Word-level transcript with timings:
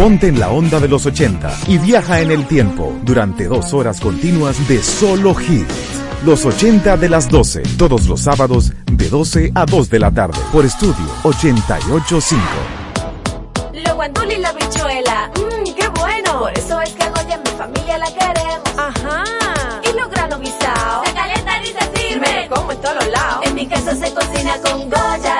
Ponte 0.00 0.28
en 0.28 0.40
la 0.40 0.48
onda 0.48 0.80
de 0.80 0.88
los 0.88 1.04
80 1.04 1.58
y 1.66 1.76
viaja 1.76 2.22
en 2.22 2.30
el 2.30 2.46
tiempo 2.46 2.98
durante 3.02 3.44
dos 3.44 3.74
horas 3.74 4.00
continuas 4.00 4.66
de 4.66 4.82
solo 4.82 5.38
hits. 5.38 6.00
Los 6.24 6.46
80 6.46 6.96
de 6.96 7.10
las 7.10 7.28
12, 7.28 7.60
todos 7.76 8.06
los 8.06 8.22
sábados 8.22 8.72
de 8.90 9.10
12 9.10 9.52
a 9.54 9.66
2 9.66 9.90
de 9.90 9.98
la 9.98 10.10
tarde 10.10 10.38
por 10.54 10.64
estudio 10.64 11.04
885. 11.24 12.40
Lo 13.74 13.94
guandul 13.94 14.32
y 14.32 14.38
la 14.38 14.54
bichuela, 14.54 15.30
mmm, 15.36 15.64
qué 15.74 15.88
bueno. 15.88 16.40
Por 16.40 16.58
eso 16.58 16.80
es 16.80 16.92
que 16.92 17.02
a 17.02 17.10
Goya 17.10 17.34
en 17.34 17.42
mi 17.42 17.58
familia 17.58 17.98
la 17.98 18.06
queremos. 18.06 18.78
Ajá. 18.78 19.24
Y 19.84 19.98
los 19.98 20.10
granos 20.10 20.40
guisados. 20.40 21.08
Se 21.08 21.12
calienta 21.12 21.62
y 21.62 21.66
se 21.66 22.08
sirve. 22.08 22.48
como 22.48 22.72
en 22.72 22.80
todos 22.80 23.06
lados. 23.06 23.44
En 23.44 23.54
mi 23.54 23.66
casa 23.66 23.94
se 23.94 24.14
cocina 24.14 24.56
con 24.64 24.80
Goya, 24.88 25.39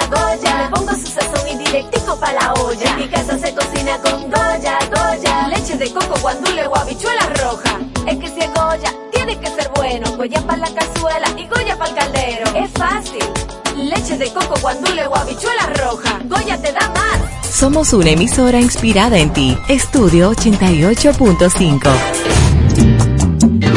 directico 1.71 2.19
pa' 2.19 2.33
la 2.33 2.53
olla. 2.55 2.91
En 2.91 2.97
mi 2.97 3.09
casa 3.09 3.39
se 3.39 3.55
cocina 3.55 3.99
con 3.99 4.23
Goya, 4.23 4.79
Goya. 4.93 5.49
Leche 5.49 5.77
de 5.77 5.91
coco, 5.91 6.19
guandule 6.21 6.67
o 6.67 6.77
habichuela 6.77 7.27
roja. 7.43 7.79
Es 8.07 8.19
que 8.19 8.29
si 8.29 8.41
es 8.41 8.51
Goya, 8.55 8.93
tiene 9.13 9.39
que 9.39 9.47
ser 9.49 9.71
bueno. 9.77 10.11
Goya 10.17 10.41
para 10.47 10.59
la 10.59 10.71
cazuela 10.75 11.29
y 11.37 11.47
Goya 11.47 11.79
para 11.79 11.91
el 11.91 11.97
caldero. 11.97 12.51
Es 12.57 12.71
fácil. 12.73 13.25
Leche 13.77 14.19
de 14.19 14.29
coco, 14.33 14.55
guandule 14.61 15.07
o 15.07 15.17
habichuela 15.17 15.67
roja. 15.77 16.19
Goya 16.25 16.61
te 16.61 16.73
da 16.73 16.91
más. 16.91 17.21
Somos 17.49 17.93
una 17.93 18.11
emisora 18.11 18.61
inspirada 18.61 19.19
en 19.19 19.33
ti. 19.33 19.57
Estudio 19.69 20.33
88.5. 20.33 21.89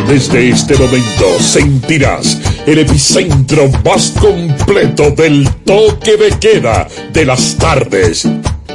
Desde 0.08 0.50
este 0.50 0.78
momento 0.78 1.40
sentirás 1.40 2.38
el 2.66 2.80
epicentro 2.80 3.70
más 3.84 4.14
completo 4.20 5.12
del 5.12 5.50
toque 5.66 6.16
de 6.18 6.30
queda 6.40 6.88
de 7.12 7.26
las 7.26 7.56
tardes. 7.58 8.28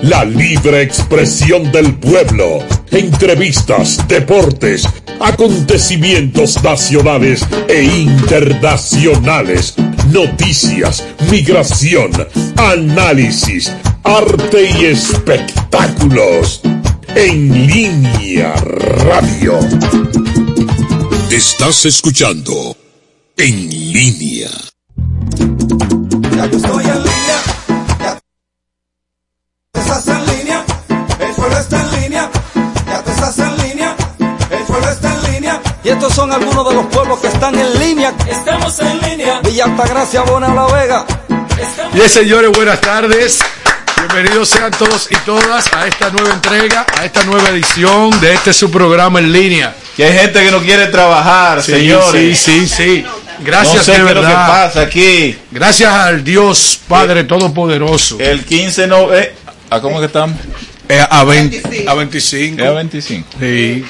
La 0.02 0.24
libre 0.24 0.82
expresión 0.82 1.72
del 1.72 1.94
pueblo. 1.94 2.60
Entrevistas, 2.90 4.06
deportes, 4.06 4.86
acontecimientos 5.20 6.62
nacionales 6.62 7.44
e 7.68 7.82
internacionales. 7.82 9.74
Noticias, 10.12 11.04
migración, 11.30 12.10
análisis, 12.56 13.72
arte 14.04 14.70
y 14.78 14.84
espectáculos. 14.86 16.60
En 17.14 17.66
línea 17.66 18.54
radio. 18.54 19.58
Estás 21.30 21.84
escuchando 21.86 22.76
En 23.38 23.68
línea. 23.92 24.48
Ya 26.36 26.46
yo 26.46 26.56
estoy 26.58 26.84
en 26.84 27.02
línea. 27.04 27.38
Ya 28.00 28.18
te 29.72 29.80
estás 29.80 30.08
en 30.08 30.26
línea. 30.26 30.64
El 31.20 31.34
pueblo 31.34 31.58
está 31.58 31.80
en 31.82 32.00
línea. 32.02 32.30
Ya 32.86 33.02
te 33.04 33.10
estás 33.12 33.38
en 33.38 33.56
línea. 33.58 33.96
El 34.50 34.64
pueblo 34.64 34.90
está 34.90 35.14
en 35.14 35.32
línea. 35.32 35.60
Y 35.84 35.88
estos 35.88 36.14
son 36.14 36.32
algunos 36.32 36.68
de 36.68 36.74
los 36.74 36.86
pueblos 36.86 37.18
que 37.20 37.28
están 37.28 37.56
en 37.58 37.78
línea. 37.78 38.12
Estamos 38.28 38.78
en 38.80 39.00
línea. 39.02 39.40
Villa 39.42 39.64
Altagracia, 39.64 40.22
Bona 40.22 40.48
La 40.52 40.66
Vega. 40.66 41.06
Bien, 41.92 42.08
señores, 42.08 42.50
buenas 42.52 42.80
tardes. 42.80 43.38
Bienvenidos 43.96 44.48
sean 44.48 44.70
todos 44.72 45.08
y 45.10 45.16
todas 45.26 45.72
a 45.72 45.86
esta 45.86 46.10
nueva 46.10 46.32
entrega, 46.34 46.86
a 46.98 47.04
esta 47.04 47.24
nueva 47.24 47.48
edición 47.50 48.10
de 48.20 48.34
este 48.34 48.52
su 48.52 48.70
programa 48.70 49.18
en 49.18 49.32
línea. 49.32 49.76
Que 49.96 50.04
hay 50.04 50.18
gente 50.18 50.42
que 50.44 50.50
no 50.52 50.60
quiere 50.60 50.86
trabajar, 50.86 51.62
Sí, 51.62 51.72
señores. 51.72 52.38
sí, 52.38 52.66
sí, 52.66 52.68
sí. 52.68 53.06
Gracias 53.44 53.76
no 53.76 53.82
sé 53.82 53.92
de 53.92 53.96
qué 53.98 54.02
es 54.02 54.14
lo 54.14 54.20
que 54.20 54.26
verdad. 54.26 54.48
pasa 54.48 54.80
aquí. 54.82 55.38
Gracias 55.50 55.92
al 55.92 56.24
Dios 56.24 56.80
Padre 56.88 57.24
Todopoderoso. 57.24 58.18
El 58.18 58.44
15 58.44 58.86
no. 58.86 59.14
Eh, 59.14 59.34
¿A 59.70 59.80
cómo 59.80 60.00
que 60.00 60.06
estamos? 60.06 60.36
Eh, 60.88 61.04
a, 61.08 61.24
20 61.24 61.84
a 61.86 61.94
25. 61.94 62.62
Es 62.62 62.68
a 62.68 62.72
25. 62.72 63.28
Sí. 63.38 63.84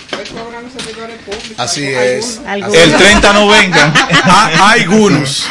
Así 1.57 1.85
es. 1.85 2.41
El 2.73 2.95
30 2.95 3.33
no 3.33 3.49
vengan. 3.49 3.93
Ah, 4.31 4.73
algunos. 4.73 5.47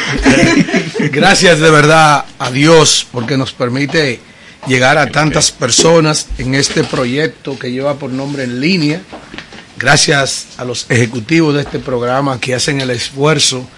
Gracias 1.10 1.58
de 1.58 1.70
verdad 1.70 2.24
a 2.38 2.50
Dios 2.50 3.06
porque 3.10 3.36
nos 3.36 3.52
permite 3.52 4.20
llegar 4.66 4.98
a 4.98 5.08
tantas 5.08 5.50
personas 5.50 6.28
en 6.38 6.54
este 6.54 6.84
proyecto 6.84 7.58
que 7.58 7.72
lleva 7.72 7.94
por 7.94 8.10
nombre 8.10 8.44
en 8.44 8.60
línea. 8.60 9.00
Gracias 9.78 10.46
a 10.58 10.64
los 10.64 10.86
ejecutivos 10.90 11.54
de 11.54 11.62
este 11.62 11.78
programa 11.78 12.38
que 12.40 12.54
hacen 12.54 12.80
el 12.80 12.90
esfuerzo 12.90 13.68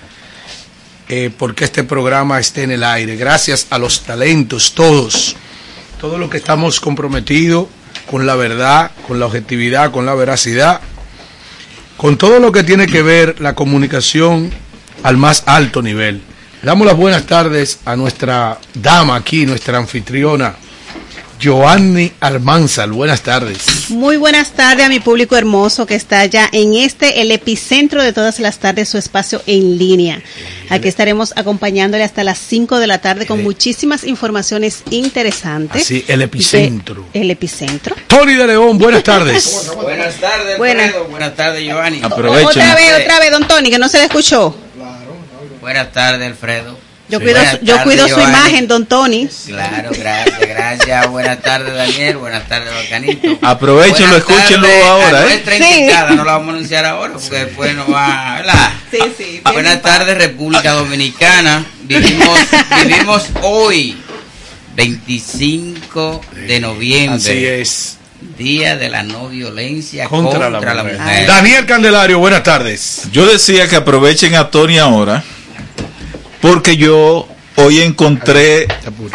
eh, 1.12 1.28
porque 1.36 1.64
este 1.64 1.82
programa 1.82 2.38
esté 2.38 2.62
en 2.62 2.70
el 2.70 2.84
aire. 2.84 3.16
Gracias 3.16 3.66
a 3.70 3.80
los 3.80 4.04
talentos, 4.04 4.76
todos, 4.76 5.34
todos 6.00 6.20
los 6.20 6.30
que 6.30 6.36
estamos 6.36 6.78
comprometidos 6.78 7.66
con 8.08 8.26
la 8.26 8.36
verdad, 8.36 8.92
con 9.08 9.18
la 9.18 9.26
objetividad, 9.26 9.90
con 9.90 10.06
la 10.06 10.14
veracidad, 10.14 10.80
con 11.96 12.16
todo 12.16 12.38
lo 12.38 12.52
que 12.52 12.62
tiene 12.62 12.86
que 12.86 13.02
ver 13.02 13.40
la 13.40 13.56
comunicación 13.56 14.52
al 15.02 15.16
más 15.16 15.42
alto 15.46 15.82
nivel. 15.82 16.22
Damos 16.62 16.86
las 16.86 16.96
buenas 16.96 17.26
tardes 17.26 17.80
a 17.86 17.96
nuestra 17.96 18.60
dama 18.74 19.16
aquí, 19.16 19.46
nuestra 19.46 19.78
anfitriona, 19.78 20.54
Joanny 21.42 22.12
Almanzal. 22.20 22.92
Buenas 22.92 23.22
tardes. 23.22 23.90
Muy 23.90 24.16
buenas 24.16 24.50
tardes 24.52 24.84
a 24.86 24.88
mi 24.88 25.00
público 25.00 25.36
hermoso 25.36 25.86
que 25.86 25.94
está 25.94 26.24
ya 26.26 26.48
en 26.52 26.74
este, 26.74 27.22
el 27.22 27.30
epicentro 27.32 28.02
de 28.02 28.12
todas 28.12 28.40
las 28.40 28.58
tardes, 28.58 28.88
su 28.88 28.98
espacio 28.98 29.42
en 29.46 29.78
línea. 29.78 30.20
Aquí 30.68 30.86
estaremos 30.88 31.32
acompañándole 31.36 32.04
hasta 32.04 32.24
las 32.24 32.38
5 32.38 32.78
de 32.78 32.86
la 32.86 32.98
tarde 33.00 33.26
con 33.26 33.42
muchísimas 33.42 34.04
informaciones 34.04 34.82
interesantes. 34.90 35.82
Así, 35.82 36.04
el 36.08 36.22
epicentro. 36.22 37.06
De- 37.12 37.20
el 37.20 37.30
epicentro. 37.30 37.96
Tony 38.06 38.34
de 38.34 38.46
León, 38.46 38.78
buenas 38.78 39.02
tardes. 39.02 39.70
Buenas 39.82 40.14
tardes, 40.16 40.58
Buenas. 40.58 40.86
Alfredo. 40.86 41.04
Buenas 41.08 41.36
tardes, 41.36 41.64
Giovanni. 41.64 42.02
Otra 42.04 42.74
vez, 42.74 42.92
otra 43.02 43.18
vez, 43.20 43.30
don 43.30 43.48
Tony, 43.48 43.70
que 43.70 43.78
no 43.78 43.88
se 43.88 43.98
le 43.98 44.04
escuchó. 44.04 44.54
Buenas 45.60 45.92
tardes, 45.92 46.26
Alfredo. 46.26 46.89
Yo 47.10 47.18
Sí. 47.18 47.24
cuido, 47.24 47.40
yo 47.62 47.82
cuido 47.82 48.08
su 48.08 48.20
imagen, 48.20 48.68
don 48.68 48.86
Tony. 48.86 49.28
Claro, 49.46 49.90
gracias, 49.98 50.38
gracias. 50.40 51.08
Buenas 51.10 51.42
tardes, 51.42 51.74
Daniel. 51.74 52.16
Buenas 52.18 52.48
tardes, 52.48 52.72
Bacanito. 52.72 53.38
Aprovechenlo, 53.42 54.16
escúchenlo 54.16 54.68
ahora, 54.86 55.26
¿eh? 55.26 55.42
Sí. 55.44 56.14
no 56.16 56.24
la 56.24 56.32
vamos 56.32 56.48
a 56.48 56.56
anunciar 56.56 56.84
ahora 56.86 57.14
porque 57.14 57.44
después 57.44 57.74
nos 57.74 57.92
va, 57.92 58.36
¿verdad? 58.36 58.70
Sí, 58.90 58.98
sí. 59.18 59.40
Buenas 59.52 59.82
tardes, 59.82 60.16
República 60.16 60.70
Dominicana. 60.72 61.64
Vivimos, 61.82 62.38
vivimos 62.86 63.24
hoy, 63.42 63.96
25 64.76 66.20
de 66.46 66.60
noviembre. 66.60 67.16
Así 67.16 67.44
es. 67.46 67.96
Día 68.36 68.76
de 68.76 68.90
la 68.90 69.02
no 69.02 69.28
violencia 69.28 70.06
Contra, 70.06 70.50
contra, 70.50 70.74
la, 70.74 70.74
la, 70.74 70.82
mujer. 70.82 70.98
mujer. 71.00 71.26
Daniel 71.26 71.66
Candelario, 71.66 72.18
buenas 72.18 72.42
tardes. 72.42 73.02
Yo 73.12 73.24
decía 73.26 73.66
que 73.66 73.76
aprovechen 73.76 74.34
a 74.34 74.50
Tony 74.50 74.78
ahora, 74.78 75.24
porque 76.40 76.76
yo 76.76 77.26
hoy 77.56 77.80
encontré 77.80 78.66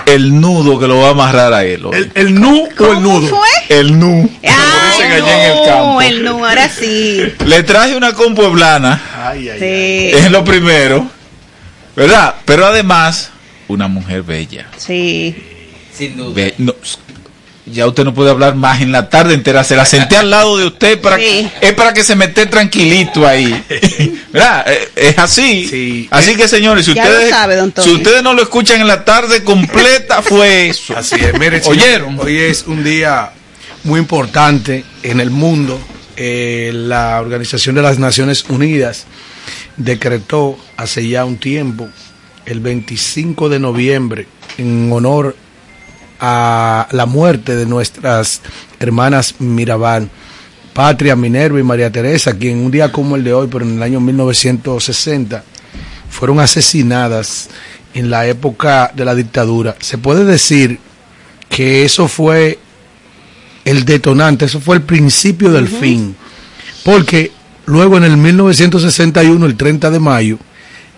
el 0.05 0.39
nudo 0.39 0.77
que 0.79 0.87
lo 0.87 0.99
va 0.99 1.07
a 1.07 1.11
amarrar 1.11 1.53
a 1.53 1.63
él. 1.65 1.85
hoy. 1.85 1.95
¿El, 1.95 2.11
el 2.15 2.33
nu 2.35 2.63
o 2.63 2.67
el 2.67 2.75
¿Cómo 2.75 2.99
nudo? 2.99 3.27
fue? 3.27 3.47
El 3.69 3.97
nu. 3.99 4.29
Ay, 4.43 4.91
dicen 4.91 5.11
allá 5.11 5.45
en 5.45 5.51
el 5.57 5.65
campo. 5.65 5.85
no, 5.93 6.01
el 6.01 6.23
no, 6.23 6.45
ahora 6.45 6.69
sí. 6.69 7.23
Le 7.45 7.63
traje 7.63 7.95
una 7.95 8.13
compueblana, 8.13 9.01
Ay, 9.25 9.49
ay, 9.49 9.59
Sí, 9.59 10.17
es 10.17 10.31
lo 10.31 10.43
primero, 10.43 11.07
¿verdad? 11.95 12.35
Pero 12.45 12.65
además, 12.67 13.31
una 13.67 13.87
mujer 13.87 14.21
bella. 14.23 14.67
sí. 14.77 15.35
Sin 15.93 16.17
duda. 16.17 16.33
Be- 16.35 16.53
no, 16.57 16.75
ya 17.65 17.87
usted 17.87 18.03
no 18.03 18.13
puede 18.13 18.29
hablar 18.29 18.55
más 18.55 18.81
en 18.81 18.91
la 18.91 19.09
tarde 19.09 19.33
entera. 19.33 19.63
Se 19.63 19.75
la 19.75 19.85
senté 19.85 20.17
al 20.17 20.29
lado 20.29 20.57
de 20.57 20.65
usted 20.67 20.99
para 21.01 21.17
Sí. 21.17 21.49
es 21.61 21.73
para 21.73 21.93
que 21.93 22.03
se 22.03 22.15
me 22.15 22.25
esté 22.25 22.45
tranquilito 22.45 23.25
ahí. 23.27 23.63
¿Verdad? 24.31 24.65
Eh, 24.71 24.89
Es 24.95 25.17
así. 25.17 25.67
Sí. 25.67 26.07
Así 26.11 26.35
que 26.35 26.47
señores, 26.47 26.85
si 26.85 26.93
Ya 26.93 27.03
ustedes 27.03 27.29
sabe, 27.29 27.57
si 27.81 27.91
ustedes 27.91 28.21
no 28.21 28.33
lo 28.33 28.41
escuchan 28.43 28.81
en 28.81 28.87
la 28.87 29.03
tarde 29.03 29.43
completa 29.43 30.21
fue 30.23 30.69
eso. 30.69 30.95
Así 30.95 31.15
es, 31.15 31.37
mire, 31.39 31.61
¿Oyeron? 31.65 32.19
Hoy 32.19 32.37
es 32.37 32.65
un 32.67 32.83
día 32.83 33.31
muy 33.83 33.99
importante 33.99 34.83
en 35.03 35.19
el 35.19 35.31
mundo. 35.31 35.79
Eh, 36.17 36.71
la 36.73 37.19
Organización 37.19 37.75
de 37.75 37.81
las 37.81 37.99
Naciones 37.99 38.45
Unidas 38.47 39.05
decretó 39.77 40.57
hace 40.77 41.07
ya 41.07 41.25
un 41.25 41.37
tiempo, 41.37 41.89
el 42.45 42.59
25 42.59 43.49
de 43.49 43.59
noviembre, 43.59 44.27
en 44.57 44.89
honor 44.91 45.35
a 46.19 46.87
la 46.91 47.05
muerte 47.05 47.55
de 47.55 47.65
nuestras 47.65 48.41
hermanas 48.79 49.35
Mirabal, 49.39 50.09
Patria, 50.73 51.15
Minerva 51.15 51.59
y 51.59 51.63
María 51.63 51.91
Teresa, 51.91 52.37
quien 52.37 52.59
un 52.59 52.71
día 52.71 52.91
como 52.91 53.15
el 53.15 53.23
de 53.23 53.33
hoy, 53.33 53.47
pero 53.51 53.65
en 53.65 53.75
el 53.75 53.83
año 53.83 53.99
1960, 53.99 55.43
fueron 56.09 56.39
asesinadas 56.39 57.49
en 57.93 58.09
la 58.09 58.27
época 58.27 58.91
de 58.93 59.05
la 59.05 59.15
dictadura. 59.15 59.75
Se 59.79 59.97
puede 59.97 60.25
decir 60.25 60.79
que 61.49 61.85
eso 61.85 62.07
fue 62.07 62.59
el 63.63 63.85
detonante, 63.85 64.45
eso 64.45 64.59
fue 64.59 64.75
el 64.75 64.81
principio 64.83 65.51
del 65.51 65.67
fin, 65.67 66.15
porque 66.83 67.31
luego 67.65 67.97
en 67.97 68.03
el 68.03 68.17
1961, 68.17 69.45
el 69.45 69.55
30 69.55 69.89
de 69.89 69.99
mayo, 69.99 70.37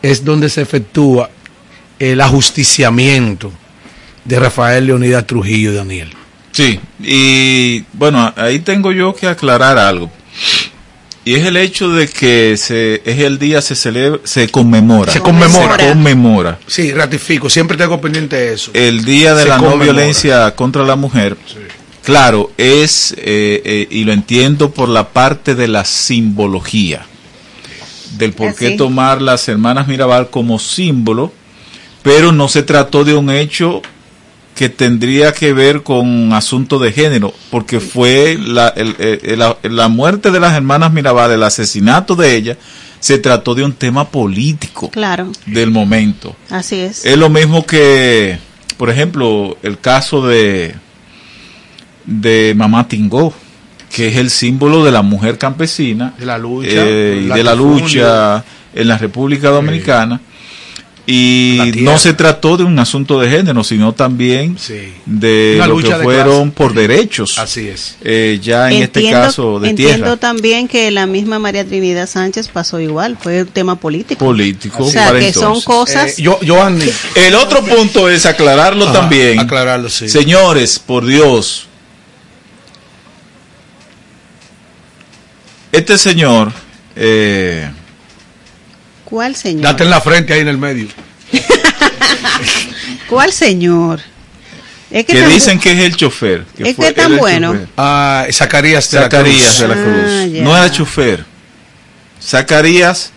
es 0.02 0.25
donde 0.25 0.50
se 0.50 0.62
efectúa 0.62 1.30
el 2.00 2.22
ajusticiamiento 2.22 3.52
de 4.28 4.40
Rafael 4.40 4.86
Leonidas 4.86 5.26
Trujillo 5.26 5.74
Daniel. 5.74 6.10
Sí, 6.52 6.80
y 7.00 7.84
bueno, 7.94 8.34
ahí 8.36 8.60
tengo 8.60 8.92
yo 8.92 9.16
que 9.16 9.28
aclarar 9.28 9.78
algo. 9.78 10.12
Y 11.24 11.36
es 11.36 11.46
el 11.46 11.58
hecho 11.58 11.90
de 11.90 12.08
que 12.08 12.56
se, 12.58 13.02
es 13.06 13.20
el 13.20 13.38
día 13.38 13.62
se 13.62 13.76
celebra, 13.76 14.20
se 14.24 14.50
conmemora. 14.50 15.12
Se 15.12 15.20
conmemora. 15.20 15.78
Se 15.78 15.90
conmemora. 15.90 16.60
Sí, 16.68 16.94
ratifico, 16.94 17.50
siempre 17.50 17.78
tengo 17.78 18.00
pendiente 18.00 18.54
eso. 18.54 18.72
El 18.74 19.04
día 19.04 19.36
de 19.36 19.44
Se 19.44 19.50
la 19.50 19.58
no 19.58 19.78
violencia 19.78 20.56
contra 20.56 20.84
la 20.84 20.96
mujer. 20.96 21.38
Claro, 22.04 22.52
es, 22.58 23.14
eh, 23.18 23.62
eh, 23.66 23.88
y 23.92 24.06
lo 24.06 24.14
entiendo 24.14 24.72
por 24.72 24.88
la 24.88 25.10
parte 25.10 25.54
de 25.54 25.68
la 25.68 25.84
simbología, 25.84 27.06
del 28.18 28.32
por 28.32 28.56
qué 28.56 28.68
Así. 28.68 28.78
tomar 28.78 29.22
las 29.22 29.48
hermanas 29.50 29.88
Mirabal 29.90 30.30
como 30.30 30.60
símbolo, 30.60 31.34
pero 32.04 32.32
no 32.32 32.48
se 32.48 32.64
trató 32.64 33.04
de 33.04 33.14
un 33.14 33.30
hecho 33.30 33.82
que 34.57 34.69
tendría 34.69 35.31
que 35.33 35.54
ver 35.54 35.83
con 35.83 36.33
asunto 36.33 36.80
de 36.80 36.92
género, 36.92 37.33
porque 37.51 37.80
fue 37.80 38.38
la, 38.39 38.69
el- 38.69 38.95
el- 39.24 39.38
la, 39.39 39.56
la 39.62 39.88
muerte 39.88 40.31
de 40.31 40.39
las 40.39 40.54
hermanas 40.56 40.92
Mirabal, 40.92 41.31
el 41.31 41.44
asesinato 41.44 42.15
de 42.15 42.36
ellas, 42.36 42.57
se 43.00 43.19
trató 43.19 43.54
de 43.54 43.63
un 43.63 43.74
tema 43.74 44.09
político 44.09 44.89
Claro, 44.89 45.31
del 45.45 45.69
momento. 45.69 46.36
así 46.50 46.75
es. 46.75 47.06
Es 47.06 47.18
lo 47.18 47.30
mismo 47.30 47.65
que, 47.68 48.39
por 48.77 48.89
ejemplo, 48.89 49.56
el 49.62 49.77
caso 49.80 50.25
de, 50.25 50.74
de 52.06 52.54
Mamá 52.56 52.88
Tingó, 52.88 53.33
que 53.94 54.07
es 54.07 54.15
el 54.18 54.30
símbolo 54.30 54.83
de 54.83 54.92
la 54.92 55.01
mujer 55.01 55.38
campesina 55.38 56.13
De 56.18 56.25
la 56.25 56.38
lucha. 56.38 56.69
eh, 56.74 57.21
y 57.25 57.27
de 57.27 57.44
la 57.44 57.56
lucha 57.56 58.44
en 58.74 58.88
la 58.88 58.98
República 58.98 59.50
Dominicana. 59.50 60.19
Y 61.09 61.71
no 61.77 61.98
se 61.98 62.12
trató 62.13 62.57
de 62.57 62.65
un 62.65 62.77
asunto 62.80 63.18
de 63.21 63.30
género, 63.30 63.63
sino 63.63 63.94
también 63.94 64.57
Sí. 64.59 64.94
de 65.06 65.54
Una 65.56 65.68
lo 65.68 65.77
que 65.77 65.95
fueron 65.95 66.51
por 66.51 66.74
derechos. 66.74 67.39
Así 67.39 67.69
es. 67.69 67.95
Eh, 68.01 68.39
ya 68.44 68.69
en 68.69 68.83
este 68.83 69.09
caso 69.09 69.57
de 69.62 69.69
entiendo 69.69 69.95
tierra 70.04 70.18
también 70.18 70.68
que 70.68 70.92
la 70.92 71.06
misma 71.06 71.39
María 71.39 71.63
Trinidad 71.65 72.09
Sánchez 72.09 72.50
pasó 72.50 72.81
igual, 72.81 73.18
fue 73.18 73.44
un 73.44 73.48
tema 73.48 73.77
político. 73.80 74.25
político. 74.25 74.83
o 74.83 74.92
sea, 74.92 75.07
para 75.07 75.19
que 75.21 75.31
son 75.31 75.62
cosas... 75.62 76.19
Eh, 76.19 76.24
yo, 76.24 76.39
Joanny, 76.45 76.83
El 77.15 77.36
otro 77.36 77.63
punto 77.63 78.09
es 78.09 78.25
aclararlo 78.25 78.83
Ajá, 78.83 79.00
también. 79.00 79.39
aclararlo, 79.39 79.89
sí. 79.89 80.09
Señores, 80.09 80.77
por 80.77 81.06
Dios. 81.06 81.68
Este 85.71 85.98
señor, 85.98 86.51
eh, 86.95 87.69
¿Cuál 89.09 89.36
señor? 89.38 89.62
date 89.63 89.83
en 89.86 89.89
la 89.89 90.01
frente 90.01 90.33
ahí 90.33 90.42
en 90.42 90.50
el 90.50 90.57
medio. 90.57 90.88
¿Cuál 93.09 93.31
señor? 93.31 94.01
Es 94.92 95.06
que 95.06 95.13
que 95.13 95.27
dicen 95.27 95.59
que 95.59 95.71
es 95.74 95.80
el 95.80 95.95
chofer. 95.95 96.45
Es 96.57 96.75
fue 96.75 96.88
que 96.88 96.94
tan 97.01 97.18
bueno. 97.18 97.54
chofer. 97.54 97.68
Ah, 97.77 98.25
Zacarías 98.31 98.89
de 98.92 98.98
la 99.00 99.04
Zacarías 99.04 99.44
Cruz. 99.45 99.59
de 99.59 99.68
la 99.68 99.74
Cruz. 99.75 100.04
Ah, 100.07 100.25
ya. 100.25 100.44
No 100.44 100.57
era 100.57 100.71
chofer. 100.71 101.25
Zacarías 102.21 103.12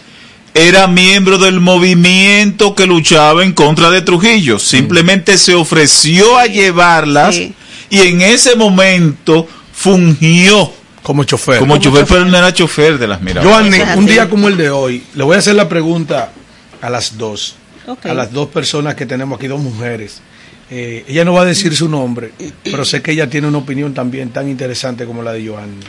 era 0.54 0.86
miembro 0.88 1.38
del 1.38 1.60
movimiento 1.60 2.74
que 2.74 2.86
luchaba 2.86 3.44
en 3.44 3.52
contra 3.52 3.90
de 3.90 4.02
Trujillo. 4.02 4.58
Simplemente 4.58 5.38
se 5.38 5.54
ofreció 5.54 6.38
a 6.38 6.46
llevarlas 6.46 7.34
Sí. 7.36 7.54
y 7.88 8.00
en 8.02 8.20
ese 8.22 8.56
momento 8.56 9.48
fungió 9.72 10.72
Como 11.02 11.24
chofer. 11.24 11.58
como 11.58 11.78
chofer, 11.78 12.04
pero 12.06 12.24
no 12.24 12.36
era 12.36 12.52
chofer 12.52 12.98
de 12.98 13.06
las 13.06 13.20
miradas. 13.20 13.50
Joanny, 13.50 13.78
un 13.96 14.06
día 14.06 14.28
como 14.28 14.48
el 14.48 14.56
de 14.56 14.70
hoy, 14.70 15.02
le 15.14 15.24
voy 15.24 15.36
a 15.36 15.38
hacer 15.38 15.54
la 15.54 15.68
pregunta 15.68 16.30
a 16.80 16.90
las 16.90 17.16
dos. 17.16 17.56
A 18.04 18.14
las 18.14 18.32
dos 18.32 18.48
personas 18.48 18.94
que 18.94 19.06
tenemos 19.06 19.38
aquí, 19.38 19.48
dos 19.48 19.60
mujeres. 19.60 20.20
Eh, 20.70 21.04
ella 21.08 21.24
no 21.24 21.32
va 21.32 21.42
a 21.42 21.44
decir 21.44 21.74
su 21.74 21.88
nombre, 21.88 22.30
pero 22.62 22.84
sé 22.84 23.02
que 23.02 23.10
ella 23.10 23.28
tiene 23.28 23.48
una 23.48 23.58
opinión 23.58 23.92
también 23.92 24.30
tan 24.30 24.48
interesante 24.48 25.04
como 25.04 25.22
la 25.22 25.32
de 25.32 25.48
Joanny. 25.48 25.80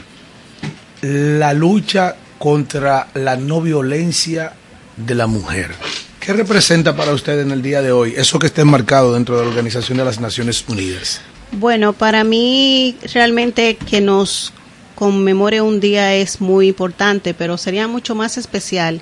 La 1.02 1.52
lucha 1.52 2.16
contra 2.38 3.08
la 3.14 3.36
no 3.36 3.60
violencia 3.60 4.54
de 4.96 5.14
la 5.14 5.28
mujer. 5.28 5.70
¿Qué 6.18 6.32
representa 6.32 6.96
para 6.96 7.12
usted 7.12 7.40
en 7.40 7.52
el 7.52 7.62
día 7.62 7.82
de 7.82 7.92
hoy 7.92 8.14
eso 8.16 8.38
que 8.38 8.46
está 8.46 8.62
enmarcado 8.62 9.14
dentro 9.14 9.36
de 9.36 9.42
la 9.42 9.48
Organización 9.48 9.98
de 9.98 10.04
las 10.04 10.20
Naciones 10.20 10.64
Unidas? 10.68 11.20
Bueno, 11.52 11.92
para 11.92 12.24
mí 12.24 12.96
realmente 13.12 13.76
que 13.76 14.00
nos 14.00 14.52
conmemore 15.02 15.60
un 15.60 15.80
día 15.80 16.14
es 16.14 16.40
muy 16.40 16.68
importante, 16.68 17.34
pero 17.34 17.58
sería 17.58 17.88
mucho 17.88 18.14
más 18.14 18.38
especial 18.38 19.00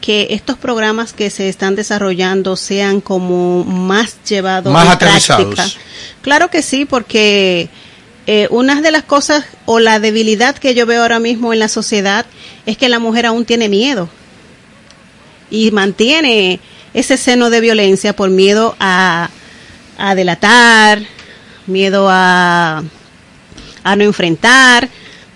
que 0.00 0.28
estos 0.30 0.56
programas 0.56 1.12
que 1.12 1.28
se 1.28 1.48
están 1.48 1.74
desarrollando 1.74 2.54
sean 2.54 3.00
como 3.00 3.64
más 3.64 4.22
llevados 4.22 4.72
Más 4.72 4.86
aterrizados. 4.88 5.56
práctica. 5.56 5.80
Claro 6.22 6.50
que 6.50 6.62
sí, 6.62 6.84
porque 6.84 7.68
eh, 8.28 8.46
una 8.50 8.80
de 8.80 8.92
las 8.92 9.02
cosas 9.02 9.44
o 9.66 9.80
la 9.80 9.98
debilidad 9.98 10.56
que 10.56 10.76
yo 10.76 10.86
veo 10.86 11.02
ahora 11.02 11.18
mismo 11.18 11.52
en 11.52 11.58
la 11.58 11.68
sociedad 11.68 12.24
es 12.64 12.78
que 12.78 12.88
la 12.88 13.00
mujer 13.00 13.26
aún 13.26 13.44
tiene 13.44 13.68
miedo 13.68 14.08
y 15.50 15.72
mantiene 15.72 16.60
ese 16.94 17.16
seno 17.16 17.50
de 17.50 17.60
violencia 17.60 18.14
por 18.14 18.30
miedo 18.30 18.76
a, 18.78 19.30
a 19.98 20.14
delatar, 20.14 21.02
miedo 21.66 22.06
a, 22.08 22.84
a 23.82 23.96
no 23.96 24.04
enfrentar, 24.04 24.88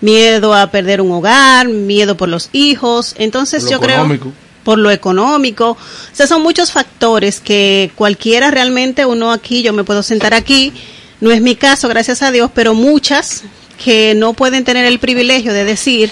miedo 0.03 0.53
a 0.53 0.69
perder 0.69 1.01
un 1.01 1.11
hogar, 1.11 1.67
miedo 1.69 2.17
por 2.17 2.29
los 2.29 2.49
hijos. 2.51 3.15
Entonces 3.17 3.69
yo 3.69 3.77
económico. 3.77 4.25
creo 4.25 4.43
por 4.63 4.77
lo 4.79 4.91
económico. 4.91 5.71
O 5.71 6.15
sea, 6.15 6.27
son 6.27 6.41
muchos 6.41 6.71
factores 6.71 7.39
que 7.39 7.91
cualquiera 7.95 8.51
realmente, 8.51 9.05
uno 9.05 9.31
aquí, 9.31 9.61
yo 9.61 9.73
me 9.73 9.83
puedo 9.83 10.03
sentar 10.03 10.33
aquí, 10.33 10.73
no 11.21 11.31
es 11.31 11.41
mi 11.41 11.55
caso, 11.55 11.87
gracias 11.87 12.21
a 12.21 12.31
Dios, 12.31 12.49
pero 12.53 12.73
muchas 12.73 13.43
que 13.83 14.13
no 14.15 14.33
pueden 14.33 14.63
tener 14.63 14.85
el 14.85 14.99
privilegio 14.99 15.53
de 15.53 15.65
decir 15.65 16.11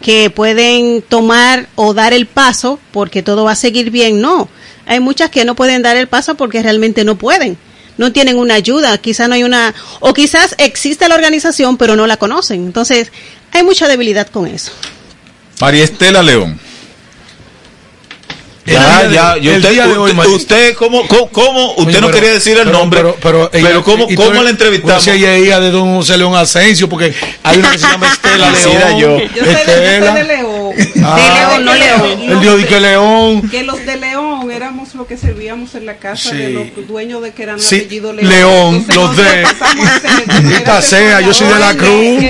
que 0.00 0.30
pueden 0.30 1.02
tomar 1.02 1.68
o 1.74 1.94
dar 1.94 2.12
el 2.12 2.26
paso 2.26 2.80
porque 2.90 3.22
todo 3.22 3.44
va 3.44 3.52
a 3.52 3.56
seguir 3.56 3.90
bien, 3.90 4.20
no. 4.20 4.48
Hay 4.86 5.00
muchas 5.00 5.30
que 5.30 5.44
no 5.44 5.54
pueden 5.54 5.82
dar 5.82 5.96
el 5.96 6.08
paso 6.08 6.34
porque 6.34 6.62
realmente 6.62 7.04
no 7.04 7.16
pueden. 7.16 7.56
No 7.98 8.12
tienen 8.12 8.38
una 8.38 8.54
ayuda, 8.54 8.96
quizás 8.98 9.28
no 9.28 9.34
hay 9.34 9.44
una, 9.44 9.74
o 10.00 10.14
quizás 10.14 10.54
existe 10.58 11.08
la 11.08 11.14
organización 11.14 11.76
pero 11.76 11.94
no 11.96 12.06
la 12.06 12.16
conocen. 12.16 12.64
Entonces, 12.66 13.12
hay 13.52 13.62
mucha 13.62 13.86
debilidad 13.88 14.26
con 14.28 14.46
eso. 14.46 14.72
María 15.60 15.84
Estela 15.84 16.22
León. 16.22 16.58
Ya, 18.64 19.08
ya, 19.10 19.36
yo 19.38 19.56
usted, 19.56 19.70
día 19.72 19.86
de 19.88 19.96
hoy, 19.98 20.12
usted, 20.12 20.26
usted, 20.28 20.74
¿cómo, 20.76 21.06
cómo, 21.08 21.28
cómo? 21.30 21.70
usted 21.72 21.84
Oye, 21.88 22.00
no 22.00 22.06
pero- 22.06 22.10
quería 22.14 22.30
decir 22.32 22.56
el 22.56 22.64
pero- 22.64 22.78
nombre, 22.78 23.00
pero, 23.00 23.18
pero, 23.20 23.50
ella- 23.52 23.82
¿cómo, 23.82 24.06
y 24.08 24.14
cómo 24.14 24.30
eres- 24.30 24.44
la 24.44 24.50
entrevistamos? 24.50 24.92
pues, 24.94 25.04
si 25.04 25.10
ella 25.10 25.36
hija 25.36 25.58
de 25.58 25.72
don 25.72 25.96
José 25.96 26.16
León 26.16 26.36
Asensio, 26.36 26.88
porque 26.88 27.12
hay 27.42 27.58
una 27.58 27.72
que 27.72 27.78
se 27.78 27.86
llama 27.88 28.06
Estela 28.06 28.50
León. 28.52 28.98
yo. 29.00 29.18
Yo 29.18 29.44
soy 29.44 29.54
de, 29.54 29.98
yo 29.98 30.06
soy 30.06 30.14
de 30.14 30.24
León. 30.24 30.72
Ah, 31.04 31.16
De 31.16 31.34
León, 31.34 31.64
no 31.64 31.74
León. 31.74 32.20
Él 32.22 32.40
dijo 32.40 32.68
que 32.68 32.80
León. 32.80 33.48
Que 33.50 33.62
los 33.64 33.84
de 33.84 33.96
León 33.96 34.31
éramos 34.52 34.94
los 34.94 35.06
que 35.06 35.16
servíamos 35.16 35.74
en 35.74 35.86
la 35.86 35.96
casa 35.96 36.30
Sí. 36.30 36.36
de 36.36 36.50
los 36.50 36.86
dueños 36.86 37.22
de 37.22 37.32
que 37.32 37.42
eran 37.42 37.60
Sí, 37.60 37.76
apellido 37.80 38.12
León. 38.12 38.28
León, 38.28 38.74
Entonces 38.88 38.94
los 38.96 39.16
de- 39.16 40.26
Maldita 40.26 40.82
sea, 40.82 41.20
yo 41.20 41.34
soy 41.34 41.48
de 41.48 41.58
la 41.58 41.74
Cruz. 41.74 42.24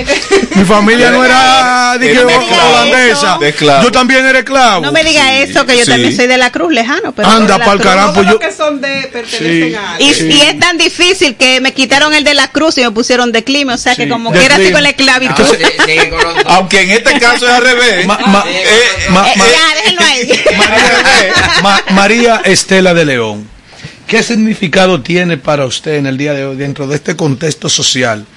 Mi 0.55 0.65
familia 0.65 1.11
no 1.11 1.23
era 1.25 1.97
de 1.97 2.13
No 2.13 2.21
holandesa. 2.23 3.37
De. 3.39 3.53
Yo 3.83 3.91
también 3.91 4.25
era 4.25 4.39
esclavo. 4.39 4.81
No 4.85 4.91
me 4.91 5.03
diga 5.03 5.33
eso, 5.39 5.65
que 5.65 5.77
yo 5.77 5.85
sí. 5.85 5.91
también 5.91 6.15
soy 6.15 6.27
de 6.27 6.37
la 6.37 6.51
Cruz, 6.51 6.71
lejano. 6.73 7.11
Pero 7.13 7.27
Anda 7.29 7.59
pa'l 7.59 7.79
carajo. 7.81 8.23
yo- 8.23 8.39
que 8.39 8.51
son 8.51 8.81
de 8.81 9.09
pertenecen 9.11 9.69
Sí. 9.69 9.75
a 9.75 9.95
Y, 10.01 10.13
Sí. 10.13 10.27
y 10.27 10.41
es 10.41 10.59
tan 10.59 10.77
difícil 10.77 11.35
que 11.35 11.61
me 11.61 11.73
quitaron 11.73 12.13
el 12.13 12.23
de 12.23 12.33
la 12.33 12.47
cruz 12.49 12.77
y 12.77 12.81
me 12.81 12.91
pusieron 12.91 13.31
de 13.31 13.43
clima, 13.43 13.75
o 13.75 13.77
sea 13.77 13.95
que 13.95 14.07
como 14.09 14.31
de 14.31 14.39
que 14.39 14.45
era 14.45 14.55
así 14.55 14.71
con 14.71 14.83
la 14.83 14.89
esclavitud. 14.89 15.43
Dos. 15.43 15.57
Aunque 16.45 16.81
en 16.81 16.91
este 16.91 17.19
caso 17.19 17.45
es 17.47 17.53
al 17.53 17.63
revés. 17.63 18.05
Ma- 18.05 18.19
ma- 18.25 18.43
Eh, 18.47 18.63
Eh, 18.65 19.09
ma- 19.09 19.25
ya, 19.35 19.75
déjenlo 19.75 20.01
ahí. 20.05 20.43
María, 20.57 21.03
Ma- 21.61 21.83
María 22.13 22.41
Estela 22.45 22.93
de 22.93 23.05
León, 23.05 23.47
¿qué 24.05 24.21
significado 24.21 25.01
tiene 25.01 25.37
para 25.37 25.65
usted 25.65 25.95
en 25.95 26.05
el 26.05 26.15
día 26.15 26.33
de 26.33 26.45
hoy 26.45 26.55
dentro 26.55 26.85
de 26.85 26.93
este 26.93 27.15
contexto 27.15 27.69
social? 27.69 28.27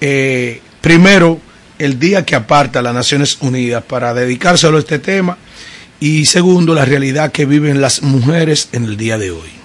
Eh, 0.00 0.60
primero, 0.80 1.40
el 1.78 2.00
día 2.00 2.26
que 2.26 2.34
aparta 2.34 2.82
las 2.82 2.92
Naciones 2.92 3.38
Unidas 3.40 3.84
para 3.84 4.12
dedicárselo 4.12 4.76
a 4.76 4.80
este 4.80 4.98
tema 4.98 5.38
y 6.00 6.24
segundo, 6.24 6.74
la 6.74 6.84
realidad 6.84 7.30
que 7.30 7.46
viven 7.46 7.80
las 7.80 8.02
mujeres 8.02 8.70
en 8.72 8.86
el 8.86 8.96
día 8.96 9.18
de 9.18 9.30
hoy. 9.30 9.61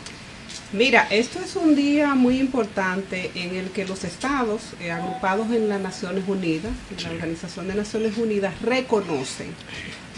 Mira, 0.73 1.07
esto 1.09 1.39
es 1.39 1.55
un 1.55 1.75
día 1.75 2.13
muy 2.13 2.39
importante 2.39 3.31
en 3.35 3.55
el 3.55 3.69
que 3.69 3.85
los 3.85 4.03
estados, 4.03 4.61
eh, 4.81 4.91
agrupados 4.91 5.49
en 5.51 5.69
las 5.69 5.79
Naciones 5.79 6.25
Unidas, 6.27 6.73
en 6.95 7.03
la 7.03 7.11
Organización 7.11 7.69
de 7.69 7.75
Naciones 7.75 8.17
Unidas, 8.17 8.53
reconocen 8.61 9.47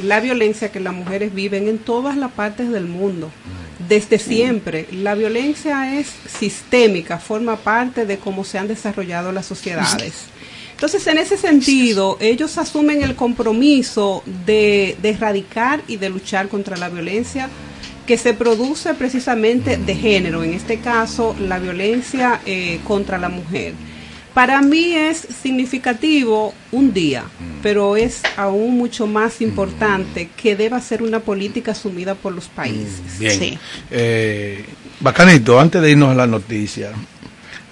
la 0.01 0.19
violencia 0.19 0.71
que 0.71 0.79
las 0.79 0.93
mujeres 0.93 1.35
viven 1.35 1.67
en 1.67 1.77
todas 1.77 2.17
las 2.17 2.31
partes 2.31 2.71
del 2.71 2.85
mundo. 2.85 3.29
Desde 3.87 4.17
siempre, 4.17 4.87
la 4.91 5.13
violencia 5.13 5.99
es 5.99 6.07
sistémica, 6.39 7.19
forma 7.19 7.55
parte 7.57 8.07
de 8.07 8.17
cómo 8.17 8.43
se 8.43 8.57
han 8.57 8.67
desarrollado 8.67 9.31
las 9.31 9.45
sociedades. 9.45 10.13
Entonces, 10.71 11.05
en 11.07 11.19
ese 11.19 11.37
sentido, 11.37 12.17
ellos 12.19 12.57
asumen 12.57 13.03
el 13.03 13.15
compromiso 13.15 14.23
de, 14.45 14.97
de 15.01 15.09
erradicar 15.09 15.81
y 15.87 15.97
de 15.97 16.09
luchar 16.09 16.47
contra 16.47 16.75
la 16.75 16.89
violencia 16.89 17.49
que 18.09 18.17
se 18.17 18.33
produce 18.33 18.95
precisamente 18.95 19.77
de 19.77 19.93
género, 19.93 20.43
en 20.43 20.55
este 20.55 20.79
caso 20.79 21.35
la 21.39 21.59
violencia 21.59 22.41
eh, 22.43 22.79
contra 22.83 23.19
la 23.19 23.29
mujer. 23.29 23.73
Para 24.33 24.63
mí 24.63 24.95
es 24.95 25.27
significativo 25.43 26.55
un 26.71 26.91
día, 26.91 27.25
pero 27.61 27.95
es 27.97 28.21
aún 28.35 28.79
mucho 28.79 29.05
más 29.05 29.41
importante 29.41 30.27
que 30.35 30.55
deba 30.55 30.81
ser 30.81 31.03
una 31.03 31.19
política 31.19 31.73
asumida 31.73 32.15
por 32.15 32.33
los 32.33 32.47
países. 32.47 33.19
Bien. 33.19 33.39
Sí. 33.39 33.59
Eh, 33.91 34.65
bacanito, 34.99 35.59
antes 35.59 35.79
de 35.79 35.91
irnos 35.91 36.09
a 36.09 36.15
la 36.15 36.25
noticia, 36.25 36.89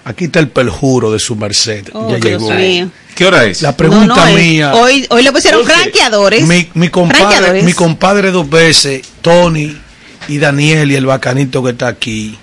aquí 0.04 0.26
está 0.26 0.38
el 0.38 0.50
perjuro 0.50 1.10
de 1.10 1.18
su 1.18 1.34
merced. 1.34 1.88
Oh, 1.94 2.12
ya 2.12 2.18
llegó. 2.18 2.48
mío. 2.52 2.92
¿Qué 3.16 3.26
hora 3.26 3.44
es? 3.44 3.60
La 3.60 3.76
pregunta 3.76 4.06
No, 4.06 4.14
no, 4.14 4.28
eh, 4.28 4.34
mía. 4.36 4.72
Hoy, 4.76 5.04
hoy 5.10 5.24
le 5.24 5.32
pusieron 5.32 5.66
franqueadores. 5.66 6.46
Mi, 6.46 6.68
mi 6.74 6.90
compadre, 6.90 7.24
Franqueadores. 7.24 7.64
mi 7.64 7.72
compadre 7.72 8.30
dos 8.30 8.48
veces, 8.48 9.02
Tony 9.20 9.87
y 10.28 10.38
Daniel 10.38 10.92
y 10.92 10.94
el 10.94 11.06
bacanito 11.06 11.62
que 11.64 11.70
está 11.70 11.88
aquí. 11.88 12.38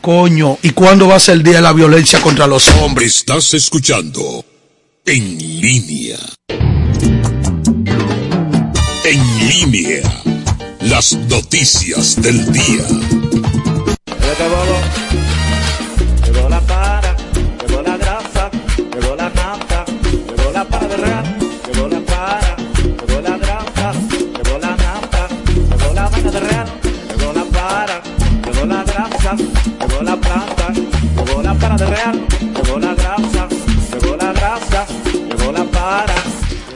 Coño, 0.00 0.58
¿y 0.62 0.70
cuándo 0.70 1.08
va 1.08 1.16
a 1.16 1.20
ser 1.20 1.34
el 1.34 1.42
día 1.42 1.56
de 1.56 1.62
la 1.62 1.72
violencia 1.72 2.20
contra 2.20 2.46
los 2.46 2.68
hombres? 2.68 3.16
Estás 3.16 3.52
escuchando 3.54 4.44
En 5.04 5.36
Línea. 5.60 6.18
En 9.04 9.48
Línea. 9.48 10.02
Las 10.80 11.14
noticias 11.14 12.22
del 12.22 12.52
día. 12.52 12.84
Real, 31.88 32.26
llegó 32.64 32.78
la 32.78 32.94
grasa, 32.94 33.48
llegó 33.92 34.16
la 34.16 34.32
grasa, 34.32 34.86
llegó 35.28 35.52
la 35.52 35.64
para. 35.64 36.14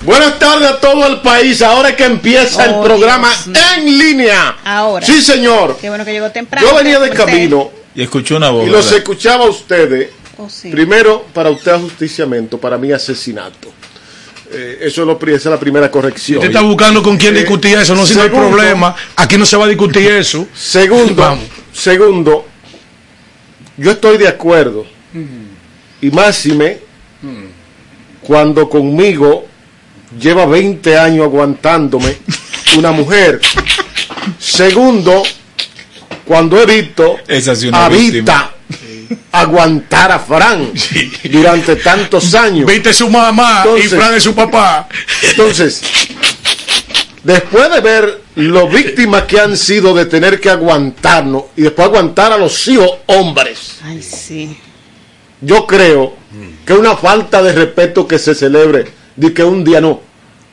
Buenas 0.02 0.38
tardes 0.38 0.68
a 0.70 0.80
todo 0.80 1.06
el 1.06 1.20
país. 1.20 1.60
Ahora 1.62 1.90
es 1.90 1.96
que 1.96 2.04
empieza 2.04 2.64
el 2.64 2.74
Oh, 2.76 2.82
programa 2.82 3.30
en 3.76 3.98
línea. 3.98 4.56
Ahora. 4.64 5.04
Sí, 5.04 5.20
señor. 5.20 5.76
Qué 5.80 5.88
bueno 5.88 6.04
que 6.04 6.12
llegó 6.12 6.30
temprano. 6.30 6.66
Yo 6.68 6.74
venía 6.76 6.98
de 6.98 7.10
Usted- 7.10 7.24
camino 7.24 7.70
Y 7.94 8.02
escuchó 8.02 8.36
una 8.36 8.50
voz. 8.50 8.66
y 8.66 8.70
los 8.70 8.84
¿verdad? 8.86 8.98
escuchaba 8.98 9.44
a 9.44 9.48
ustedes. 9.48 10.10
Oh, 10.38 10.48
sí. 10.48 10.70
Primero, 10.70 11.26
para 11.34 11.50
usted 11.50 11.72
ajusticiamiento, 11.72 12.58
para 12.58 12.78
mí 12.78 12.90
asesinato. 12.92 13.68
Eh, 14.52 14.78
eso 14.82 15.02
es 15.02 15.06
lo, 15.06 15.18
esa 15.28 15.34
es 15.36 15.44
la 15.46 15.60
primera 15.60 15.90
corrección. 15.90 16.38
Usted 16.38 16.48
está 16.50 16.62
buscando 16.62 17.02
con 17.02 17.16
quién 17.18 17.36
Eh, 17.36 17.40
discutir 17.40 17.76
eso, 17.78 17.94
no 17.94 18.04
tiene 18.04 18.22
segundo- 18.22 18.48
problema. 18.48 18.96
Aquí 19.16 19.36
no 19.36 19.44
se 19.46 19.56
va 19.56 19.66
a 19.66 19.68
discutir 19.68 20.10
eso. 20.10 20.46
Segundo, 20.54 21.22
Vamos. 21.22 21.44
segundo, 21.72 22.46
yo 23.76 23.90
estoy 23.92 24.16
de 24.16 24.26
acuerdo. 24.28 24.86
Y 26.02 26.10
máxime 26.10 26.78
cuando 28.22 28.68
conmigo 28.68 29.46
lleva 30.18 30.46
20 30.46 30.98
años 30.98 31.24
aguantándome 31.24 32.16
una 32.76 32.92
mujer. 32.92 33.40
Segundo, 34.38 35.22
cuando 36.24 36.60
he 36.60 36.66
visto 36.66 37.16
Esa 37.26 37.54
sí 37.56 37.68
una 37.68 37.86
a 37.86 37.88
víctima. 37.88 38.12
Vita 38.20 38.54
aguantar 39.32 40.12
a 40.12 40.18
Fran 40.20 40.70
durante 41.24 41.76
tantos 41.76 42.34
años. 42.34 42.66
Viste 42.70 42.92
su 42.92 43.08
mamá 43.10 43.62
Entonces- 43.64 43.92
y 43.92 43.96
Fran 43.96 44.14
es 44.14 44.22
su 44.22 44.34
papá. 44.34 44.88
Entonces, 45.22 45.82
después 47.24 47.70
de 47.72 47.80
ver 47.80 48.22
lo 48.36 48.68
víctimas 48.68 49.24
que 49.24 49.40
han 49.40 49.56
sido 49.56 49.94
de 49.94 50.06
tener 50.06 50.40
que 50.40 50.50
aguantarnos 50.50 51.44
y 51.56 51.62
después 51.62 51.86
aguantar 51.88 52.32
a 52.32 52.38
los 52.38 52.66
hijos 52.68 52.90
hombres, 53.06 53.78
Ay, 53.84 54.00
sí. 54.02 54.56
Yo 55.40 55.66
creo 55.66 56.14
que 56.66 56.72
es 56.74 56.78
una 56.78 56.96
falta 56.96 57.42
de 57.42 57.52
respeto 57.52 58.06
que 58.06 58.18
se 58.18 58.34
celebre 58.34 58.86
de 59.16 59.34
que 59.34 59.42
un 59.44 59.64
día 59.64 59.80
no. 59.80 60.00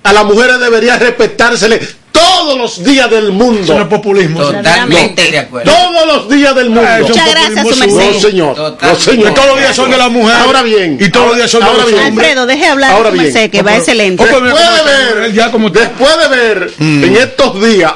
A 0.03 0.13
las 0.13 0.23
mujeres 0.25 0.59
debería 0.59 0.97
respetársele 0.97 1.81
todos 2.11 2.57
los 2.57 2.83
días 2.83 3.09
del 3.11 3.25
Eso 3.25 3.33
no 3.33 3.51
es 3.51 3.67
mundo. 3.67 3.89
populismo. 3.89 4.41
Totalmente 4.41 5.29
de 5.31 5.37
acuerdo. 5.39 5.71
Todos 5.71 6.07
los 6.07 6.29
días 6.29 6.55
del 6.55 6.69
mundo. 6.69 6.87
Ah, 6.89 6.99
Muchas 7.01 7.29
gracias, 7.29 7.67
su 7.67 7.75
merced. 7.75 8.13
No, 8.13 8.19
señor. 8.19 8.55
Total. 8.55 8.89
No, 8.89 8.95
señor. 8.99 9.25
Que 9.27 9.31
todos 9.33 9.47
los 9.49 9.57
días 9.59 9.75
son 9.75 9.91
de 9.91 9.97
la 9.97 10.09
mujer. 10.09 10.35
Ahora 10.37 10.63
bien. 10.63 10.97
Y 10.99 11.09
todos 11.09 11.27
los 11.27 11.35
días 11.35 11.51
son 11.51 11.61
de 11.61 11.67
ahora 11.67 11.81
los 11.83 11.91
bien. 11.91 12.03
hombres. 12.05 12.27
Alfredo, 12.27 12.45
deje 12.47 12.65
hablar 12.65 12.91
Ahora 12.91 13.09
bien. 13.11 13.23
merced, 13.25 13.51
que 13.51 13.57
va 13.61 13.71
Pero- 13.71 13.77
excelente. 13.79 14.23
Después 14.23 14.43
de 14.43 15.19
ver, 15.19 15.33
Ya 15.33 15.51
como 15.51 15.69
después 15.69 16.11
de 16.17 16.27
ver 16.29 16.73
en 16.79 17.15
estos 17.17 17.61
días 17.61 17.93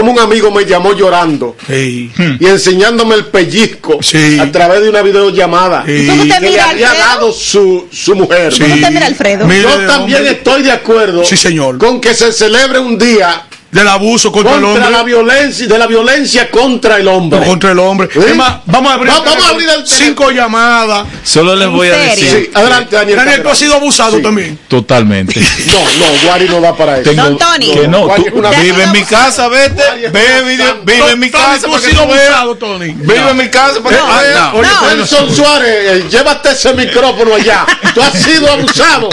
como 0.00 0.10
un 0.10 0.18
amigo 0.18 0.50
me 0.50 0.64
llamó 0.64 0.94
llorando 0.94 1.54
Sí. 1.66 2.10
y 2.40 2.46
enseñándome 2.46 3.14
el 3.14 3.26
pellizco 3.26 3.98
Sí. 4.02 4.38
a 4.40 4.50
través 4.50 4.80
de 4.80 4.88
una 4.88 5.02
videollamada 5.02 5.84
Sí. 5.86 6.06
¿Cómo 6.06 6.22
usted 6.22 6.34
que 6.40 6.50
le 6.50 6.60
había 6.60 6.90
Alfredo? 6.90 7.04
dado 7.06 7.32
su, 7.32 7.88
su 7.92 8.14
mujer. 8.14 8.52
¿Cómo 8.58 8.74
usted 8.74 8.90
mira, 8.90 9.06
Alfredo? 9.06 9.46
Mire, 9.46 9.62
Yo 9.62 9.68
también 9.86 10.18
hombre, 10.20 10.32
estoy 10.32 10.62
de 10.62 10.72
acuerdo 10.72 11.24
Sí, 11.26 11.36
señor. 11.36 11.76
con 11.76 12.00
que 12.00 12.14
se 12.14 12.32
celebre 12.32 12.78
un 12.78 12.96
día 12.96 13.44
Del 13.72 13.88
abuso 13.88 14.30
contra, 14.30 14.54
el 14.56 14.60
contra 14.60 14.82
hombre. 14.84 14.98
la 14.98 15.02
violencia 15.02 15.66
de 15.66 15.78
la 15.78 15.86
violencia 15.86 16.50
contra 16.50 16.98
el 16.98 17.08
hombre. 17.08 17.40
No, 17.40 17.46
contra 17.46 17.72
el 17.72 17.78
hombre. 17.78 18.06
¿Sí? 18.12 18.18
Es 18.20 18.36
más, 18.36 18.56
vamos 18.66 18.90
a 18.92 18.94
abrir, 18.96 19.10
Va- 19.10 19.20
vamos 19.20 19.46
a 19.46 19.48
abrir 19.48 19.66
el 19.70 19.86
cinco 19.88 20.30
llamadas. 20.30 21.06
Solo 21.24 21.56
les 21.56 21.68
¿En 21.68 21.72
voy 21.74 21.88
a 21.88 21.96
decir. 21.96 22.28
Sí, 22.28 22.50
adelante 22.52 22.94
Daniel. 22.96 23.16
Daniel, 23.16 23.42
tú 23.42 23.48
has 23.48 23.56
sido 23.58 23.74
abusado 23.76 24.18
Sí. 24.18 24.22
también. 24.22 24.58
Totalmente. 24.68 25.40
No, 25.72 25.78
no, 25.78 26.22
Guari 26.22 26.48
no 26.50 26.60
da 26.60 26.76
para 26.76 26.98
eso. 26.98 27.08
Tengo- 27.10 27.22
Don 27.24 27.38
Tony. 27.38 27.72
Que 27.72 27.88
no, 27.88 28.08
tú 28.14 28.42
vive 28.60 28.82
en 28.82 28.92
mi 28.92 29.02
casa, 29.04 29.48
vete. 29.48 29.82
Ve, 30.12 30.42
vive, 30.84 31.10
en 31.12 31.18
mi 31.18 31.30
casa 31.30 31.66
tú 31.66 31.74
has 31.74 31.82
sido 31.82 32.02
abusado, 32.02 32.54
Tony. 32.56 32.92
Vive 32.92 33.30
en 33.30 33.36
mi 33.38 33.48
casa 33.48 33.78
Eh, 33.78 33.82
eh, 33.90 34.38
Oye, 34.52 34.68
No. 34.68 34.94
Nelson 34.96 35.34
Suárez, 35.34 35.70
eh, 35.70 36.04
llévate 36.10 36.50
ese 36.50 36.74
micrófono 36.74 37.34
allá. 37.36 37.64
Tú 37.94 38.02
has 38.02 38.12
sido 38.22 38.52
abusado. 38.52 39.08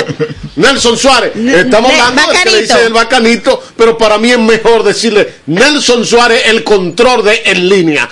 Nelson 0.60 0.98
Suárez, 0.98 1.32
estamos 1.36 1.89
ne- 1.92 2.00
hablando 2.01 2.22
de 2.22 2.28
que 2.28 2.34
le 2.34 2.51
Bacanito. 2.51 2.74
dice 2.74 2.86
el 2.86 2.94
bacanito, 2.94 3.63
pero 3.78 3.98
para 3.98 4.18
mí 4.18 4.30
es 4.32 4.39
mejor 4.39 4.84
decirle 4.84 5.36
Nelson 5.46 6.06
Suárez, 6.06 6.42
el 6.48 6.63
control 6.66 7.24
de 7.24 7.42
en 7.46 7.70
línea. 7.70 8.10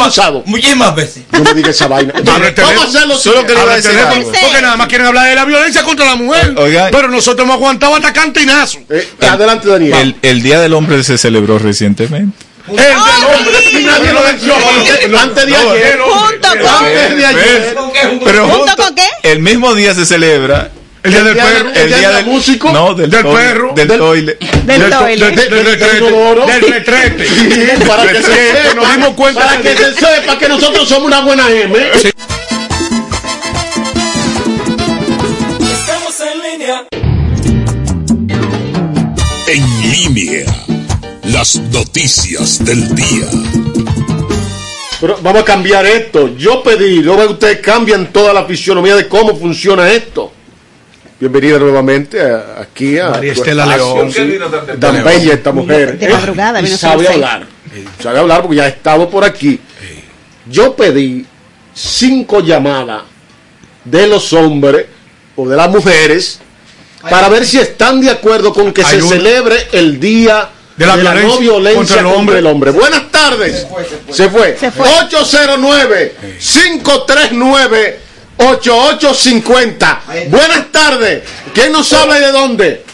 Abusado. 0.00 0.42
muchísimas 0.46 0.94
veces. 0.94 1.24
No 1.32 1.40
me 1.42 1.54
digas 1.54 1.74
esa 1.74 1.88
vaina. 1.88 2.12
El 2.16 2.22
Vamos 2.56 2.84
a 2.84 2.88
hacerlo 2.88 3.16
Solo 3.18 3.44
que 3.46 3.54
le 3.54 3.60
iba 3.60 3.72
a 3.72 3.76
decir 3.76 3.92
Porque 4.40 4.62
nada 4.62 4.76
más 4.76 4.86
quieren 4.86 5.08
hablar 5.08 5.28
de 5.28 5.34
la 5.34 5.44
violencia 5.44 5.82
contra 5.82 6.06
la 6.06 6.14
mujer. 6.16 6.54
Pero 6.92 7.08
nosotros 7.08 7.44
hemos 7.44 7.56
aguantado 7.56 7.96
hasta 7.96 8.12
cantinazo. 8.12 8.78
Eh, 8.88 9.08
adelante, 9.28 9.68
Daniel. 9.68 9.92
El, 9.94 10.16
el 10.22 10.42
Día 10.42 10.60
del 10.60 10.74
Hombre 10.74 11.02
se 11.02 11.18
celebró 11.18 11.58
recientemente. 11.58 12.46
El 12.68 12.76
del 12.76 12.92
hombre. 12.96 13.70
Y 13.72 13.84
nadie 13.84 14.12
lo 14.12 14.22
mencionó. 14.22 15.18
Antes 15.20 15.46
de 15.46 15.56
ayer. 15.56 15.98
Junto 16.00 16.48
con, 16.48 16.66
Antes 16.86 17.16
de 17.16 17.26
ayer. 17.26 17.76
Pero 18.24 18.48
¿Junto 18.48 18.76
con 18.76 18.94
qué? 18.94 19.02
el 19.24 19.40
mismo 19.40 19.74
día 19.74 19.94
se 19.94 20.06
celebra 20.06 20.70
El 21.02 21.10
día 21.10 21.24
del 21.24 21.34
perro. 21.36 21.70
del- 21.70 21.76
¿El 21.92 21.98
día 21.98 22.10
del 22.12 22.26
músico? 22.26 22.70
No, 22.72 22.94
del, 22.94 23.10
perro, 23.10 23.72
Del, 23.74 23.88
toile. 23.88 24.38
Del 24.64 24.90
toile. 24.90 25.30
Del, 25.32 25.50
retrete. 26.72 27.26
para 27.86 28.12
que 28.12 28.22
se 28.22 28.28
Retrete, 28.28 28.62
sepa, 28.62 28.74
nos 28.74 28.92
dimos 28.94 29.08
cuenta 29.14 29.40
para 29.46 29.60
que 29.60 29.76
se 29.76 29.94
sepa 29.94 30.38
que 30.38 30.48
nosotros 30.48 30.88
somos 30.88 31.06
una 31.06 31.20
buena 31.22 31.50
M. 31.50 31.76
Estamos 35.72 36.20
en 36.20 36.42
línea. 36.52 36.86
En 39.48 39.90
línea. 39.90 40.44
Las 41.24 41.56
noticias 41.56 42.64
del 42.64 42.94
día. 42.94 43.26
Pero 45.00 45.18
vamos 45.22 45.42
a 45.42 45.44
cambiar 45.44 45.84
esto. 45.86 46.36
Yo 46.36 46.62
pedí, 46.62 47.02
luego 47.02 47.32
ustedes 47.32 47.58
cambian 47.60 48.12
toda 48.12 48.32
la 48.32 48.44
fisionomía 48.44 48.94
de 48.94 49.08
cómo 49.08 49.36
funciona 49.36 49.90
esto. 49.90 50.31
Bienvenida 51.22 51.56
nuevamente 51.60 52.20
a- 52.20 52.62
aquí 52.62 52.98
a 52.98 53.10
María 53.10 53.32
Estela 53.32 53.64
León. 53.64 54.10
sí. 54.12 54.38
Tan 54.80 55.04
bella 55.04 55.34
esta 55.34 55.52
mujer. 55.52 55.96
De 55.96 56.08
madrugada, 56.08 56.60
Y 56.60 56.66
sabe 56.66 57.06
hablar. 57.06 57.46
Sabe 58.02 58.18
hablar 58.18 58.40
porque 58.42 58.56
ya 58.56 58.64
ha 58.64 58.66
estado 58.66 59.08
por 59.08 59.22
aquí. 59.22 59.60
Yo 60.50 60.74
pedí 60.74 61.24
cinco 61.72 62.40
llamadas 62.40 63.02
de 63.84 64.08
los 64.08 64.32
hombres 64.32 64.86
o 65.36 65.48
de 65.48 65.56
las 65.56 65.70
mujeres 65.70 66.40
para 67.08 67.28
ver 67.28 67.46
si 67.46 67.60
están 67.60 68.00
de 68.00 68.10
acuerdo 68.10 68.52
con 68.52 68.72
que 68.72 68.82
se 68.82 69.00
un- 69.00 69.08
celebre 69.08 69.68
el 69.70 70.00
Día 70.00 70.48
De 70.76 70.86
la 70.86 70.96
no 70.96 71.38
violencia 71.38 71.76
contra 71.76 72.00
el 72.00 72.06
contra 72.16 72.38
el 72.40 72.46
hombre. 72.48 72.70
Buenas 72.72 73.12
tardes. 73.12 73.64
Se 74.10 74.28
fue. 74.28 74.56
Se 74.58 74.72
fue. 74.72 74.88
809-539-8850. 78.42 80.28
Buenas 80.28 80.72
tardes. 80.72 81.22
¿Quién 81.54 81.72
nos 81.72 81.92
habla 81.92 82.18
y 82.18 82.20
de 82.22 82.32
dónde? 82.32 82.84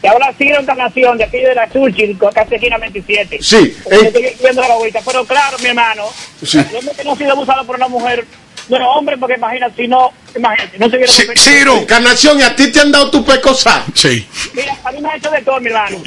Te 0.00 0.08
habla 0.08 0.32
Ciro 0.38 0.60
Encarnación 0.60 1.18
de 1.18 1.24
aquí 1.24 1.38
de 1.38 1.54
la 1.54 1.68
Churchill, 1.70 2.16
casi 2.32 2.54
esquina 2.54 2.78
27. 2.78 3.38
Sí, 3.42 3.76
Eh. 3.90 3.98
Estoy 4.04 4.32
viendo 4.40 4.62
la 4.62 4.74
agüita, 4.74 5.00
pero 5.04 5.24
claro, 5.24 5.58
mi 5.58 5.66
hermano, 5.66 6.04
Sí. 6.44 6.58
que 6.96 7.04
no 7.04 7.12
ha 7.12 7.16
sido 7.16 7.32
abusado 7.32 7.64
por 7.66 7.74
una 7.76 7.88
mujer, 7.88 8.24
bueno, 8.68 8.88
hombre, 8.92 9.16
porque 9.18 9.34
imagina, 9.34 9.68
si 9.74 9.88
no, 9.88 10.12
imagínate, 10.36 10.78
no 10.78 10.88
se 10.88 10.96
hubiera 10.98 11.12
Ciro. 11.36 11.78
Encarnación, 11.78 12.38
¿y 12.38 12.42
a 12.42 12.54
ti 12.54 12.70
te 12.70 12.78
han 12.80 12.92
dado 12.92 13.10
tu 13.10 13.24
pecosa? 13.24 13.84
Sí. 13.94 14.24
Mira, 14.54 14.76
a 14.84 14.92
mí 14.92 15.00
me 15.00 15.08
ha 15.10 15.16
hecho 15.16 15.30
de 15.30 15.42
todo, 15.42 15.58
mi 15.60 15.66
hermano. 15.68 16.00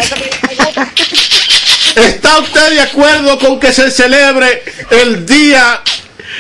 ¿Está 1.96 2.39
usted 2.39 2.70
de 2.72 2.81
acuerdo 2.81 3.38
con 3.39 3.60
que 3.60 3.74
se 3.74 3.91
celebre 3.91 4.63
el 4.91 5.25
día 5.25 5.81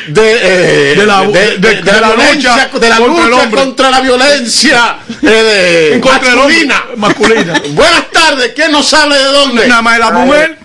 de, 0.07 0.91
eh, 0.91 0.95
De 0.95 1.05
la- 1.05 1.21
de- 1.21 1.31
de- 1.31 1.57
de- 1.57 1.75
de 1.75 1.81
de 1.81 2.01
la 2.01 2.09
lucha 2.15 2.69
de 2.79 2.89
la 2.89 2.97
contra 2.97 3.25
lucha 3.27 3.49
contra 3.51 3.89
la 3.91 3.99
violencia 4.01 4.97
eh, 5.21 6.01
masculina? 6.03 6.83
masculina. 6.97 7.53
Buenas 7.69 8.11
tardes, 8.11 8.51
¿quién 8.55 8.71
nos 8.71 8.93
habla 8.93 9.15
de 9.17 9.23
dónde? 9.25 9.67
Nada 9.67 9.81
más 9.81 9.93
de 9.93 9.99
la 9.99 10.11
mujer. 10.11 10.57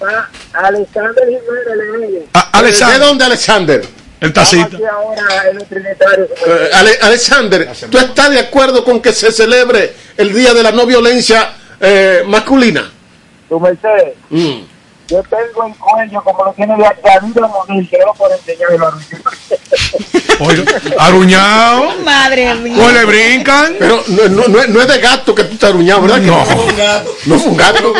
Alexander 0.52 1.24
Jiménez 1.24 2.22
Alexander. 2.52 2.98
¿De 3.00 3.06
dónde, 3.06 3.24
Alexander? 3.24 3.82
El 4.20 4.32
Trinitario. 4.32 6.24
Eh, 6.46 6.70
Ale- 6.72 6.98
Alexander, 7.02 7.68
¿tú 7.90 7.98
estás 7.98 8.30
de 8.30 8.40
acuerdo 8.40 8.82
con 8.82 9.00
que 9.02 9.12
se 9.12 9.30
celebre 9.30 9.92
el 10.16 10.32
día 10.32 10.54
de 10.54 10.62
la 10.62 10.72
no 10.72 10.86
violencia 10.86 11.52
eh, 11.80 12.22
masculina? 12.26 12.90
Tu 13.48 13.60
merced, 13.60 14.14
Mm. 14.30 14.62
Yo 15.08 15.22
tengo 15.22 15.66
el 15.66 15.74
cuello 15.76 16.22
como 16.24 16.44
lo 16.44 16.52
tiene 16.52 16.74
David 16.78 17.36
Monil, 17.40 17.88
que 17.88 17.98
no 17.98 18.12
por 18.14 18.30
enseñarlo 18.32 18.88
a 18.88 18.98
aruñado. 21.06 21.94
Madre 22.04 22.54
mía. 22.54 22.82
O 22.84 22.90
le 22.90 23.04
brincan. 23.04 23.76
Pero 23.78 24.02
no, 24.08 24.28
no- 24.28 24.48
no 24.48 24.60
es- 24.60 24.68
no 24.68 24.80
es 24.82 24.88
de 24.88 24.98
gato 24.98 25.32
que 25.34 25.44
tú 25.44 25.54
estás 25.54 25.70
aruñado, 25.70 26.02
¿verdad? 26.02 26.20
que 26.20 26.26
No. 26.26 26.38
No 26.38 26.44
fue 27.38 27.50
un 27.50 27.56
gato. 27.56 27.94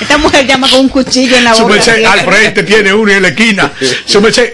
Esta 0.00 0.16
mujer 0.18 0.46
llama 0.46 0.70
con 0.70 0.80
un 0.80 0.88
cuchillo 0.88 1.36
en 1.36 1.44
la 1.44 1.54
Su 1.54 1.64
boca. 1.64 1.74
Merced 2.38 2.48
al 2.48 2.54
frente 2.54 2.62
tiene 2.62 2.92
uno 2.94 3.12
en 3.12 3.22
la 3.22 3.28
esquina. 3.28 3.72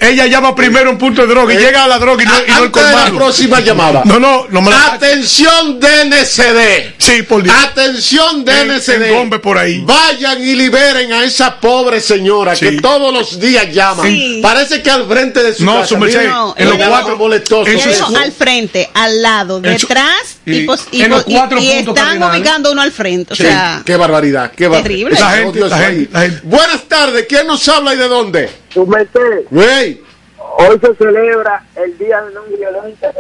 Ella 0.01 0.27
llama 0.27 0.55
primero 0.55 0.91
un 0.91 0.99
punto 0.99 1.23
de 1.23 1.29
droga 1.29 1.55
y 1.55 1.59
llega 1.59 1.85
a 1.85 1.89
la 1.89 1.99
droga 1.99 2.23
y 2.23 2.27
no, 2.27 2.33
y 2.33 2.51
no 2.51 2.65
el 2.65 2.73
de 2.73 2.81
la 2.83 2.91
colmado. 2.91 3.17
próxima 3.17 3.61
llamada. 3.61 4.03
No, 4.05 4.19
no, 4.19 4.47
no 4.51 4.61
me 4.61 4.71
la. 4.71 4.95
Atención 4.95 5.79
DNCD. 5.81 6.95
Sí, 6.99 7.23
por 7.23 7.43
Dios. 7.43 7.55
Atención 7.65 8.39
En- 8.39 8.45
DNCD. 8.69 9.03
en 9.09 9.15
Gombe 9.15 9.39
por 9.39 9.59
ahí. 9.59 9.83
Vayan 9.85 10.41
y 10.43 10.55
liberen 10.55 11.13
a 11.13 11.25
esa 11.25 11.59
pobre 11.61 12.01
señora 12.01 12.55
Sí. 12.57 12.67
que 12.67 12.73
todos 12.81 13.13
los 13.13 13.39
días 13.41 13.73
llama. 13.73 14.03
Sí. 14.05 14.41
Parece 14.43 14.83
que 14.83 14.91
al 14.91 15.07
frente 15.09 15.43
de 15.43 15.55
su 15.55 15.65
No, 15.65 15.77
casa. 15.77 15.89
su 15.89 15.99
merced, 15.99 16.29
No, 16.29 16.55
en 16.57 16.69
los 16.71 16.79
cuatro. 16.89 17.17
molestoso. 17.17 17.71
en 17.71 17.81
su- 17.81 17.89
Eso, 17.91 18.17
al 18.17 18.33
frente, 18.33 18.89
al 18.95 19.23
lado, 19.23 19.59
En 19.63 19.79
su- 19.79 19.87
detrás 19.87 20.39
y, 20.47 20.59
y- 20.59 20.67
pos- 20.67 20.87
y 20.91 21.03
en 21.03 21.13
y- 21.13 21.15
están 21.37 21.95
cardinales. 21.95 22.41
ubicando 22.41 22.73
uno 22.73 22.83
al 22.83 22.93
frente. 22.93 23.33
O 23.33 23.37
Sí, 23.37 23.43
sea, 23.45 23.83
qué 23.85 23.97
barbaridad, 23.97 24.53
qué 24.57 24.67
barbaridad. 24.69 24.85
Terrible. 24.85 25.21
La 25.21 25.31
gente, 25.31 25.61
la 25.61 25.79
gente, 25.79 26.09
la 26.13 26.21
gente. 26.23 26.41
Buenas 26.45 26.83
tardes, 26.89 27.27
¿quién 27.29 27.47
nos 27.47 27.67
habla 27.69 27.74
y 27.83 27.97
de 27.97 28.09
dónde? 28.09 28.51
Tu 28.73 28.87
merced, 28.87 29.45
Güey, 29.51 30.01
hoy 30.59 30.79
se 30.81 30.95
celebra 30.95 31.65
el 31.77 31.99
Día 31.99 32.21
de 32.23 32.33
No 32.35 32.43
Violencia 32.45 33.13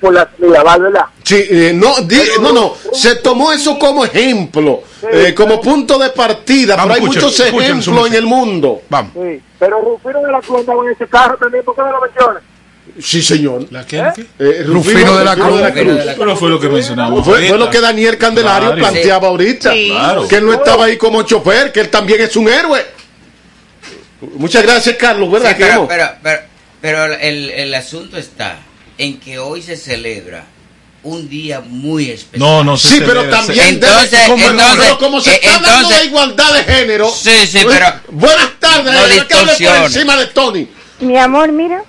por 0.00 0.12
la 0.14 0.28
Mirabal, 0.38 0.82
¿verdad? 0.82 1.04
sí, 1.22 1.44
eh, 1.50 1.72
no, 1.74 2.00
di- 2.02 2.20
no, 2.40 2.52
no, 2.52 2.74
se 2.92 3.16
tomó 3.16 3.52
eso 3.52 3.78
como 3.78 4.04
ejemplo, 4.04 4.82
eh, 5.12 5.34
como 5.34 5.60
punto 5.60 5.98
de 5.98 6.10
partida, 6.10 6.76
Vamos, 6.76 6.96
pero 6.96 7.04
hay 7.04 7.10
escuchen, 7.18 7.52
muchos 7.54 7.62
ejemplos 7.62 8.06
en 8.08 8.14
el 8.14 8.24
mundo. 8.26 8.82
Vamos. 8.88 9.12
Sí. 9.14 9.42
Pero 9.58 9.80
Rufino 9.82 10.22
de 10.22 10.32
la 10.32 10.40
Cruz 10.40 10.60
andaba 10.60 10.84
en 10.84 10.92
ese 10.92 11.06
carro 11.06 11.36
también, 11.36 11.64
¿por 11.64 11.74
qué 11.74 11.82
no 11.82 11.92
lo 11.92 12.00
menciona? 12.00 12.40
Sí, 13.00 13.22
señor. 13.22 13.66
¿La 13.70 13.86
qué? 13.86 13.98
¿Eh? 13.98 14.12
Eh, 14.40 14.62
Rufino 14.66 15.16
de 15.18 15.24
la 15.24 15.34
Cruz. 15.34 15.60
Rufino 15.60 15.94
de 15.94 16.04
la 16.04 16.14
Pero 16.16 16.36
fue 16.36 16.48
lo 16.50 16.58
que 16.58 16.68
mencionamos. 16.68 17.22
Fue, 17.24 17.34
fue 17.34 17.48
ahorita. 17.48 17.56
lo 17.56 17.70
que 17.70 17.80
Daniel 17.80 18.18
Candelario 18.18 18.72
Claro. 18.72 18.80
planteaba 18.90 19.28
ahorita. 19.28 19.72
Sí. 19.72 19.88
Claro. 19.90 20.26
Que 20.26 20.36
él 20.36 20.46
no 20.46 20.52
estaba 20.54 20.86
ahí 20.86 20.96
como 20.96 21.22
chofer, 21.22 21.70
que 21.70 21.80
él 21.80 21.90
también 21.90 22.20
es 22.22 22.34
un 22.34 22.48
héroe. 22.48 22.80
Muchas 24.20 24.62
gracias, 24.62 24.96
Carlos, 24.96 25.30
¿verdad? 25.30 25.50
Sí, 25.50 25.56
pero, 25.58 25.86
pero, 25.88 26.08
pero, 26.22 26.40
pero 26.80 27.04
el, 27.14 27.50
el 27.50 27.74
asunto 27.74 28.16
está 28.16 28.56
en 28.96 29.18
que 29.20 29.38
hoy 29.38 29.62
se 29.62 29.76
celebra 29.76 30.44
un 31.04 31.28
día 31.28 31.60
muy 31.60 32.10
especial. 32.10 32.40
No, 32.40 32.64
no 32.64 32.76
se 32.76 32.88
Sí, 32.88 33.02
pero 33.06 33.28
también 33.28 33.64
Entonces- 33.68 34.10
debe- 34.10 34.26
como, 34.28 34.48
entonces- 34.48 34.92
como 34.94 35.20
se 35.20 35.30
eh, 35.30 35.34
está 35.40 35.54
hablando 35.56 35.76
entonces- 35.78 36.00
de 36.00 36.06
igualdad 36.06 36.52
de 36.54 36.64
género. 36.64 37.08
Sí, 37.10 37.46
sí, 37.46 37.58
pero- 37.64 38.00
Buenas 38.10 38.50
tardes, 38.58 38.92
No 38.94 39.00
eh, 39.00 39.04
que 39.04 39.12
hable 39.12 39.24
por 39.24 39.38
distorsione. 39.46 39.84
encima 39.86 40.16
de 40.16 40.26
Tony. 40.26 40.68
Mi 41.00 41.16
amor, 41.16 41.52
mira, 41.52 41.84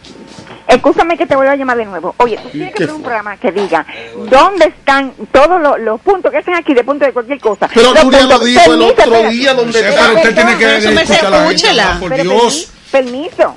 escúchame 0.69 1.17
que 1.17 1.25
te 1.25 1.36
voy 1.36 1.47
a 1.47 1.55
llamar 1.55 1.77
de 1.77 1.86
nuevo. 1.86 2.13
Oye, 2.17 2.38
tú 2.41 2.49
tienes 2.49 2.69
que 2.69 2.75
¿Qué 2.77 2.84
hacer 2.86 2.95
un 2.95 3.01
programa 3.01 3.36
que 3.38 3.51
diga 3.51 3.86
dónde 4.29 4.65
están 4.65 5.13
todos 5.32 5.62
los, 5.62 5.79
los 5.79 5.99
puntos 6.01 6.32
que 6.32 6.38
están 6.39 6.55
aquí 6.55 6.73
de 6.73 6.84
punto 6.84 7.05
de 7.05 7.12
cualquier 7.13 7.39
cosa. 7.39 7.69
Pero 7.73 7.93
Los 7.93 8.03
Nuria 8.05 8.21
lo 8.21 8.27
puntos- 8.29 8.45
dijo 8.45 8.73
el 8.73 8.79
Permiso, 8.79 9.03
otro 9.03 9.29
día 9.32 9.53
donde 9.53 9.79
Sí, 9.79 9.86
pero 9.89 10.13
usted 10.15 10.36
tiene 10.36 10.58
que 10.58 10.65
Pero 10.65 10.82
su 10.82 10.91
merced, 10.91 11.13
escuchar 11.15 11.25
a 11.25 11.29
la 11.29 11.38
gente, 11.39 11.55
escúchela. 11.55 11.97
por 11.99 12.13
Dios. 12.21 12.69
permi- 12.91 12.91
Permiso. 12.91 13.55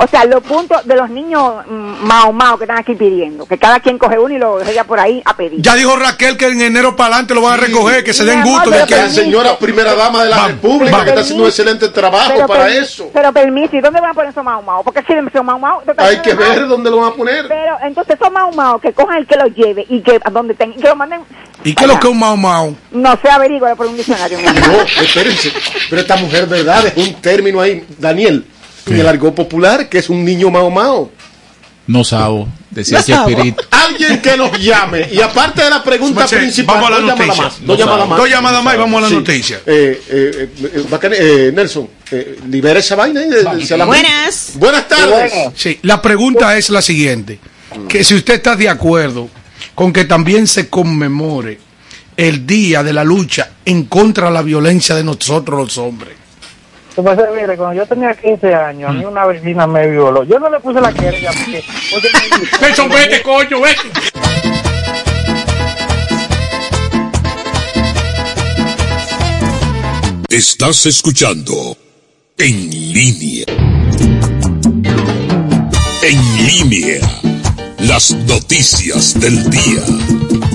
O 0.00 0.06
sea, 0.06 0.24
los 0.26 0.42
puntos 0.44 0.86
de 0.86 0.94
los 0.94 1.10
niños 1.10 1.66
mm, 1.66 2.06
mao 2.06 2.32
mao 2.32 2.56
que 2.56 2.64
están 2.64 2.78
aquí 2.78 2.94
pidiendo, 2.94 3.46
que 3.46 3.58
cada 3.58 3.80
quien 3.80 3.98
coge 3.98 4.16
uno 4.16 4.32
y 4.32 4.38
lo 4.38 4.58
deja 4.58 4.84
por 4.84 5.00
ahí 5.00 5.20
a 5.24 5.34
pedir. 5.36 5.60
Ya 5.60 5.74
dijo 5.74 5.96
Raquel 5.96 6.36
que 6.36 6.46
en 6.46 6.60
enero 6.62 6.94
para 6.94 7.08
adelante 7.14 7.34
lo 7.34 7.42
van 7.42 7.54
a 7.54 7.56
recoger, 7.56 8.04
que 8.04 8.12
se 8.12 8.24
den 8.24 8.42
gusto 8.44 8.70
de 8.70 8.86
que. 8.86 8.94
La 8.94 9.10
señora 9.10 9.58
primera 9.58 9.94
dama 9.94 10.22
de 10.22 10.30
la 10.30 10.36
Vamos, 10.36 10.50
República 10.52 10.90
vamos. 10.92 11.04
que 11.04 11.08
está 11.10 11.20
haciendo 11.22 11.42
un 11.42 11.48
excelente 11.48 11.88
trabajo 11.88 12.30
Pero 12.32 12.46
para 12.46 12.68
eso. 12.68 13.10
Pero 13.12 13.32
permiso, 13.32 13.76
¿y 13.76 13.80
dónde 13.80 14.00
van 14.00 14.10
a 14.10 14.14
poner 14.14 14.30
esos 14.30 14.44
mao 14.44 14.62
mao? 14.62 14.84
Porque 14.84 15.02
si 15.02 15.12
son 15.32 15.44
mao 15.46 15.58
mao, 15.58 15.82
Hay 15.96 16.18
que 16.22 16.34
ver 16.34 16.60
mao. 16.60 16.68
dónde 16.68 16.90
lo 16.90 16.98
van 16.98 17.12
a 17.12 17.14
poner. 17.14 17.48
Pero 17.48 17.76
entonces 17.82 18.14
esos 18.20 18.32
mao 18.32 18.52
mao 18.52 18.78
que 18.78 18.92
cojan 18.92 19.18
el 19.18 19.26
que 19.26 19.36
los 19.36 19.52
lleve 19.54 19.84
y 19.88 20.00
que 20.00 20.20
a 20.22 20.30
donde 20.30 20.54
tengan, 20.54 20.80
que 20.80 20.86
lo 20.86 20.94
manden. 20.94 21.22
¿Y 21.64 21.74
qué 21.74 21.84
es 21.84 21.88
lo 21.88 21.98
que 21.98 22.06
es 22.06 22.12
un 22.12 22.20
Mao 22.20 22.36
Mao? 22.36 22.72
No 22.92 23.18
sé, 23.20 23.28
averigua 23.28 23.74
por 23.74 23.86
un 23.86 23.96
diccionario. 23.96 24.38
No, 24.40 24.80
espérense. 25.02 25.52
Pero 25.90 26.00
esta 26.02 26.14
mujer, 26.16 26.46
¿verdad? 26.46 26.86
Es 26.86 26.96
un 26.96 27.14
término 27.14 27.60
ahí, 27.60 27.84
Daniel, 27.98 28.44
en 28.90 29.00
el 29.00 29.06
argot 29.08 29.34
popular, 29.34 29.88
que 29.88 29.98
es 29.98 30.08
un 30.10 30.24
niño 30.24 30.50
mao 30.50 30.70
mao. 30.70 31.10
No 31.86 32.04
sabo, 32.04 32.46
decía. 32.70 33.02
Chespirito. 33.02 33.62
Alguien 33.70 34.20
que 34.20 34.36
nos 34.36 34.52
llame. 34.58 35.08
Y 35.10 35.22
aparte 35.22 35.62
de 35.64 35.70
la 35.70 35.82
pregunta 35.82 36.26
principal, 36.26 36.76
vamos 36.82 36.88
a 36.88 36.90
la 36.90 36.98
dos 37.00 37.06
llamadas 37.08 37.26
noticia. 37.28 37.44
más. 37.44 37.60
No 37.62 37.66
Dos 37.66 37.78
llamadas 37.78 38.08
más. 38.08 38.18
Dos 38.18 38.28
llamadas 38.28 38.62
más 38.64 38.74
y 38.74 38.78
vamos 38.78 38.98
a 38.98 39.00
la 39.02 39.08
Sí. 39.08 39.14
noticia. 39.14 39.60
Eh, 39.64 40.02
eh, 40.10 40.48
eh, 40.74 40.84
bacán, 40.90 41.12
eh, 41.14 41.50
Nelson, 41.54 41.88
eh, 42.10 42.38
libera 42.50 42.78
esa 42.80 42.94
vaina. 42.94 43.20
de- 43.22 43.64
se 43.66 43.76
la- 43.76 43.86
Buenas. 43.86 44.52
Buenas 44.56 44.86
tardes. 44.86 45.32
Sí, 45.56 45.78
la 45.82 46.02
pregunta 46.02 46.58
es 46.58 46.68
la 46.68 46.82
siguiente: 46.82 47.38
que 47.88 48.04
si 48.04 48.14
usted 48.16 48.34
está 48.34 48.54
de 48.54 48.68
acuerdo 48.68 49.30
con 49.74 49.90
que 49.90 50.04
también 50.04 50.46
se 50.46 50.68
conmemore 50.68 51.58
el 52.18 52.46
día 52.46 52.82
de 52.82 52.92
la 52.92 53.02
lucha 53.04 53.48
en 53.64 53.84
contra 53.84 54.26
de 54.26 54.32
la 54.34 54.42
violencia 54.42 54.94
de 54.94 55.04
nosotros 55.04 55.58
los 55.58 55.78
hombres. 55.78 56.14
Mire, 57.00 57.56
cuando 57.56 57.74
yo 57.74 57.86
tenía 57.86 58.12
15 58.12 58.54
años, 58.54 58.90
a 58.90 58.92
mí 58.92 59.04
una 59.04 59.24
vecina 59.24 59.68
me 59.68 59.86
violó. 59.86 60.24
Yo 60.24 60.40
no 60.40 60.50
le 60.50 60.58
puse 60.58 60.80
la 60.80 60.92
querella 60.92 61.30
porque... 61.30 61.62
porque 61.90 62.08
vete, 62.88 63.22
coño, 63.22 63.60
vete. 63.60 63.88
Estás 70.28 70.86
escuchando 70.86 71.76
En 72.36 72.70
línea. 72.92 73.46
En 76.02 76.46
línea. 76.46 77.00
Las 77.78 78.10
noticias 78.10 79.18
del 79.20 79.48
día. 79.50 80.47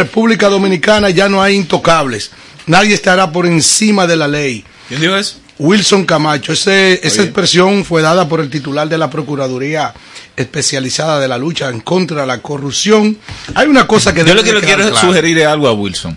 República 0.00 0.48
Dominicana 0.48 1.10
ya 1.10 1.28
no 1.28 1.42
hay 1.42 1.56
intocables. 1.56 2.30
Nadie 2.66 2.94
estará 2.94 3.32
por 3.32 3.44
encima 3.44 4.06
de 4.06 4.14
la 4.16 4.28
ley. 4.28 4.64
¿Quién 4.88 5.00
dijo 5.00 5.16
eso? 5.16 5.38
Wilson 5.58 6.06
Camacho. 6.06 6.52
Ese- 6.52 7.00
esa 7.02 7.22
expresión 7.24 7.84
fue 7.84 8.00
dada 8.00 8.28
por 8.28 8.40
el 8.40 8.48
titular 8.48 8.88
de 8.88 8.96
la 8.96 9.10
Procuraduría 9.10 9.92
especializada 10.36 11.18
de 11.18 11.26
la 11.26 11.36
lucha 11.36 11.68
en 11.68 11.80
contra 11.80 12.20
de 12.20 12.26
la 12.28 12.40
corrupción. 12.40 13.18
Hay 13.54 13.66
una 13.66 13.86
cosa 13.88 14.14
que 14.14 14.24
Yo 14.24 14.32
lo 14.34 14.44
que 14.44 14.52
le 14.52 14.60
quiero 14.60 14.84
sugerir 15.08 15.38
es 15.38 15.46
algo 15.48 15.66
a 15.68 15.72
Wilson. 15.72 16.16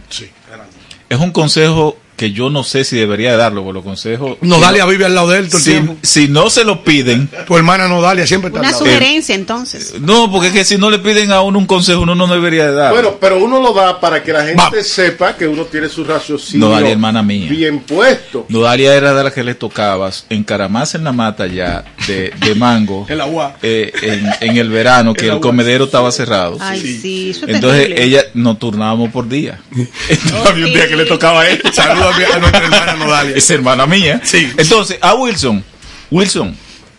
Es 1.10 1.18
un 1.20 1.32
consejo 1.32 1.98
que 2.16 2.32
yo 2.32 2.50
no 2.50 2.64
sé 2.64 2.84
si 2.84 2.96
debería 2.98 3.32
de 3.32 3.38
darlo, 3.38 3.64
porque 3.64 3.76
los 3.76 3.84
consejos... 3.84 4.38
Nodalia 4.42 4.86
vive 4.86 5.06
al 5.06 5.16
lado 5.16 5.30
de 5.30 5.40
él 5.40 5.48
todo 5.50 5.58
el 5.58 5.64
si, 5.64 5.72
tiempo. 5.72 5.96
si 6.02 6.28
no 6.28 6.50
se 6.50 6.64
lo 6.64 6.84
piden... 6.84 7.30
Tu 7.48 7.58
hermana 7.58 7.88
Nodalia 7.88 8.28
siempre 8.28 8.50
está 8.50 8.60
Una 8.60 8.70
al 8.70 8.74
lado 8.74 8.86
sugerencia 8.86 9.36
entonces. 9.36 9.96
No, 10.00 10.32
porque 10.32 10.48
es 10.48 10.54
que 10.54 10.64
si 10.66 10.78
no 10.78 10.90
le 10.90 11.00
piden 11.00 11.32
a 11.32 11.42
uno 11.42 11.58
un 11.60 11.66
consejo, 11.66 12.02
uno 12.02 12.16
no 12.16 12.28
debería 12.28 12.68
de 12.68 12.74
dar. 12.74 12.92
Bueno, 12.94 13.16
pero 13.20 13.44
uno 13.44 13.60
lo 13.60 13.74
da 13.74 14.00
para 14.00 14.22
que 14.24 14.32
la 14.32 14.46
gente 14.46 14.84
sepa 14.84 15.36
que 15.36 15.48
uno 15.48 15.66
tiene 15.66 15.90
su 15.90 16.04
raciocinio 16.04 16.68
Nodalia, 16.68 16.92
hermana 16.92 17.24
mía. 17.24 17.50
bien 17.50 17.80
puesto. 17.80 18.46
Nodalia 18.50 18.94
era 18.96 19.14
de 19.14 19.24
la 19.24 19.32
que 19.32 19.44
le 19.44 19.56
tocabas 19.56 20.26
encaramarse 20.30 20.98
en 20.98 21.04
la 21.06 21.12
mata 21.12 21.48
ya 21.48 21.84
de, 22.08 22.32
de 22.40 22.56
mango 22.56 23.06
El 23.10 23.22
agua. 23.22 23.56
eh, 23.64 23.92
en, 24.02 24.50
en 24.52 24.58
el 24.58 24.70
verano, 24.70 25.14
que 25.16 25.28
El 25.28 25.40
comedero 25.40 25.86
estaba 25.86 26.12
cerrado. 26.12 26.58
Ay, 26.60 26.80
sí, 26.80 27.32
eso 27.32 27.46
es 27.48 27.56
Entonces 27.56 27.82
terrible. 27.88 28.04
ella 28.04 28.24
nos 28.36 28.60
turnábamos 28.60 29.12
por 29.12 29.28
día. 29.28 29.60
Entonces, 30.10 30.46
había 30.48 30.66
un 30.66 30.74
día 30.74 30.88
que 30.88 30.96
le 30.96 31.06
tocaba 31.06 31.42
a 31.42 31.50
él. 31.50 31.62
Saludos 31.74 32.03
a 32.10 32.18
mi- 32.18 32.24
a 32.24 32.38
nuestra 32.40 32.64
hermana 32.66 32.94
Nodalia. 32.96 33.36
Es 33.36 33.50
hermana 33.50 33.86
mía. 33.86 34.22
Entonces, 34.58 34.98
a 35.02 35.14
Wilson, 35.16 35.64
Wilson, 36.12 36.56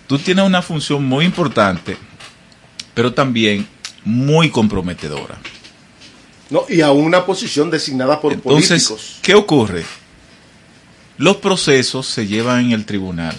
tú 0.07 0.19
tienes 0.19 0.45
una 0.45 0.63
función 0.63 1.05
muy 1.05 1.25
importante, 1.25 1.97
pero 2.95 3.13
también 3.13 3.67
muy 4.05 4.51
comprometedora. 4.51 5.39
No, 6.51 6.65
y 6.69 6.81
a 6.83 6.91
una 6.93 7.25
posición 7.25 7.71
designada 7.71 8.21
por 8.21 8.33
Entonces, 8.33 8.69
políticos. 8.87 9.19
¿qué 9.23 9.35
ocurre? 9.35 9.85
Los 11.17 11.37
procesos 11.39 12.07
se 12.07 12.27
llevan 12.27 12.67
en 12.67 12.73
el 12.73 12.85
tribunal, 12.85 13.35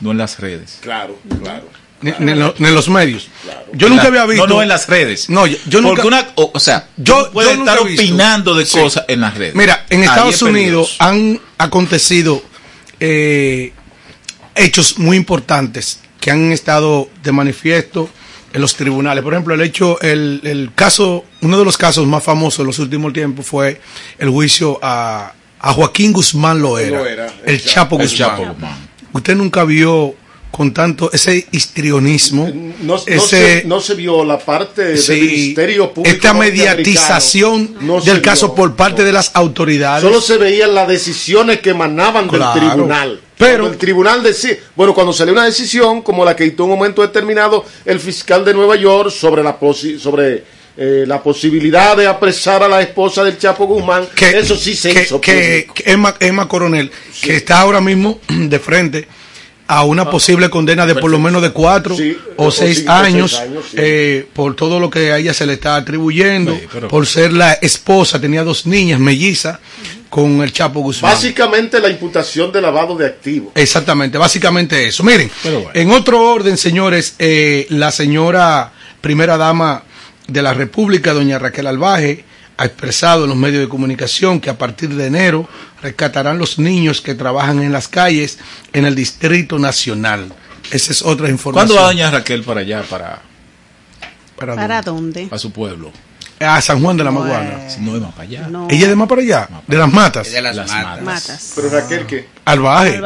no 0.00 0.12
en 0.12 0.18
las 0.18 0.38
redes. 0.38 0.78
Claro, 0.80 1.18
claro. 1.42 1.68
Ni, 2.02 2.12
ni 2.18 2.32
en 2.32 2.38
lo- 2.40 2.54
ni 2.58 2.68
en 2.68 2.74
los 2.74 2.88
medios. 2.88 3.28
Yo 3.72 3.88
nunca 3.88 4.04
había 4.08 4.24
visto. 4.26 4.46
No, 4.46 4.54
no 4.56 4.62
en 4.62 4.68
las 4.68 4.88
redes. 4.88 5.28
No, 5.28 5.46
yo, 5.46 5.56
yo 5.66 5.80
nunca. 5.82 6.04
Una, 6.06 6.28
o, 6.36 6.50
o 6.54 6.58
sea, 6.60 6.88
Yo- 6.96 7.26
yo 7.26 7.30
puedes 7.32 7.52
yo 7.52 7.58
nunca 7.58 7.72
estar 7.74 7.86
opinando 7.86 8.54
de 8.54 8.64
Sí. 8.66 8.78
cosas 8.78 9.04
en 9.08 9.20
las 9.20 9.36
redes. 9.36 9.54
Mira, 9.54 9.84
en 9.90 10.02
Estados 10.02 10.36
es 10.36 10.42
Unidos 10.42 10.96
peligroso. 10.98 11.04
han 11.04 11.40
acontecido 11.58 12.42
eh, 13.00 13.72
hechos 14.54 14.98
muy 14.98 15.16
importantes 15.16 16.00
que 16.20 16.30
han 16.30 16.52
estado 16.52 17.08
de 17.22 17.32
manifiesto 17.32 18.10
en 18.52 18.60
los 18.60 18.74
tribunales. 18.76 19.22
Por 19.24 19.32
ejemplo, 19.32 19.54
el 19.54 19.60
hecho, 19.62 20.00
el, 20.00 20.40
el 20.44 20.72
caso, 20.74 21.24
uno 21.40 21.58
de 21.58 21.64
los 21.64 21.78
casos 21.78 22.06
más 22.06 22.22
famosos 22.24 22.60
en 22.60 22.66
los 22.66 22.78
últimos 22.78 23.12
tiempos 23.12 23.46
fue 23.46 23.80
el 24.18 24.28
juicio 24.28 24.78
a, 24.82 25.32
a 25.60 25.72
Joaquín 25.72 26.12
Guzmán 26.12 26.60
Loera, 26.60 26.98
Loera, 26.98 27.26
el, 27.44 27.54
el 27.54 27.64
Chapo, 27.64 27.96
El 27.96 28.02
Guzmán. 28.08 28.30
Chapo 28.30 28.44
Guzmán. 28.52 28.88
Usted 29.12 29.34
nunca 29.36 29.64
vio 29.64 30.14
con 30.50 30.72
tanto 30.74 31.10
ese 31.12 31.46
histrionismo, 31.52 32.50
No, 32.82 32.98
se, 32.98 33.62
no 33.66 33.80
se 33.80 33.94
vio 33.94 34.24
la 34.24 34.38
parte 34.38 34.96
Sí, 34.96 35.12
del 35.12 35.22
Ministerio 35.22 35.92
Público 35.92 36.14
esta 36.16 36.34
mediatización. 36.34 37.76
No 37.80 38.00
del 38.00 38.20
caso 38.20 38.48
vio. 38.48 38.54
por 38.56 38.76
parte 38.76 39.04
de 39.04 39.12
las 39.12 39.30
autoridades. 39.34 40.02
Solo 40.02 40.20
se 40.20 40.36
veían 40.36 40.74
las 40.74 40.88
decisiones 40.88 41.60
que 41.60 41.70
emanaban 41.70 42.28
Claro. 42.28 42.60
del 42.60 42.70
tribunal. 42.70 43.20
Pero- 43.38 43.50
Cuando 43.58 43.72
el 43.72 43.78
tribunal 43.78 44.22
decía, 44.22 44.58
bueno, 44.76 44.92
cuando 44.92 45.12
salió 45.12 45.32
una 45.32 45.44
decisión 45.46 46.02
como 46.02 46.24
la 46.24 46.36
que 46.36 46.44
dictó 46.44 46.64
un 46.64 46.70
momento 46.70 47.00
determinado 47.00 47.64
el 47.86 47.98
fiscal 47.98 48.44
de 48.44 48.52
Nueva 48.52 48.76
York 48.76 49.10
sobre 49.10 49.42
la 49.42 49.58
posi- 49.58 49.98
sobre 49.98 50.44
eh, 50.76 51.04
la 51.06 51.22
posibilidad 51.22 51.96
de 51.96 52.06
apresar 52.06 52.62
a 52.62 52.68
la 52.68 52.80
esposa 52.80 53.22
del 53.24 53.36
Chapo 53.38 53.66
Guzmán, 53.66 54.06
eso 54.34 54.56
sí 54.56 54.74
se 54.74 54.92
que, 54.94 55.02
hizo 55.02 55.20
que- 55.20 55.66
que 55.74 55.90
Emma, 55.90 56.14
Emma 56.20 56.48
Coronel, 56.48 56.90
que 57.20 57.36
está 57.36 57.60
ahora 57.60 57.80
mismo 57.80 58.18
de 58.28 58.58
frente 58.58 59.08
a 59.70 59.84
una 59.84 60.10
posible 60.10 60.50
condena 60.50 60.84
de 60.84 60.96
por 60.96 61.12
lo 61.12 61.20
menos 61.20 61.40
de 61.42 61.52
cuatro 61.52 61.96
Sí, 61.96 62.18
o 62.36 62.50
seis 62.50 62.78
cinco 62.78 62.92
o 62.92 62.96
seis 62.98 63.06
años, 63.14 63.42
sí. 63.70 63.76
eh, 63.76 64.26
por 64.32 64.56
todo 64.56 64.80
lo 64.80 64.90
que 64.90 65.12
a 65.12 65.18
ella 65.18 65.32
se 65.32 65.46
le 65.46 65.52
está 65.52 65.76
atribuyendo, 65.76 66.58
por 66.88 67.06
ser 67.06 67.32
la 67.32 67.52
esposa, 67.52 68.20
tenía 68.20 68.42
dos 68.42 68.66
niñas 68.66 68.98
mellizas 68.98 69.60
con 70.08 70.42
el 70.42 70.52
Chapo 70.52 70.80
Guzmán. 70.80 71.12
Básicamente 71.12 71.78
la 71.78 71.88
imputación 71.88 72.50
de 72.50 72.60
lavado 72.60 72.96
de 72.96 73.06
activos. 73.06 73.52
Exactamente, 73.54 74.18
básicamente 74.18 74.88
eso. 74.88 75.04
Miren, 75.04 75.30
bueno. 75.44 75.70
en 75.72 75.92
otro 75.92 76.20
orden, 76.20 76.56
señores, 76.56 77.14
eh, 77.20 77.68
la 77.70 77.92
señora 77.92 78.72
primera 79.00 79.36
dama 79.36 79.84
de 80.26 80.42
la 80.42 80.52
República, 80.52 81.12
doña 81.12 81.38
Raquel 81.38 81.68
Albaje, 81.68 82.24
ha 82.60 82.66
expresado 82.66 83.24
en 83.24 83.30
los 83.30 83.38
medios 83.38 83.62
de 83.62 83.70
comunicación 83.70 84.38
que 84.38 84.50
a 84.50 84.58
partir 84.58 84.90
de 84.94 85.06
enero 85.06 85.48
rescatarán 85.80 86.36
los 86.36 86.58
niños 86.58 87.00
que 87.00 87.14
trabajan 87.14 87.62
en 87.62 87.72
las 87.72 87.88
calles 87.88 88.38
en 88.74 88.84
el 88.84 88.94
Distrito 88.94 89.58
Nacional. 89.58 90.30
Esa 90.70 90.92
es 90.92 91.00
otra 91.00 91.30
información. 91.30 91.68
¿Cuándo 91.68 91.82
va 91.82 91.86
doña 91.88 92.10
Raquel 92.10 92.42
para 92.42 92.60
allá, 92.60 92.82
para, 92.82 93.22
¿Para 94.36 94.56
¿Para 94.56 94.82
dónde? 94.82 95.24
para 95.28 95.38
su 95.38 95.52
pueblo? 95.52 95.90
A 96.42 96.58
San 96.62 96.80
Juan 96.82 96.96
de 96.96 97.04
la 97.04 97.10
Maguana. 97.10 97.58
No, 97.80 97.94
es 97.96 98.00
más 98.00 98.12
para 98.12 98.22
allá. 98.22 98.48
No. 98.48 98.66
¿Ella 98.70 98.84
es 98.84 98.88
de 98.88 98.96
más 98.96 99.08
para 99.08 99.20
allá? 99.20 99.46
¿De 99.66 99.76
las 99.76 99.92
matas? 99.92 100.32
de 100.32 100.40
las, 100.40 100.56
Las 100.56 100.68
matas. 100.70 101.02
Matas. 101.02 101.52
Pero 101.54 101.68
Raquel, 101.68 102.06
¿qué? 102.06 102.26
Albaje. 102.46 102.98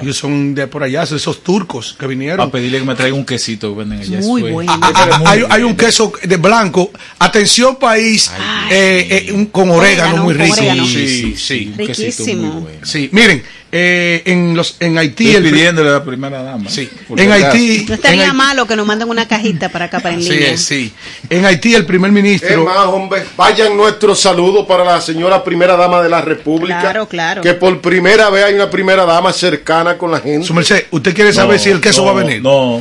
Ellos 0.00 0.16
son 0.16 0.54
de 0.54 0.66
por 0.66 0.82
allá, 0.82 1.02
esos 1.02 1.44
turcos 1.44 1.94
que 1.98 2.06
vinieron. 2.06 2.48
A 2.48 2.50
pedirle 2.50 2.78
que 2.78 2.84
me 2.86 2.94
traiga 2.94 3.14
un 3.14 3.26
quesito 3.26 3.70
que 3.74 3.80
venden 3.80 4.00
allá. 4.00 4.18
Muy 4.20 4.50
bueno. 4.50 4.72
Ah, 4.72 4.78
ah, 4.94 5.08
ah, 5.12 5.22
hay, 5.26 5.44
hay 5.50 5.62
un 5.62 5.76
queso 5.76 6.10
de 6.22 6.36
blanco. 6.38 6.90
Atención 7.18 7.76
país, 7.76 8.30
eh, 8.70 9.26
eh, 9.28 9.32
un- 9.32 9.46
con 9.46 9.68
orégano 9.70 10.24
Orégano, 10.24 10.24
muy 10.24 10.32
rico. 10.34 10.54
orégano. 10.54 10.86
Sí, 10.86 11.36
sí. 11.36 11.74
un 11.78 11.86
quesito 11.86 12.24
Riquísimo. 12.24 12.52
muy 12.54 12.62
bueno. 12.62 12.78
Sí, 12.86 13.10
miren, 13.12 13.42
eh, 13.76 14.22
en 14.26 14.54
los 14.54 14.76
en 14.78 14.96
Haití 14.98 15.30
Estoy 15.30 15.46
el 15.46 15.52
pidiéndole 15.52 15.88
a 15.90 15.92
la 15.94 16.04
primera 16.04 16.40
dama. 16.44 16.70
Sí. 16.70 16.88
En. 17.16 17.32
Haití, 17.32 17.78
No 17.88 17.88
en 17.88 17.92
estaría 17.94 18.28
Haití- 18.30 18.32
malo 18.36 18.68
que 18.68 18.76
nos 18.76 18.86
manden 18.86 19.08
una 19.08 19.26
cajita 19.26 19.68
para 19.68 19.86
acá, 19.86 19.98
para 19.98 20.14
en 20.14 20.22
Sí, 20.22 20.30
línea. 20.30 20.56
sí. 20.56 20.92
En 21.28 21.44
Haití 21.44 21.74
el 21.74 21.84
primer 21.84 22.10
Es 22.10 22.14
ministro 22.14 22.64
más, 22.64 22.86
hombre, 22.86 23.24
vayan 23.36 23.76
nuestros 23.76 24.20
saludos 24.20 24.64
para 24.68 24.84
la 24.84 25.00
señora 25.00 25.42
primera 25.42 25.74
dama 25.76 26.00
de 26.02 26.08
la 26.08 26.20
República. 26.20 26.80
Claro, 26.82 27.08
claro. 27.08 27.42
Que 27.42 27.54
por 27.54 27.80
primera 27.80 28.30
vez 28.30 28.44
hay 28.44 28.54
una 28.54 28.70
primera 28.70 29.04
dama 29.04 29.32
cercana 29.32 29.98
con 29.98 30.12
la 30.12 30.20
gente. 30.20 30.46
Su 30.46 30.54
merced, 30.54 30.84
¿usted 30.92 31.12
quiere 31.12 31.32
saber 31.32 31.56
No, 31.56 31.62
si 31.64 31.70
el 31.70 31.80
queso 31.80 32.02
no, 32.04 32.14
va 32.14 32.20
a 32.20 32.24
venir? 32.24 32.40
No, 32.42 32.80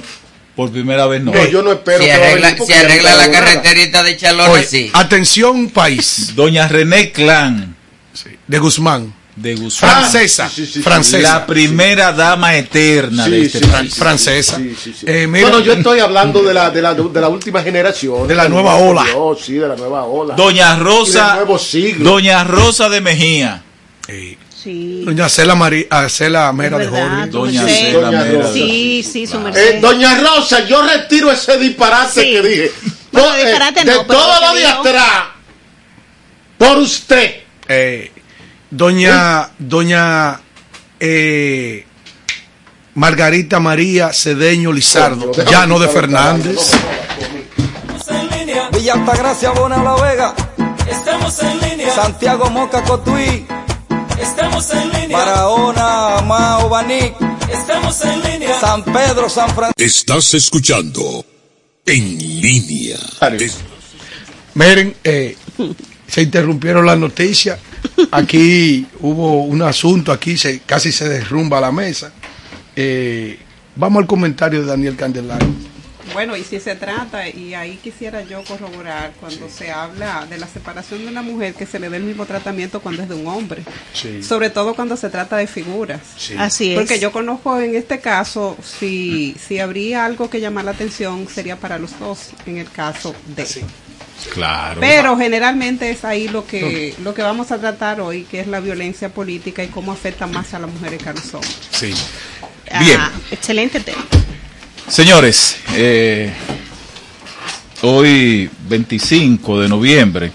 por 0.56 0.72
primera 0.72 1.08
vez 1.08 1.24
no. 1.24 1.32
No, 1.34 1.44
yo 1.48 1.64
no 1.64 1.72
espero 1.72 1.98
Si 2.04 2.06
que 2.06 2.12
arregla, 2.14 2.56
si 2.64 2.72
arregla 2.74 3.16
la 3.16 3.32
carreterita 3.32 4.04
de 4.04 4.16
Chalona, 4.16 4.52
Oye, 4.52 4.64
sí. 4.64 4.92
atención 4.94 5.72
país 5.72 6.34
Doña 6.36 6.68
René 6.68 7.12
Clan 7.12 7.76
de 8.46 8.60
Guzmán, 8.60 9.12
de 9.36 9.56
Guzmán. 9.56 9.92
francesa, 9.92 10.48
sí, 10.50 10.66
sí, 10.66 10.74
sí, 10.74 10.82
francesa, 10.82 11.34
La 11.40 11.46
primera 11.48 12.12
dama 12.14 12.56
eterna 12.56 13.26
Sí, 13.26 13.32
de 13.32 13.42
este 13.46 13.60
sí, 13.60 13.66
país. 13.66 13.94
sí, 13.94 14.00
francesa. 14.00 14.58
Sí, 14.58 14.76
sí, 14.82 14.96
sí. 15.00 15.06
Eh, 15.08 15.26
mira- 15.28 15.50
no, 15.50 15.58
no, 15.58 15.64
yo 15.64 15.74
estoy 15.74 16.00
hablando 16.00 16.44
de 16.44 16.54
la, 16.54 16.70
de 16.70 16.82
la, 16.82 16.94
de 16.94 17.22
la 17.22 17.30
última 17.30 17.64
generación. 17.64 18.28
De 18.28 18.36
la 18.36 18.48
nueva 18.48 18.76
ola. 18.76 19.04
Dios, 19.06 19.40
sí, 19.44 19.54
de 19.54 19.68
la 19.68 19.76
nueva 19.76 20.04
ola. 20.06 20.36
Doña 20.36 20.76
Rosa, 20.76 21.36
nuevo 21.36 21.58
siglo. 21.58 22.12
Doña 22.12 22.44
Rosa 22.44 22.90
de 22.90 23.02
Mejía. 23.02 23.64
Eh, 24.08 24.38
Sí. 24.64 25.02
Doña 25.04 25.28
Cela 25.28 25.56
María, 25.56 25.88
ah, 25.90 26.08
Cela 26.08 26.54
Mera 26.54 26.78
de 26.78 26.88
Jorge. 26.88 27.28
Doña. 27.28 27.68
Cela 27.68 28.00
Doña 28.08 28.22
Mera. 28.24 28.32
Rosa. 28.44 28.54
Sí, 28.54 29.04
sí, 29.04 29.28
su 29.28 29.36
Eh, 29.36 29.40
merced. 29.42 29.82
doña 29.82 30.18
Rosa, 30.22 30.66
yo 30.66 30.82
retiro 30.84 31.30
ese 31.34 31.58
disparate 31.58 32.22
Sí. 32.22 32.32
que 32.32 32.42
dije. 32.42 32.72
Bueno, 33.12 33.28
No, 33.28 33.36
eh, 33.36 33.44
disparate 33.44 33.84
de 33.84 33.94
no, 33.94 34.06
todo 34.06 34.40
lo 34.40 34.56
de 34.56 34.66
atrás, 34.66 35.24
por 36.58 36.78
usted. 36.78 37.42
Eh, 37.68 38.12
doña 38.74 39.52
Doña 39.60 40.40
eh, 41.00 41.86
Margarita 42.96 43.60
María 43.60 44.12
Cedeño 44.14 44.72
Lizardo, 44.72 45.32
ya 45.50 45.66
no 45.66 45.80
de 45.80 45.88
Fernández. 45.88 46.72
Villa 48.72 48.94
Altagracia, 48.94 49.52
Bona 49.52 49.82
La 49.82 49.96
Vega, 49.96 50.36
Estamos 50.90 51.40
en 51.42 51.60
línea, 51.62 51.94
Santiago 51.94 52.50
Moca 52.50 52.84
Cotuí, 52.84 53.46
estamos 54.20 54.72
en 54.72 54.90
línea, 54.92 55.18
Barahona, 55.18 56.22
Mao 56.22 56.70
Baní, 56.70 57.14
estamos 57.52 58.04
en 58.06 58.24
línea. 58.24 58.60
San 58.60 58.84
Pedro, 58.84 59.30
San 59.30 59.50
Francisco. 59.50 59.74
Estás 59.78 60.34
escuchando 60.34 61.26
En 61.86 62.18
Línea. 62.42 62.98
Miren, 64.56 64.96
eh, 65.04 65.36
se 66.08 66.22
interrumpieron 66.22 66.86
las 66.86 66.98
noticias. 66.98 67.60
Aquí 68.12 68.86
hubo 69.00 69.44
un 69.44 69.62
asunto, 69.62 70.12
aquí 70.12 70.38
se, 70.38 70.60
casi 70.60 70.92
se 70.92 71.10
derrumba 71.10 71.60
la 71.60 71.72
mesa. 71.72 72.12
Eh, 72.76 73.40
vamos 73.76 74.02
al 74.02 74.08
comentario 74.08 74.62
de 74.62 74.68
Daniel 74.68 74.96
Candelario. 74.96 75.54
Bueno, 76.12 76.36
y 76.36 76.44
si 76.44 76.60
se 76.60 76.76
trata, 76.76 77.28
y 77.30 77.54
ahí 77.54 77.80
quisiera 77.82 78.22
yo 78.24 78.44
corroborar, 78.44 79.14
cuando 79.20 79.50
se 79.50 79.72
habla 79.72 80.28
de 80.30 80.38
la 80.38 80.48
separación 80.48 81.02
de 81.02 81.08
una 81.08 81.22
mujer, 81.22 81.54
que 81.54 81.66
se 81.66 81.80
le 81.80 81.90
dé 81.90 81.98
el 81.98 82.04
mismo 82.04 82.26
tratamiento 82.26 82.82
cuando 82.82 83.04
es 83.04 83.10
de 83.10 83.16
un 83.16 83.28
hombre. 83.28 83.64
Sobre 84.22 84.50
todo 84.50 84.76
cuando 84.76 84.98
se 84.98 85.10
trata 85.10 85.38
de 85.38 85.48
figuras. 85.48 86.02
Así 86.38 86.74
es. 86.74 86.80
Porque 86.80 87.00
yo 87.00 87.12
conozco 87.12 87.58
en 87.60 87.76
este 87.76 88.00
caso, 88.00 88.58
si, 88.62 89.36
si 89.40 89.60
habría 89.60 90.06
algo 90.06 90.30
que 90.30 90.42
llamar 90.42 90.66
la 90.66 90.72
atención, 90.72 91.28
sería 91.34 91.58
para 91.58 91.80
los 91.80 91.98
dos, 92.00 92.32
en 92.46 92.58
el 92.58 92.70
caso 92.70 93.16
de. 93.36 93.48
Claro. 94.34 94.80
Pero 94.80 95.18
generalmente 95.18 95.90
es 95.92 96.06
ahí 96.06 96.28
lo 96.28 96.46
que 96.48 96.96
lo 97.04 97.14
que 97.14 97.22
vamos 97.22 97.52
a 97.52 97.60
tratar 97.60 98.00
hoy, 98.02 98.24
que 98.24 98.40
es 98.40 98.48
la 98.48 98.60
violencia 98.60 99.10
política 99.10 99.64
y 99.64 99.68
cómo 99.68 99.92
afecta 99.92 100.28
más 100.28 100.54
a 100.54 100.60
las 100.60 100.72
mujeres 100.72 101.02
que 101.04 101.10
a 101.10 101.14
los 101.14 101.34
hombres. 101.34 101.58
Sí. 101.72 101.94
Bien. 102.80 103.00
Ah, 103.00 103.12
excelente 103.32 103.80
tema. 103.82 104.04
Señores, 104.88 105.58
eh, 105.76 106.32
hoy 107.82 108.50
25 108.70 109.62
de 109.62 109.70
noviembre 109.70 110.32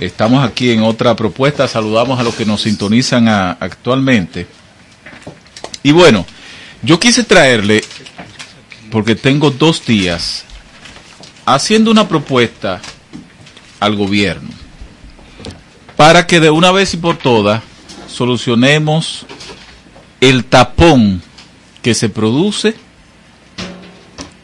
estamos 0.00 0.44
aquí 0.46 0.70
en 0.70 0.82
otra 0.82 1.14
propuesta. 1.16 1.66
Saludamos 1.68 2.18
a 2.18 2.22
los 2.22 2.34
que 2.34 2.44
nos 2.44 2.62
sintonizan 2.62 3.28
a- 3.28 3.52
actualmente. 3.52 4.46
Y 5.82 5.92
bueno, 5.92 6.26
yo 6.82 6.98
quise 7.00 7.24
traerle, 7.24 7.82
porque 8.90 9.14
tengo 9.14 9.50
dos 9.50 9.84
días, 9.86 10.44
haciendo 11.46 11.90
una 11.90 12.08
propuesta 12.08 12.80
al 13.80 13.94
gobierno 13.94 14.50
para 15.96 16.26
que 16.26 16.40
de 16.40 16.50
una 16.50 16.72
vez 16.72 16.92
y 16.94 16.96
por 16.98 17.16
todas 17.16 17.62
solucionemos 18.08 19.24
el 20.20 20.44
tapón 20.44 21.22
que 21.82 21.94
se 21.94 22.08
produce 22.08 22.74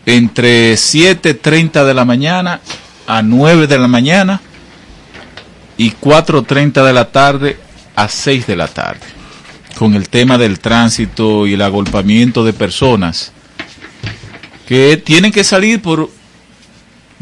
entre 0.07 0.75
7.30 0.75 1.85
de 1.85 1.95
la 1.95 2.05
mañana 2.05 2.61
a 3.07 3.23
9 3.23 3.67
de 3.67 3.79
la 3.79 3.89
mañana 3.89 4.41
y 5.77 5.91
4.30 5.91 6.85
de 6.85 6.93
la 6.93 7.11
tarde 7.11 7.59
a 7.97 8.09
6 8.09 8.47
de 8.47 8.57
la 8.57 8.69
tarde, 8.69 9.01
con 9.79 9.95
el 9.95 10.09
tema 10.09 10.39
del 10.39 10.61
tránsito 10.61 11.47
y 11.47 11.55
el 11.55 11.63
agolpamiento 11.63 12.45
de 12.45 12.53
personas 12.53 13.33
que 14.67 14.97
tienen 14.97 15.33
que 15.33 15.45
salir 15.45 15.83
por 15.83 16.11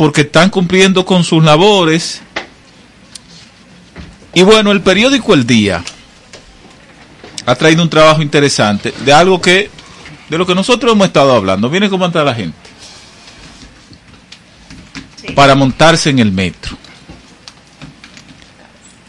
porque 0.01 0.23
están 0.23 0.49
cumpliendo 0.49 1.05
con 1.05 1.25
sus 1.25 1.45
labores. 1.45 2.23
Y 4.33 4.41
bueno, 4.41 4.73
el 4.73 4.81
periódico 4.81 5.35
El 5.35 5.47
Día 5.47 5.85
ha 7.45 7.55
traído 7.55 7.83
un 7.83 7.91
trabajo 7.91 8.23
interesante 8.23 8.95
de 9.05 9.13
algo 9.13 9.43
que, 9.43 9.71
de 10.31 10.39
lo 10.39 10.47
que 10.47 10.55
nosotros 10.55 10.95
hemos 10.95 11.07
estado 11.07 11.35
hablando. 11.35 11.69
Viene 11.69 11.91
cómo 11.91 12.07
anda 12.07 12.25
la 12.25 12.35
gente. 12.35 12.57
Para 15.35 15.55
montarse 15.55 16.09
en 16.09 16.19
el 16.19 16.33
metro. 16.33 16.79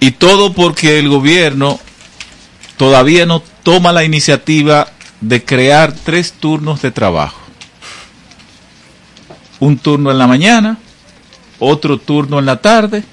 Y 0.02 0.12
todo 0.12 0.52
porque 0.52 1.00
el 1.00 1.08
gobierno 1.08 1.80
todavía 2.76 3.26
no 3.26 3.42
toma 3.64 3.94
la 3.94 4.04
iniciativa 4.04 4.90
de 5.22 5.46
crear 5.46 5.94
tres 5.94 6.34
turnos 6.34 6.82
de 6.82 6.92
trabajo. 6.92 7.41
Un 9.62 9.78
turno 9.78 10.12
en 10.12 10.17
la 10.17 10.28
mañana, 10.28 10.78
otro 11.60 11.97
turno 11.97 12.39
en 12.39 12.45
la 12.45 12.58
tarde 12.58 13.04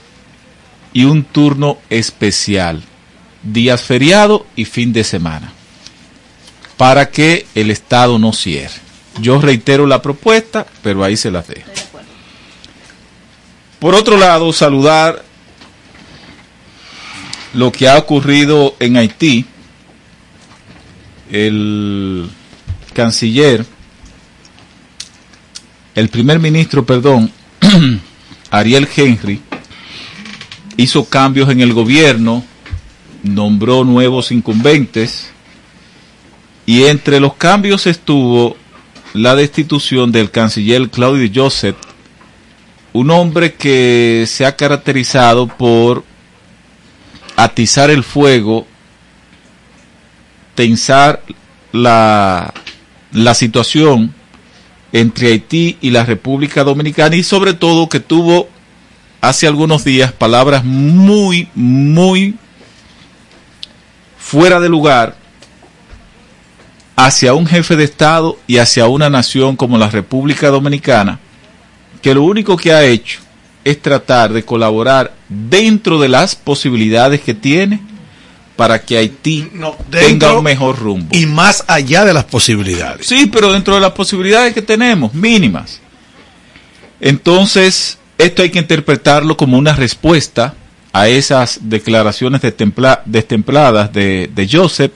y 0.93 1.05
un 1.05 1.23
turno 1.23 1.79
especial, 1.91 2.83
días 3.45 3.83
feriado 3.83 4.47
y 4.57 4.65
fin 4.65 4.93
de 4.93 5.05
semana, 5.05 5.53
para 6.77 7.11
que 7.11 7.47
el 7.55 7.71
Estado 7.71 8.19
no 8.19 8.33
cierre. 8.33 8.81
Yo 9.21 9.41
reitero 9.41 9.87
la 9.87 10.03
propuesta, 10.03 10.67
pero 10.83 11.05
ahí 11.05 11.17
se 11.17 11.31
las 11.31 11.47
dejo. 11.47 11.71
Por 13.79 13.95
otro 13.95 14.17
lado, 14.17 14.53
saludar 14.53 15.25
lo 17.55 17.71
que 17.71 17.89
ha 17.89 17.99
ocurrido 17.99 18.75
en 18.81 18.97
Haití. 18.97 19.45
El 21.31 22.29
canciller, 22.95 23.67
el 25.99 26.11
primer 26.11 26.39
ministro, 26.39 26.87
perdón, 26.87 27.33
Ariel 28.53 28.89
Henry, 28.95 29.41
hizo 30.77 31.05
cambios 31.05 31.51
en 31.51 31.61
el 31.61 31.73
gobierno, 31.73 32.45
nombró 33.25 33.83
nuevos 33.83 34.31
incumbentes 34.31 35.33
y 36.67 36.85
entre 36.85 37.19
los 37.19 37.35
cambios 37.35 37.89
estuvo 37.89 38.57
la 39.13 39.35
destitución 39.35 40.13
del 40.13 40.31
canciller 40.31 40.89
Claudio 40.89 41.29
Joseph, 41.35 41.77
un 42.93 43.11
hombre 43.11 43.55
que 43.55 44.25
se 44.29 44.47
ha 44.47 44.55
caracterizado 44.55 45.49
por 45.49 46.05
atizar 47.35 47.91
el 47.91 48.05
fuego, 48.05 48.69
tensar 50.55 51.25
la, 51.73 52.55
la 53.11 53.35
situación 53.35 54.15
entre 54.93 55.29
Haití 55.29 55.77
y 55.81 55.91
la 55.91 56.05
República 56.05 56.65
Dominicana 56.65 57.17
y 57.17 57.23
sobre 57.23 57.55
todo 57.55 57.89
que 57.89 58.01
tuvo 58.01 58.49
hace 59.21 59.47
algunos 59.47 59.85
días 59.85 60.13
palabras 60.13 60.65
muy, 60.65 61.49
muy 61.55 62.37
fuera 64.17 64.61
de 64.61 64.69
lugar 64.69 65.17
hacia 66.97 67.35
un 67.35 67.47
jefe 67.47 67.77
de 67.77 67.85
Estado 67.85 68.39
y 68.47 68.59
hacia 68.59 68.87
una 68.89 69.09
nación 69.09 69.57
como 69.57 69.79
la 69.79 69.89
República 69.89 70.49
Dominicana, 70.49 71.21
que 72.03 72.15
lo 72.15 72.23
único 72.25 72.57
que 72.57 72.73
ha 72.73 72.85
hecho 72.85 73.21
es 73.65 73.81
tratar 73.81 74.33
de 74.33 74.45
colaborar 74.45 75.15
dentro 75.29 76.01
de 76.01 76.09
las 76.09 76.35
posibilidades 76.35 77.21
que 77.21 77.35
tiene 77.35 77.81
para 78.59 78.83
que 78.85 78.97
Haití 78.99 79.49
tenga 79.89 80.33
un 80.37 80.43
mejor 80.43 80.77
rumbo. 80.77 81.17
Y 81.17 81.27
más 81.27 81.63
allá 81.69 82.05
de 82.05 82.13
las 82.13 82.25
posibilidades. 82.25 83.07
Sí, 83.07 83.27
pero 83.33 83.53
dentro 83.53 83.77
de 83.77 83.81
las 83.81 83.93
posibilidades 83.93 84.53
que 84.53 84.63
tenemos, 84.63 85.15
mínimas. 85.15 85.81
Entonces, 86.99 87.99
esto 88.19 88.43
hay 88.43 88.51
que 88.51 88.59
interpretarlo 88.59 89.37
como 89.37 89.57
una 89.59 89.75
respuesta 89.75 90.55
a 90.93 91.07
esas 91.07 91.61
declaraciones 91.63 92.41
destempla- 92.43 93.03
destempladas 93.05 93.93
de, 93.93 94.29
de 94.35 94.49
Joseph. 94.51 94.91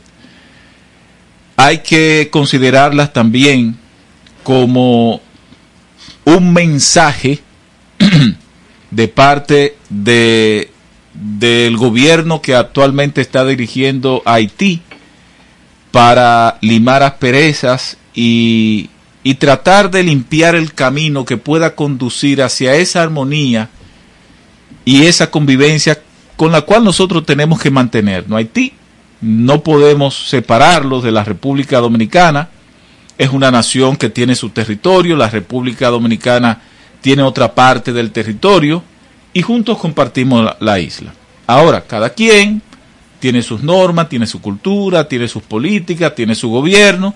Hay 1.56 1.78
que 1.78 2.30
considerarlas 2.32 3.12
también 3.12 3.76
como 4.42 5.20
un 6.24 6.52
mensaje 6.52 7.38
de 8.90 9.06
parte 9.06 9.76
de 9.88 10.71
del 11.14 11.76
gobierno 11.76 12.40
que 12.40 12.54
actualmente 12.54 13.20
está 13.20 13.44
dirigiendo 13.44 14.22
Haití 14.24 14.80
para 15.90 16.58
limar 16.60 17.02
asperezas 17.02 17.98
y, 18.14 18.88
y 19.22 19.34
tratar 19.34 19.90
de 19.90 20.02
limpiar 20.02 20.54
el 20.54 20.72
camino 20.72 21.24
que 21.24 21.36
pueda 21.36 21.74
conducir 21.74 22.42
hacia 22.42 22.74
esa 22.76 23.02
armonía 23.02 23.68
y 24.84 25.04
esa 25.04 25.30
convivencia 25.30 26.00
con 26.36 26.50
la 26.50 26.62
cual 26.62 26.84
nosotros 26.84 27.24
tenemos 27.26 27.60
que 27.60 27.70
mantenernos. 27.70 28.38
Haití 28.38 28.72
no 29.20 29.62
podemos 29.62 30.28
separarlos 30.28 31.04
de 31.04 31.12
la 31.12 31.22
República 31.22 31.78
Dominicana, 31.78 32.48
es 33.16 33.30
una 33.30 33.52
nación 33.52 33.96
que 33.96 34.10
tiene 34.10 34.34
su 34.34 34.50
territorio, 34.50 35.16
la 35.16 35.30
República 35.30 35.88
Dominicana 35.90 36.60
tiene 37.00 37.22
otra 37.22 37.54
parte 37.54 37.92
del 37.92 38.10
territorio 38.10 38.82
y 39.32 39.42
juntos 39.42 39.78
compartimos 39.78 40.44
la, 40.44 40.56
la 40.60 40.78
isla. 40.80 41.12
Ahora, 41.46 41.82
cada 41.82 42.10
quien 42.10 42.62
tiene 43.18 43.42
sus 43.42 43.62
normas, 43.62 44.08
tiene 44.08 44.26
su 44.26 44.40
cultura, 44.40 45.08
tiene 45.08 45.28
sus 45.28 45.42
políticas, 45.42 46.14
tiene 46.14 46.34
su 46.34 46.50
gobierno, 46.50 47.14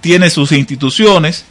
tiene 0.00 0.28
sus 0.30 0.52
instituciones, 0.52 1.44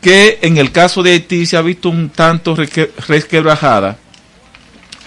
que 0.00 0.38
en 0.42 0.56
el 0.56 0.72
caso 0.72 1.02
de 1.02 1.12
Haití 1.12 1.44
se 1.46 1.56
ha 1.56 1.62
visto 1.62 1.90
un 1.90 2.08
tanto 2.08 2.56
resque- 2.56 2.90
resquebrajada 3.06 3.98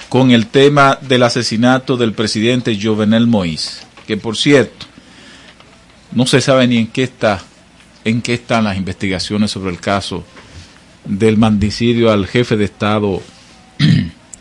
con 0.10 0.30
el 0.30 0.46
tema 0.46 1.00
del 1.02 1.24
asesinato 1.24 1.98
del 1.98 2.14
presidente 2.14 2.78
Jovenel 2.80 3.28
Moïse, 3.28 3.82
que 4.06 4.16
por 4.16 4.38
cierto, 4.38 4.86
no 6.12 6.28
se 6.28 6.40
sabe 6.40 6.68
ni 6.68 6.78
en 6.78 6.88
qué 6.88 7.02
está, 7.04 7.42
en 8.06 8.22
qué 8.22 8.36
están 8.36 8.66
las 8.66 8.78
investigaciones 8.78 9.50
sobre 9.50 9.72
el 9.72 9.80
caso 9.80 10.24
del 11.06 11.38
mandicidio 11.38 12.12
al 12.12 12.28
jefe 12.28 12.56
de 12.56 12.66
Estado 12.66 13.22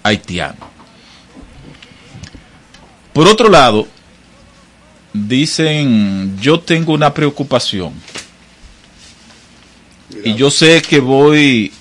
haitiano. 0.03 0.73
Por 3.13 3.29
otro 3.29 3.49
lado, 3.49 3.87
dicen, 5.13 6.39
yo 6.41 6.61
tengo 6.61 6.93
una 6.93 7.13
preocupación 7.13 7.93
y 10.25 10.35
yo 10.35 10.51
sé 10.51 10.83
que 10.83 11.01
voy 11.01 11.73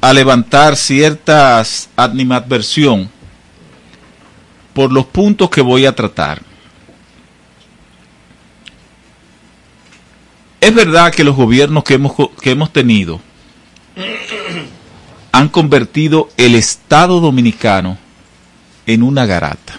a 0.00 0.12
levantar 0.12 0.76
cierta 0.76 1.62
animadversión 1.96 3.10
por 4.72 4.92
los 4.92 5.06
puntos 5.06 5.50
que 5.50 5.60
voy 5.60 5.86
a 5.86 5.94
tratar. 5.94 6.40
Es 10.60 10.74
verdad 10.74 11.12
que 11.12 11.24
los 11.24 11.36
gobiernos 11.36 11.84
que 11.84 11.94
hemos, 11.94 12.12
que 12.40 12.50
hemos 12.50 12.72
tenido 12.72 13.20
han 15.32 15.48
convertido 15.48 16.28
el 16.36 16.54
Estado 16.54 17.20
dominicano 17.20 17.98
en 18.86 19.02
una 19.02 19.26
garata, 19.26 19.78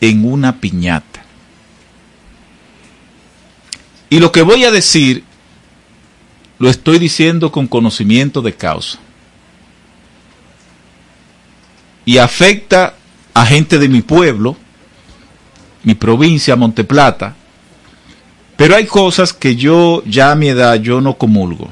en 0.00 0.24
una 0.24 0.60
piñata. 0.60 1.24
Y 4.10 4.20
lo 4.20 4.32
que 4.32 4.42
voy 4.42 4.64
a 4.64 4.70
decir 4.70 5.24
lo 6.58 6.68
estoy 6.68 6.98
diciendo 6.98 7.50
con 7.50 7.66
conocimiento 7.66 8.42
de 8.42 8.54
causa. 8.54 8.98
y 12.04 12.18
afecta 12.18 12.94
a 13.34 13.46
gente 13.46 13.78
de 13.78 13.88
mi 13.88 14.02
pueblo, 14.02 14.56
mi 15.82 15.94
provincia, 15.94 16.56
Monteplata, 16.56 17.34
pero 18.56 18.76
hay 18.76 18.86
cosas 18.86 19.32
que 19.32 19.56
yo 19.56 20.02
ya 20.04 20.32
a 20.32 20.34
mi 20.34 20.48
edad 20.48 20.76
yo 20.76 21.00
no 21.00 21.14
comulgo, 21.14 21.70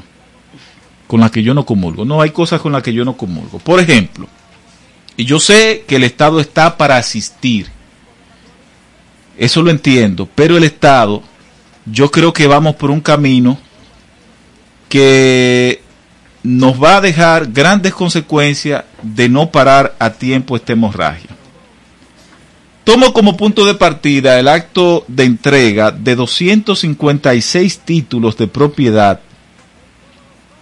con 1.10 1.18
las 1.18 1.32
que 1.32 1.42
yo 1.42 1.54
no 1.54 1.66
comulgo. 1.66 2.04
No, 2.04 2.22
hay 2.22 2.30
cosas 2.30 2.60
con 2.60 2.70
las 2.70 2.84
que 2.84 2.92
yo 2.92 3.04
no 3.04 3.16
comulgo. 3.16 3.58
Por 3.58 3.80
ejemplo, 3.80 4.28
y 5.16 5.24
yo 5.24 5.40
sé 5.40 5.84
que 5.88 5.96
el 5.96 6.04
Estado 6.04 6.38
está 6.38 6.76
para 6.76 6.98
asistir, 6.98 7.66
eso 9.36 9.60
lo 9.60 9.72
entiendo, 9.72 10.28
pero 10.36 10.56
el 10.56 10.62
Estado, 10.62 11.20
yo 11.84 12.12
creo 12.12 12.32
que 12.32 12.46
vamos 12.46 12.76
por 12.76 12.92
un 12.92 13.00
camino 13.00 13.58
que 14.88 15.82
nos 16.44 16.80
va 16.80 16.98
a 16.98 17.00
dejar 17.00 17.50
grandes 17.50 17.92
consecuencias 17.92 18.84
de 19.02 19.28
no 19.28 19.50
parar 19.50 19.96
a 19.98 20.10
tiempo 20.10 20.54
esta 20.54 20.74
hemorragia. 20.74 21.30
Tomo 22.84 23.12
como 23.12 23.36
punto 23.36 23.66
de 23.66 23.74
partida 23.74 24.38
el 24.38 24.46
acto 24.46 25.04
de 25.08 25.24
entrega 25.24 25.90
de 25.90 26.14
256 26.14 27.80
títulos 27.80 28.36
de 28.36 28.46
propiedad 28.46 29.22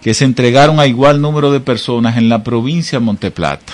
que 0.01 0.13
se 0.13 0.25
entregaron 0.25 0.79
a 0.79 0.87
igual 0.87 1.21
número 1.21 1.51
de 1.51 1.59
personas 1.59 2.17
en 2.17 2.29
la 2.29 2.43
provincia 2.43 2.99
de 2.99 3.05
Monteplata. 3.05 3.73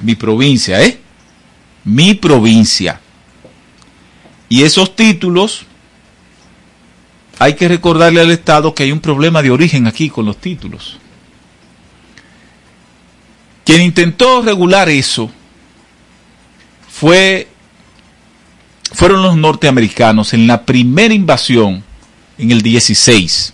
Mi 0.00 0.14
provincia, 0.14 0.82
¿eh? 0.82 0.98
Mi 1.84 2.14
provincia. 2.14 3.00
Y 4.48 4.62
esos 4.62 4.96
títulos, 4.96 5.66
hay 7.38 7.54
que 7.54 7.68
recordarle 7.68 8.20
al 8.20 8.30
Estado 8.30 8.74
que 8.74 8.84
hay 8.84 8.92
un 8.92 9.00
problema 9.00 9.42
de 9.42 9.50
origen 9.50 9.86
aquí 9.86 10.08
con 10.08 10.24
los 10.24 10.38
títulos. 10.38 10.98
Quien 13.64 13.82
intentó 13.82 14.40
regular 14.40 14.88
eso 14.88 15.30
fue, 16.88 17.48
fueron 18.92 19.22
los 19.22 19.36
norteamericanos 19.36 20.32
en 20.32 20.46
la 20.46 20.64
primera 20.64 21.12
invasión 21.12 21.84
en 22.38 22.50
el 22.50 22.62
16. 22.62 23.52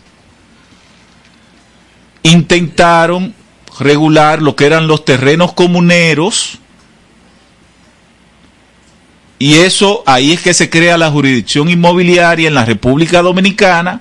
Intentaron 2.25 3.35
regular 3.79 4.43
lo 4.43 4.57
que 4.57 4.67
eran 4.67 4.87
los 4.89 5.05
terrenos 5.05 5.53
comuneros 5.53 6.59
y 9.39 9.55
eso 9.55 10.03
ahí 10.07 10.33
es 10.33 10.41
que 10.41 10.55
se 10.55 10.71
crea 10.71 10.97
la 10.97 11.11
jurisdicción 11.11 11.69
inmobiliaria 11.69 12.49
en 12.49 12.55
la 12.55 12.65
República 12.65 13.21
Dominicana 13.21 14.01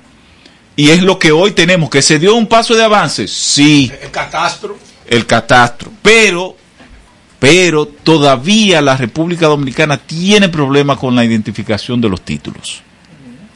y 0.75 0.89
es 0.89 1.03
lo 1.03 1.19
que 1.19 1.31
hoy 1.31 1.51
tenemos, 1.51 1.89
que 1.89 2.01
se 2.01 2.17
dio 2.19 2.35
un 2.35 2.47
paso 2.47 2.75
de 2.75 2.83
avance, 2.83 3.27
sí, 3.27 3.91
El 4.01 4.11
catastro. 4.11 4.77
el 5.07 5.25
catastro, 5.25 5.91
pero 6.01 6.55
pero 7.39 7.85
todavía 7.85 8.81
la 8.81 8.95
República 8.95 9.47
Dominicana 9.47 9.97
tiene 9.97 10.47
problemas 10.47 10.97
con 10.97 11.13
la 11.13 11.25
identificación 11.25 11.99
de 11.99 12.07
los 12.07 12.21
títulos. 12.21 12.81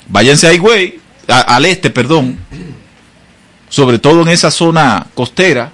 Váyanse 0.09 0.47
a 0.47 0.53
Higüey, 0.53 0.99
a- 1.29 1.55
al 1.55 1.63
este, 1.65 1.89
perdón, 1.89 2.37
sobre 3.69 3.99
todo 3.99 4.21
en 4.21 4.29
esa 4.29 4.51
zona 4.51 5.07
costera. 5.13 5.71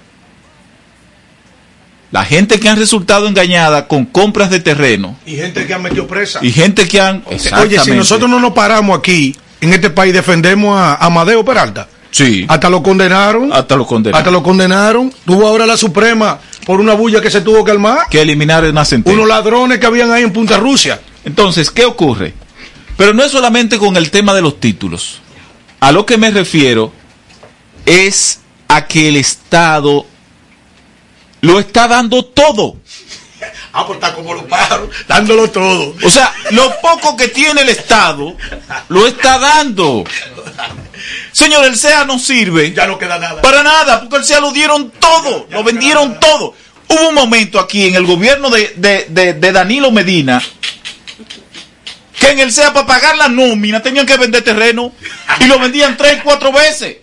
La 2.10 2.24
gente 2.24 2.60
que 2.60 2.68
han 2.68 2.78
resultado 2.78 3.26
engañada 3.26 3.88
con 3.88 4.04
compras 4.04 4.48
de 4.48 4.60
terreno 4.60 5.16
Y 5.26 5.34
gente 5.34 5.66
que 5.66 5.74
han 5.74 5.82
metido 5.82 6.06
presa. 6.06 6.38
y 6.42 6.52
gente 6.52 6.86
que 6.86 7.00
han... 7.00 7.24
Oye, 7.60 7.80
si 7.80 7.90
nosotros 7.90 8.30
no 8.30 8.38
nos 8.38 8.52
paramos 8.52 8.96
aquí, 8.96 9.34
en 9.60 9.72
este 9.72 9.90
país, 9.90 10.12
defendemos 10.14 10.78
a 10.78 10.94
Amadeo 10.96 11.44
Peralta. 11.44 11.88
Sí. 12.12 12.46
Hasta 12.48 12.70
lo 12.70 12.82
condenaron. 12.84 13.52
Hasta 13.52 13.74
lo 13.76 13.84
condenaron. 13.84 14.18
Hasta 14.20 14.30
lo 14.30 14.42
condenaron. 14.44 15.12
Tuvo 15.26 15.48
ahora 15.48 15.66
la 15.66 15.76
Suprema 15.76 16.38
por 16.64 16.78
una 16.78 16.94
bulla 16.94 17.20
que 17.20 17.30
se 17.30 17.40
tuvo 17.40 17.64
que 17.64 17.72
armar. 17.72 18.06
que 18.08 18.22
eliminar 18.22 18.62
una 18.64 18.84
sentencia. 18.84 19.20
Unos 19.20 19.28
ladrones 19.28 19.80
que 19.80 19.86
habían 19.86 20.12
ahí 20.12 20.22
en 20.22 20.32
Punta 20.32 20.58
Rusia. 20.58 21.00
Entonces, 21.24 21.70
¿qué 21.72 21.84
ocurre? 21.84 22.32
Pero 22.96 23.12
no 23.12 23.24
es 23.24 23.32
solamente 23.32 23.76
con 23.78 23.96
el 23.96 24.12
tema 24.12 24.32
de 24.34 24.42
los 24.42 24.60
títulos. 24.60 25.20
A 25.80 25.90
lo 25.90 26.06
que 26.06 26.16
me 26.16 26.30
refiero 26.30 26.92
es 27.86 28.40
a 28.68 28.86
que 28.86 29.08
el 29.08 29.16
Estado 29.16 30.06
lo 31.40 31.60
está 31.60 31.88
dando 31.88 32.24
todo. 32.24 32.76
Ah, 33.72 33.84
pues 33.86 33.96
está 33.98 34.14
como 34.14 34.32
los 34.34 34.44
pájaros, 34.44 34.88
dándolo 35.08 35.50
todo. 35.50 35.94
O 36.04 36.10
sea, 36.10 36.32
lo 36.52 36.80
poco 36.80 37.16
que 37.16 37.28
tiene 37.28 37.62
el 37.62 37.68
Estado 37.68 38.36
lo 38.88 39.06
está 39.06 39.38
dando. 39.38 40.04
Señor, 41.32 41.64
el 41.66 41.76
SEA 41.76 42.04
no 42.04 42.18
sirve. 42.18 42.72
Ya 42.72 42.86
no 42.86 42.96
queda 42.98 43.18
nada. 43.18 43.42
Para 43.42 43.62
nada, 43.62 44.00
porque 44.00 44.16
el 44.16 44.24
SEA 44.24 44.40
lo 44.40 44.52
dieron 44.52 44.90
todo, 44.92 45.46
lo 45.50 45.64
vendieron 45.64 46.18
todo. 46.20 46.54
Hubo 46.88 47.08
un 47.08 47.14
momento 47.14 47.58
aquí 47.58 47.88
en 47.88 47.96
el 47.96 48.06
gobierno 48.06 48.48
de, 48.50 48.72
de- 48.76 49.06
de- 49.08 49.34
de 49.34 49.52
Danilo 49.52 49.90
Medina 49.90 50.40
que 52.18 52.30
en 52.30 52.38
el 52.40 52.52
SEA 52.52 52.72
para 52.72 52.86
pagar 52.86 53.16
la 53.16 53.28
nómina 53.28 53.82
tenían 53.82 54.06
que 54.06 54.16
vender 54.16 54.42
terreno 54.42 54.92
y 55.40 55.44
lo 55.46 55.58
vendían 55.58 55.96
tres, 55.96 56.20
cuatro 56.22 56.52
veces. 56.52 56.96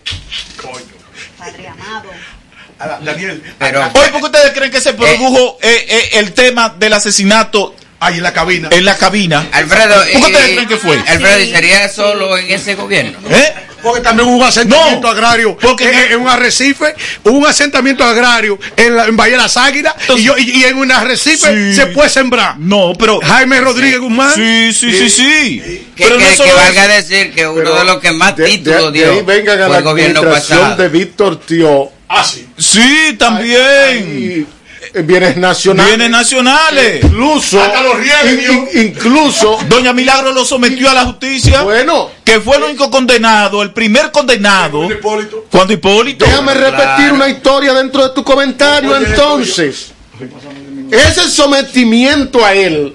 Ah, 2.78 2.98
Daniel, 3.00 3.42
Pero- 3.58 3.80
Hoy, 3.94 4.08
¿por 4.10 4.20
qué 4.20 4.26
ustedes 4.26 4.52
creen 4.52 4.70
que 4.72 4.80
se 4.80 4.92
produjo 4.94 5.58
eh, 5.62 5.86
eh, 5.88 6.08
el 6.14 6.32
tema 6.32 6.74
del 6.76 6.92
asesinato 6.94 7.76
ahí 8.00 8.16
en 8.16 8.22
la 8.24 8.32
cabina. 8.32 8.68
en 8.72 8.84
la 8.84 8.96
cabina? 8.96 9.46
Alfredo, 9.52 9.94
¿Por 9.94 10.10
qué 10.10 10.16
ustedes 10.18 10.48
eh, 10.48 10.52
creen 10.54 10.68
que 10.68 10.76
fue? 10.78 10.98
Alfredo, 11.06 11.40
¿y 11.40 11.50
sería 11.50 11.88
solo 11.88 12.36
en 12.36 12.50
ese 12.50 12.74
gobierno? 12.74 13.18
¿Eh? 13.30 13.54
Porque 13.82 14.00
también 14.00 14.28
hubo 14.28 14.36
un 14.36 14.42
asentamiento 14.44 15.00
No, 15.02 15.08
agrario 15.08 15.56
porque 15.60 15.84
en, 15.90 15.96
no- 15.96 16.02
en 16.14 16.20
un 16.22 16.28
arrecife, 16.28 16.94
hubo 17.24 17.38
un 17.38 17.46
asentamiento 17.46 18.04
agrario 18.04 18.58
en, 18.76 18.96
la, 18.96 19.06
en 19.06 19.16
Bahía 19.16 19.36
de 19.36 19.42
las 19.42 19.56
Águilas 19.56 19.94
y, 20.16 20.22
yo- 20.22 20.38
y- 20.38 20.50
y 20.60 20.64
en 20.64 20.76
un 20.78 20.90
arrecife 20.92 21.72
Sí. 21.72 21.74
se 21.74 21.86
puede 21.86 22.08
sembrar. 22.08 22.58
No, 22.58 22.92
pero... 22.98 23.20
Jaime 23.20 23.60
Rodríguez 23.60 23.98
Guzmán. 23.98 24.32
Sí, 24.34 24.72
sí, 24.72 24.92
sí, 24.92 25.10
sí. 25.10 25.86
Que, 25.96 26.04
Pero 26.04 26.16
no 26.18 26.24
que- 26.24 26.30
es 26.30 26.36
solo 26.36 26.50
que 26.50 26.54
valga 26.56 26.84
eso. 26.96 27.08
decir 27.08 27.32
que 27.34 27.46
uno 27.46 27.54
Pero 27.56 27.74
de 27.78 27.84
los 27.84 27.98
que 28.00 28.12
más 28.12 28.36
títulos 28.36 28.92
dio 28.92 29.10
ahí 29.12 29.22
vengan 29.22 29.60
a 29.60 29.64
fue 29.66 29.72
la 29.72 29.78
el 29.78 29.84
gobierno 29.84 30.20
administración 30.20 30.58
pasado. 30.60 30.82
de 30.82 30.88
Víctor 30.88 31.40
Tío. 31.40 31.90
Ah, 32.08 32.24
sí. 32.24 32.46
Sí, 32.58 33.16
también. 33.18 34.46
Bienes 34.94 35.36
nacionales. 35.36 35.90
Bienes 35.96 36.10
nacionales. 36.10 37.04
Incluso, 37.04 37.60
Hasta 37.62 37.82
los 37.82 37.96
rieles, 37.98 38.32
in- 38.32 38.38
Dios. 38.40 38.74
in- 38.74 38.86
incluso, 38.88 39.58
Doña 39.68 39.92
Milagro 39.92 40.32
lo 40.32 40.44
sometió 40.44 40.90
a 40.90 40.94
la 40.94 41.04
justicia. 41.06 41.62
bueno, 41.62 42.10
que 42.24 42.40
fue 42.40 42.56
el 42.58 42.64
único 42.64 42.90
condenado, 42.90 43.62
el 43.62 43.72
primer 43.72 44.10
condenado. 44.10 44.90
Hipólito. 44.90 45.46
Cuando 45.50 45.72
Hipólito. 45.72 46.24
déjame 46.24 46.54
repetir 46.54 47.12
una 47.12 47.28
historia 47.28 47.72
dentro 47.74 48.06
de 48.06 48.14
tu 48.14 48.22
comentario 48.22 48.96
entonces. 48.96 49.92
Ese 50.90 51.28
sometimiento 51.30 52.44
a 52.44 52.52
él, 52.52 52.94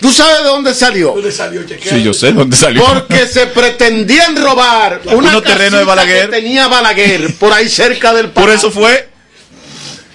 ¿tú 0.00 0.12
sabes 0.12 0.38
de 0.38 0.44
dónde 0.44 0.74
salió? 0.74 1.12
¿Dónde 1.12 1.30
salió? 1.32 1.60
Sí, 1.88 2.02
yo 2.02 2.12
sé 2.12 2.32
dónde 2.32 2.56
salió. 2.56 2.84
Porque 2.84 3.26
se 3.28 3.46
pretendían 3.46 4.36
robar 4.36 5.00
una 5.06 5.16
Unos 5.16 5.42
terrenos 5.44 5.78
de 5.78 5.84
Balaguer. 5.86 6.28
que 6.30 6.36
tenía 6.40 6.66
Balaguer 6.66 7.32
por 7.36 7.52
ahí 7.52 7.68
cerca 7.68 8.12
del 8.12 8.30
Por 8.30 8.44
palacio. 8.46 8.68
eso 8.68 8.80
fue. 8.80 9.08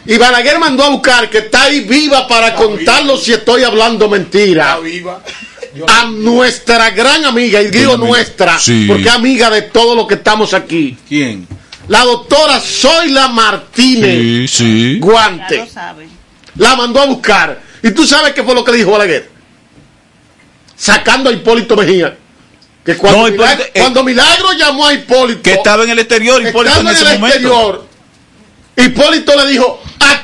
Y 0.06 0.18
Balaguer 0.18 0.60
mandó 0.60 0.84
a 0.84 0.90
buscar 0.90 1.30
que 1.30 1.38
está 1.40 1.64
ahí 1.64 1.82
viva 1.82 2.28
para 2.28 2.54
contarlo 2.56 3.16
si 3.18 3.34
estoy 3.34 3.64
hablando 3.64 4.10
mentira. 4.10 4.72
Está 4.72 4.80
viva. 4.80 5.24
Yo- 5.76 5.86
A 5.90 6.06
nuestra 6.06 6.92
gran 6.92 7.26
amiga, 7.26 7.62
y 7.62 7.70
digo 7.70 7.98
nuestra, 7.98 8.60
Sí. 8.60 8.86
porque 8.88 9.04
es 9.04 9.10
amiga 9.14 9.50
de 9.50 9.64
todos 9.64 9.96
los 9.96 10.08
que 10.08 10.16
estamos 10.16 10.54
aquí. 10.54 10.98
¿Quién? 11.08 11.48
La 11.88 12.04
doctora 12.06 12.60
Zoila 12.60 13.28
Martínez 13.30 14.52
Sí, 14.52 14.58
sí. 14.58 15.00
Guante. 15.00 15.58
Ya 15.58 15.66
lo 15.66 15.72
saben. 15.72 16.10
La 16.58 16.76
mandó 16.76 17.02
a 17.02 17.06
buscar. 17.08 17.60
¿Y 17.82 17.92
tú 17.92 18.06
sabes 18.06 18.34
qué 18.34 18.44
fue 18.44 18.54
lo 18.54 18.64
que 18.64 18.72
dijo 18.74 18.92
Balaguer? 18.92 19.30
Sacando 20.76 21.30
a 21.30 21.34
Hipólito 21.34 21.76
Mejía. 21.76 22.18
Que 22.86 22.96
cuando, 22.98 23.20
No, 23.22 23.28
Hipólito- 23.30 23.42
Milagro, 23.44 23.64
eh, 23.74 23.80
cuando 23.80 24.04
Milagro 24.04 24.54
llamó 24.54 24.88
a 24.88 24.94
Hipólito, 24.94 25.42
Que 25.42 25.54
estaba 25.54 25.84
en 25.86 25.90
el 25.92 26.00
exterior, 26.00 26.42
Hipólito, 26.46 26.80
en 26.82 26.88
en 26.88 26.94
ese 26.94 27.02
el 27.06 27.20
momento. 27.20 27.28
exterior, 27.28 27.88
Hipólito 28.76 29.36
le 29.36 29.52
dijo, 29.52 29.82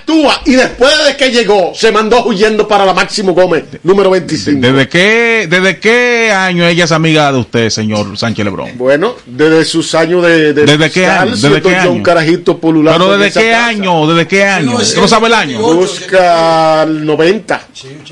actúa. 0.10 0.42
Y 0.46 0.54
después 0.54 0.92
de 1.06 1.16
que 1.18 1.32
llegó, 1.32 1.72
se 1.76 1.92
mandó 1.92 2.26
huyendo 2.26 2.68
para 2.68 2.86
la 2.86 2.94
Máximo 2.94 3.34
Gómez, 3.34 3.66
número 3.84 4.10
25. 4.10 4.60
¿Desde 4.60 4.90
qué, 4.90 5.48
¿Desde 5.50 5.80
qué 5.80 6.32
año 6.32 6.66
ella 6.66 6.86
es 6.86 6.92
amiga 6.92 7.32
de 7.32 7.40
usted, 7.40 7.70
señor 7.70 8.18
Sánchez 8.18 8.46
Lebrón? 8.46 8.72
Bueno, 8.76 9.16
desde 9.26 9.66
sus 9.66 9.94
años 9.96 10.24
de, 10.24 10.54
de 10.54 10.66
¿Desde 10.66 10.92
qué 10.92 11.06
año? 11.06 11.32
¿Desde 11.36 11.62
qué 11.62 11.76
año? 11.76 11.92
un 11.92 12.04
carajito 12.04 12.58
pululando 12.58 13.06
¿Pero 13.06 13.18
desde 13.18 13.40
qué 13.42 13.52
casa. 13.52 13.68
año? 13.68 14.08
¿Desde 14.08 14.28
qué 14.28 14.44
año? 14.44 14.76
¿Usted 14.78 15.02
no 15.02 15.08
sabe 15.08 15.28
el 15.28 15.34
año? 15.34 15.60
Busca 15.60 16.84
el 16.84 17.06
90, 17.06 17.62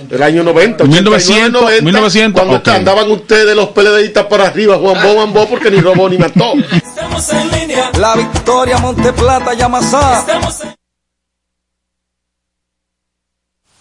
el 0.09 0.23
año 0.23 0.43
90, 0.43 0.83
1900, 0.83 1.61
89, 1.63 1.81
1900, 1.81 2.41
cuando 2.41 2.57
ok. 2.57 2.67
andaban 2.67 3.11
ustedes 3.11 3.55
los 3.55 3.69
peledeístas 3.69 4.25
para 4.25 4.47
arriba, 4.47 4.77
Juan 4.77 5.01
Bo, 5.01 5.13
Juan 5.13 5.33
Bo, 5.33 5.47
porque 5.47 5.71
ni 5.71 5.79
robó 5.79 6.09
ni 6.09 6.17
mató. 6.17 6.53
Estamos 6.71 7.29
en 7.33 7.51
línea. 7.51 7.91
La 7.99 8.15
Victoria 8.15 8.77
Monteplata 8.77 9.53
Yamasá. 9.53 10.19
Estamos 10.19 10.61
en 10.61 10.86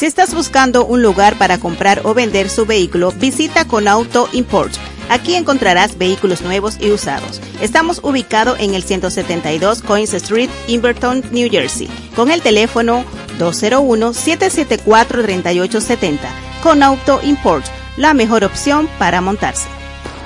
Si 0.00 0.06
estás 0.06 0.32
buscando 0.32 0.86
un 0.86 1.02
lugar 1.02 1.36
para 1.36 1.58
comprar 1.58 2.00
o 2.04 2.14
vender 2.14 2.48
su 2.48 2.64
vehículo, 2.64 3.12
visita 3.12 3.66
Conauto 3.66 4.30
Import. 4.32 4.72
Aquí 5.10 5.34
encontrarás 5.34 5.98
vehículos 5.98 6.40
nuevos 6.40 6.78
y 6.80 6.90
usados. 6.90 7.38
Estamos 7.60 8.00
ubicados 8.02 8.58
en 8.60 8.72
el 8.72 8.82
172 8.82 9.82
Coins 9.82 10.14
Street, 10.14 10.48
Inverton, 10.68 11.22
New 11.32 11.50
Jersey, 11.50 11.90
con 12.16 12.30
el 12.30 12.40
teléfono 12.40 13.04
201-774-3870. 13.38 16.16
Conauto 16.62 17.20
Import, 17.22 17.66
la 17.98 18.14
mejor 18.14 18.44
opción 18.44 18.88
para 18.98 19.20
montarse. 19.20 19.68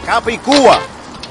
Capicúa. 0.07 0.79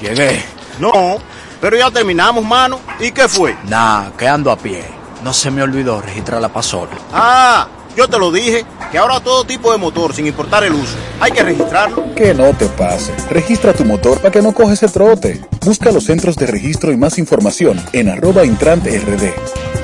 Llegué. 0.02 0.44
No, 0.78 1.16
pero 1.62 1.78
ya 1.78 1.90
terminamos, 1.90 2.44
mano. 2.44 2.78
¿Y 3.00 3.10
qué 3.10 3.26
fue? 3.26 3.56
Nah, 3.68 4.10
que 4.18 4.28
ando 4.28 4.50
a 4.50 4.58
pie. 4.58 4.84
No 5.22 5.32
se 5.32 5.50
me 5.50 5.62
olvidó 5.62 6.02
registrar 6.02 6.42
la 6.42 6.50
pasola. 6.50 6.90
Ah, 7.10 7.68
yo 7.96 8.08
te 8.08 8.18
lo 8.18 8.32
dije, 8.32 8.64
que 8.90 8.98
ahora 8.98 9.20
todo 9.20 9.44
tipo 9.44 9.72
de 9.72 9.78
motor, 9.78 10.14
sin 10.14 10.26
importar 10.26 10.64
el 10.64 10.72
uso, 10.72 10.96
hay 11.20 11.32
que 11.32 11.42
registrarlo. 11.42 12.14
Que 12.14 12.34
no 12.34 12.52
te 12.52 12.66
pase. 12.66 13.12
Registra 13.30 13.72
tu 13.72 13.84
motor 13.84 14.18
para 14.18 14.30
que 14.30 14.42
no 14.42 14.52
coges 14.52 14.82
el 14.82 14.92
trote. 14.92 15.40
Busca 15.64 15.92
los 15.92 16.04
centros 16.04 16.36
de 16.36 16.46
registro 16.46 16.92
y 16.92 16.96
más 16.96 17.18
información 17.18 17.80
en 17.92 18.08
arroba 18.08 18.44
intrante 18.44 18.98
rd. 18.98 19.32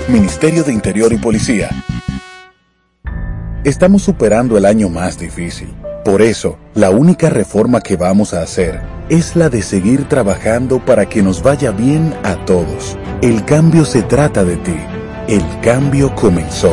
Ministerio 0.09 0.65
de 0.65 0.73
Interior 0.73 1.13
y 1.13 1.19
Policía. 1.19 1.71
Estamos 3.65 4.03
superando 4.03 4.57
el 4.57 4.65
año 4.65 4.89
más 4.89 5.19
difícil. 5.19 5.75
Por 6.05 6.23
eso, 6.23 6.59
la 6.75 6.91
única 6.91 7.29
reforma 7.29 7.81
que 7.81 7.97
vamos 7.97 8.33
a 8.33 8.43
hacer 8.43 8.81
es 9.11 9.37
la 9.37 9.51
de 9.51 9.63
seguir 9.63 10.09
trabajando 10.09 10.85
para 10.85 11.09
que 11.09 11.23
nos 11.23 11.43
vaya 11.43 11.71
bien 11.71 12.15
a 12.23 12.37
todos. 12.47 12.97
El 13.21 13.45
cambio 13.45 13.85
se 13.85 14.03
trata 14.03 14.45
de 14.45 14.57
ti. 14.57 14.77
El 15.29 15.45
cambio 15.61 16.15
comenzó. 16.15 16.73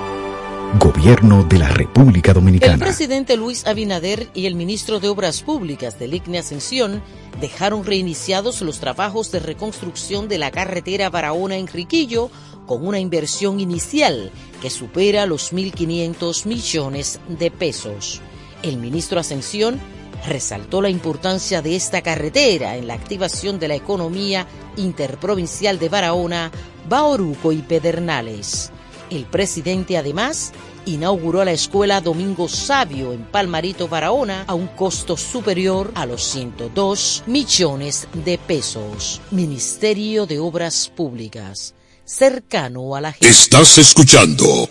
Gobierno 0.77 1.45
de 1.45 1.57
la 1.57 1.69
República 1.69 2.31
El 2.31 2.35
Dominicana. 2.35 2.77
presidente 2.77 3.37
Luis 3.37 3.65
Abinader 3.65 4.27
y 4.33 4.45
el 4.45 4.55
ministro 4.55 4.99
de 4.99 5.07
Obras 5.07 5.41
Públicas 5.41 5.97
del 5.97 6.15
ICNE 6.15 6.39
Ascensión 6.39 7.01
dejaron 7.39 7.85
reiniciados 7.85 8.61
los 8.61 8.81
trabajos 8.81 9.31
de 9.31 9.39
reconstrucción 9.39 10.27
de 10.27 10.37
la 10.37 10.51
carretera 10.51 11.09
Barahona-Enriquillo 11.09 12.29
con 12.65 12.85
una 12.85 12.99
inversión 12.99 13.61
inicial 13.61 14.31
que 14.61 14.69
supera 14.69 15.25
los 15.25 15.53
1.500 15.53 16.45
millones 16.45 17.21
de 17.29 17.51
pesos. 17.51 18.19
El 18.63 18.75
ministro 18.77 19.21
Ascensión 19.21 19.79
resaltó 20.25 20.81
la 20.81 20.89
importancia 20.89 21.61
de 21.61 21.75
esta 21.75 22.01
carretera 22.01 22.77
en 22.77 22.87
la 22.87 22.93
activación 22.93 23.59
de 23.59 23.67
la 23.67 23.75
economía 23.75 24.47
interprovincial 24.77 25.79
de 25.79 25.89
Barahona, 25.89 26.51
Baoruco 26.87 27.51
y 27.51 27.61
Pedernales. 27.61 28.71
El 29.09 29.25
presidente 29.25 29.97
además 29.97 30.51
inauguró 30.85 31.43
la 31.43 31.51
escuela 31.51 32.01
Domingo 32.01 32.47
Sabio 32.47 33.13
en 33.13 33.23
Palmarito, 33.25 33.87
Barahona, 33.87 34.45
a 34.47 34.53
un 34.53 34.67
costo 34.67 35.17
superior 35.17 35.91
a 35.95 36.05
los 36.05 36.23
102 36.23 37.23
millones 37.27 38.07
de 38.13 38.37
pesos. 38.37 39.21
Ministerio 39.31 40.25
de 40.25 40.39
Obras 40.39 40.91
Públicas, 40.95 41.75
cercano 42.03 42.95
a 42.95 43.01
la 43.01 43.11
gente. 43.11 43.27
Estás 43.27 43.77
escuchando 43.77 44.69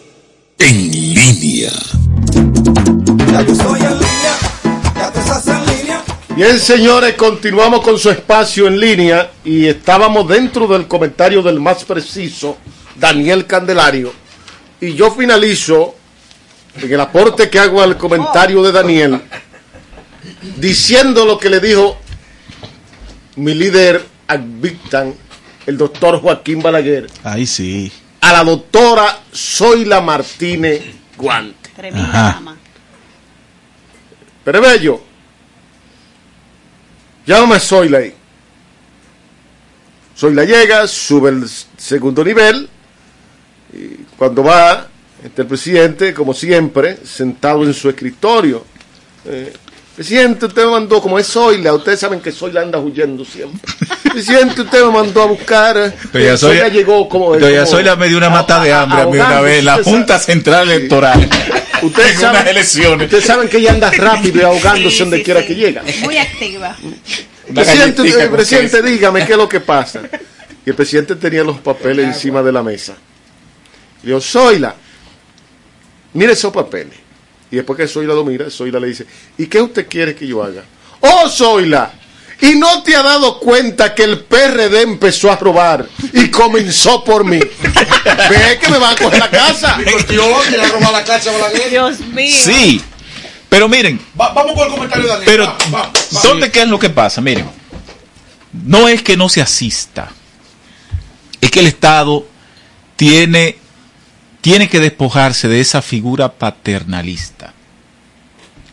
En 0.58 0.90
Línea. 0.90 1.72
Bien, 6.36 6.58
señores, 6.58 7.14
continuamos 7.14 7.80
con 7.82 7.96
su 7.98 8.10
espacio 8.10 8.66
en 8.66 8.80
línea 8.80 9.30
y 9.44 9.66
estábamos 9.66 10.26
dentro 10.26 10.66
del 10.66 10.88
comentario 10.88 11.42
del 11.42 11.60
más 11.60 11.84
preciso, 11.84 12.58
Daniel 12.96 13.46
Candelario. 13.46 14.12
Y 14.80 14.94
yo 14.94 15.12
finalizo 15.12 15.94
en 16.80 16.92
el 16.92 17.00
aporte 17.00 17.48
que 17.48 17.58
hago 17.60 17.80
al 17.80 17.96
comentario 17.96 18.62
de 18.64 18.72
Daniel, 18.72 19.20
diciendo 20.56 21.24
lo 21.24 21.38
que 21.38 21.50
le 21.50 21.60
dijo 21.60 21.96
mi 23.36 23.54
líder 23.54 24.04
Advictan, 24.26 25.14
el 25.66 25.78
doctor 25.78 26.20
Joaquín 26.20 26.60
Balaguer, 26.60 27.06
Ahí 27.22 27.46
sí. 27.46 27.92
a 28.20 28.32
la 28.32 28.42
doctora 28.42 29.20
Zoila 29.32 30.00
Martínez 30.00 30.82
Guante. 31.16 31.70
Tremenda. 31.76 32.40
Pero 34.44 34.60
bello, 34.60 35.02
llámame 37.26 37.56
ahí. 37.96 38.14
Zoila 40.16 40.44
llega, 40.44 40.86
sube 40.86 41.30
el 41.30 41.44
segundo 41.76 42.24
nivel, 42.24 42.68
y 43.72 44.04
cuando 44.16 44.44
va, 44.44 44.86
está 45.24 45.42
el 45.42 45.48
presidente, 45.48 46.14
como 46.14 46.32
siempre, 46.32 46.98
sentado 47.04 47.64
en 47.64 47.74
su 47.74 47.88
escritorio. 47.88 48.64
Eh, 49.26 49.52
presidente, 49.96 50.46
usted 50.46 50.64
me 50.66 50.70
mandó, 50.70 51.02
como 51.02 51.18
es 51.18 51.26
Zoila, 51.26 51.74
ustedes 51.74 51.98
saben 51.98 52.20
que 52.20 52.30
Zoila 52.30 52.60
anda 52.60 52.78
huyendo 52.78 53.24
siempre. 53.24 53.60
Presidente, 54.12 54.62
usted 54.62 54.84
me 54.84 54.92
mandó 54.92 55.22
a 55.22 55.26
buscar. 55.26 55.74
Doña 56.12 56.34
Zoila- 56.36 56.70
llegó 56.70 57.08
como. 57.08 57.36
Doña 57.36 57.60
como- 57.64 57.70
Zoila 57.72 57.96
me 57.96 58.06
dio 58.08 58.18
una 58.18 58.30
mata 58.30 58.62
de 58.62 58.72
hambre 58.72 59.00
a 59.02 59.06
mí 59.06 59.18
una 59.18 59.40
vez 59.40 59.64
la. 59.64 59.82
Junta 59.82 60.20
Central 60.20 60.70
Electoral. 60.70 61.28
Ustedes 61.86 62.14
en 62.14 62.20
saben, 62.20 62.40
unas 62.40 62.50
elecciones. 62.50 63.04
ustedes 63.06 63.24
saben 63.24 63.48
que 63.48 63.58
ella 63.58 63.72
anda 63.72 63.90
rápido 63.96 64.40
y 64.40 64.44
ahogándose 64.44 64.98
donde 65.00 65.22
quiera 65.22 65.44
que 65.44 65.54
llega. 65.54 65.82
Muy 66.02 66.16
activa. 66.18 66.76
Presidente, 67.52 68.02
eh, 68.08 68.28
presidente, 68.28 68.82
dígame 68.82 69.26
qué 69.26 69.32
es 69.32 69.38
lo 69.38 69.48
que 69.48 69.60
pasa. 69.74 70.02
Y 70.64 70.70
el 70.70 70.76
presidente 70.76 71.16
tenía 71.16 71.44
los 71.44 71.58
papeles 71.58 72.06
encima 72.06 72.42
de 72.42 72.52
la 72.52 72.62
mesa. 72.62 72.94
Y 74.02 74.08
yo, 74.08 74.20
Zoila, 74.20 74.74
mire 76.14 76.32
esos 76.32 76.52
papeles. 76.52 76.94
Y 77.50 77.56
después 77.56 77.76
que 77.76 77.86
Zoila 77.86 78.14
lo 78.14 78.24
mira, 78.24 78.50
Zoila 78.50 78.80
le 78.80 78.88
dice, 78.88 79.06
¿y 79.38 79.46
qué 79.46 79.60
usted 79.60 79.86
quiere 79.86 80.14
que 80.14 80.26
yo 80.26 80.42
haga? 80.42 80.64
¡Oh, 81.00 81.28
Zoila! 81.28 81.92
¿Y 82.44 82.56
no 82.56 82.82
te 82.82 82.94
ha 82.94 83.02
dado 83.02 83.38
cuenta 83.40 83.94
que 83.94 84.04
el 84.04 84.20
PRD 84.20 84.82
empezó 84.82 85.32
a 85.32 85.36
robar 85.36 85.88
y 86.12 86.30
comenzó 86.30 87.02
por 87.02 87.24
mí? 87.24 87.38
Ve 88.30 88.58
que 88.60 88.68
me 88.68 88.78
va 88.78 88.90
a 88.90 88.96
coger 88.96 89.18
la 89.18 89.30
casa. 89.30 89.78
Dios 91.70 92.00
mío. 92.00 92.36
Sí, 92.36 92.82
pero 93.48 93.66
miren, 93.66 93.98
vamos 94.14 94.52
con 94.52 94.66
el 94.66 94.72
comentario 94.74 95.04
de 95.04 95.10
Daniel. 95.10 95.24
pero 95.26 95.44
Va, 95.72 95.82
va, 95.84 95.86
va. 95.86 96.20
¿dónde 96.22 96.50
qué 96.50 96.62
es 96.62 96.68
lo 96.68 96.78
que 96.78 96.90
pasa? 96.90 97.22
Miren, 97.22 97.48
no 98.52 98.88
es 98.88 99.02
que 99.02 99.16
no 99.16 99.30
se 99.30 99.40
asista, 99.40 100.10
es 101.40 101.50
que 101.50 101.60
el 101.60 101.66
Estado 101.66 102.26
tiene, 102.96 103.56
tiene 104.42 104.68
que 104.68 104.80
despojarse 104.80 105.48
de 105.48 105.60
esa 105.60 105.80
figura 105.80 106.32
paternalista. 106.32 107.54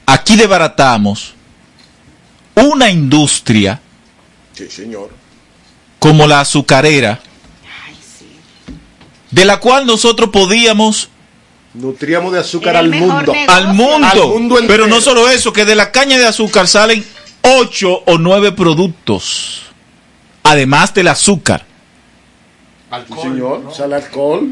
Aquí 0.06 0.36
desbaratamos 0.36 1.36
una 2.56 2.90
industria 2.90 3.80
Sí, 4.54 4.68
señor. 4.70 5.10
como 6.00 6.28
la 6.28 6.42
azucarera, 6.42 7.20
de 9.30 9.46
la 9.46 9.60
cual 9.60 9.86
nosotros 9.86 10.30
podíamos 10.32 11.10
Nutríamos 11.74 12.34
de 12.34 12.40
azúcar 12.40 12.76
el 12.76 12.94
al 12.94 13.00
mundo. 13.00 13.34
al 13.48 13.74
mundo. 13.74 14.08
Al 14.08 14.18
mundo 14.18 14.60
entero. 14.60 14.68
Pero 14.84 14.88
no 14.88 15.00
solo 15.00 15.30
eso, 15.30 15.54
que 15.54 15.64
de 15.64 15.74
la 15.76 15.90
caña 15.94 16.18
de 16.18 16.26
azúcar 16.28 16.68
salen 16.68 17.06
ocho 17.44 18.04
o 18.08 18.18
nueve 18.18 18.52
productos, 18.52 19.62
además 20.44 20.94
del 20.94 21.08
azúcar. 21.08 21.66
Sí, 23.08 23.14
señor. 23.22 23.74
Sale 23.74 23.96
alcohol. 23.96 24.52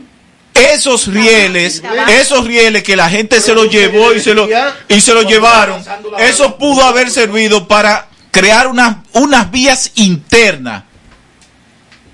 Esos 0.60 1.08
rieles, 1.08 1.82
esos 2.10 2.46
rieles 2.46 2.84
que 2.84 2.96
la 2.96 3.10
gente 3.10 3.42
se 3.42 3.54
los 3.54 3.70
llevó 3.70 4.14
y 4.14 4.20
se 4.20 4.34
lo 4.34 4.48
y 4.88 5.02
se 5.02 5.14
llevaron, 5.28 5.84
eso 6.20 6.58
pudo 6.58 6.84
haber 6.84 7.10
servido 7.12 7.68
para 7.68 8.08
crear 8.32 8.68
unas 8.68 8.98
unas 9.14 9.50
vías 9.52 9.92
internas 9.96 10.84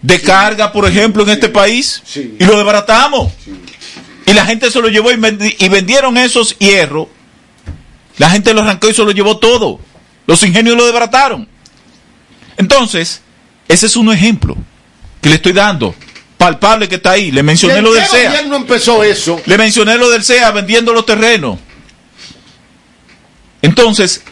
de 0.02 0.22
carga, 0.22 0.72
por 0.72 0.86
ejemplo, 0.88 1.24
en 1.24 1.30
este 1.30 1.50
país 1.50 2.02
y 2.40 2.44
lo 2.46 2.56
desbaratamos. 2.58 3.32
Y 4.28 4.34
la 4.34 4.46
gente 4.46 4.70
se 4.72 4.80
lo 4.82 4.88
llevó 4.90 5.12
y, 5.12 5.16
vendi- 5.16 5.56
y 5.60 5.70
vendieron 5.70 6.18
esos 6.18 6.58
hierros. 6.60 7.08
La 8.18 8.30
gente 8.30 8.54
lo 8.54 8.62
arrancó 8.62 8.90
y 8.90 8.94
se 8.94 9.04
lo 9.04 9.12
llevó 9.12 9.38
todo. 9.38 9.80
Los 10.28 10.42
ingenios 10.44 10.76
lo 10.78 10.86
desbarataron. 10.86 11.48
Entonces, 12.58 13.22
ese 13.68 13.86
es 13.88 13.96
un 13.96 14.12
ejemplo 14.12 14.56
que 15.22 15.30
le 15.30 15.36
estoy 15.36 15.54
dando. 15.54 15.94
Palpable 16.38 16.88
que 16.88 16.96
está 16.96 17.12
ahí. 17.12 17.32
Le 17.32 17.44
mencioné 17.44 17.76
¿Y 17.76 17.78
en 17.78 17.84
lo 17.84 17.94
del 17.94 18.06
SEA. 18.06 18.30
gobierno 18.30 18.56
empezó 18.58 19.04
eso? 19.04 19.42
Le 19.46 19.58
mencioné 19.58 19.98
lo 19.98 20.10
del 20.10 20.24
SEA 20.24 20.52
vendiendo 20.52 20.94
los 20.94 21.06
terrenos. 21.06 21.58
Entonces, 23.62 24.24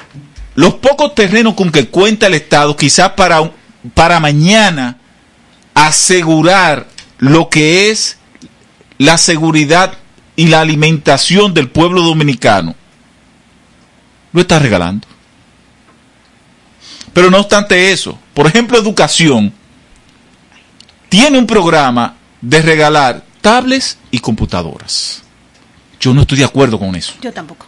los 0.55 0.75
pocos 0.75 1.15
terrenos 1.15 1.55
con 1.55 1.71
que 1.71 1.87
cuenta 1.87 2.27
el 2.27 2.35
Estado, 2.35 2.75
quizás 2.75 3.11
para, 3.11 3.51
para 3.93 4.19
mañana 4.19 4.97
asegurar 5.73 6.87
lo 7.17 7.49
que 7.49 7.89
es 7.89 8.17
la 8.97 9.17
seguridad 9.17 9.93
y 10.35 10.47
la 10.47 10.61
alimentación 10.61 11.53
del 11.53 11.69
pueblo 11.69 12.01
dominicano, 12.01 12.75
lo 14.31 14.41
está 14.41 14.59
regalando. 14.59 15.07
Pero 17.13 17.29
no 17.29 17.39
obstante 17.39 17.91
eso, 17.91 18.19
por 18.33 18.47
ejemplo, 18.47 18.77
educación 18.77 19.53
tiene 21.13 21.37
un 21.37 21.45
programa 21.45 22.15
de 22.41 22.59
regalar 22.59 23.23
tablets 23.39 23.99
y 24.09 24.17
computadoras. 24.17 25.21
Yo 25.99 26.11
no 26.11 26.21
estoy 26.21 26.39
de 26.39 26.43
acuerdo 26.43 26.79
con 26.79 26.95
eso. 26.95 27.13
Yo 27.21 27.31
tampoco. 27.31 27.67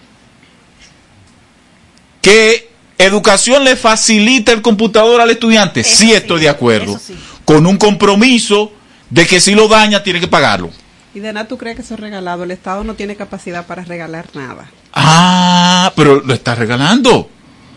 Que 2.23 2.71
educación 2.97 3.63
le 3.63 3.75
facilita 3.75 4.51
el 4.51 4.63
computador 4.63 5.21
al 5.21 5.29
estudiante, 5.29 5.83
sí 5.83 6.11
estoy 6.11 6.41
de 6.41 6.49
acuerdo. 6.49 6.99
Con 7.45 7.67
un 7.67 7.77
compromiso 7.77 8.73
de 9.11 9.27
que 9.27 9.39
si 9.39 9.53
lo 9.53 9.67
daña 9.67 10.01
tiene 10.01 10.19
que 10.19 10.27
pagarlo. 10.27 10.71
Y 11.13 11.19
de 11.19 11.31
nada 11.31 11.47
tú 11.47 11.59
crees 11.59 11.75
que 11.75 11.83
eso 11.83 11.93
es 11.93 11.99
regalado. 11.99 12.45
El 12.45 12.49
Estado 12.51 12.83
no 12.83 12.95
tiene 12.95 13.15
capacidad 13.15 13.67
para 13.67 13.83
regalar 13.83 14.25
nada. 14.33 14.71
Ah, 14.91 15.93
pero 15.95 16.19
lo 16.19 16.33
está 16.33 16.55
regalando. 16.55 17.29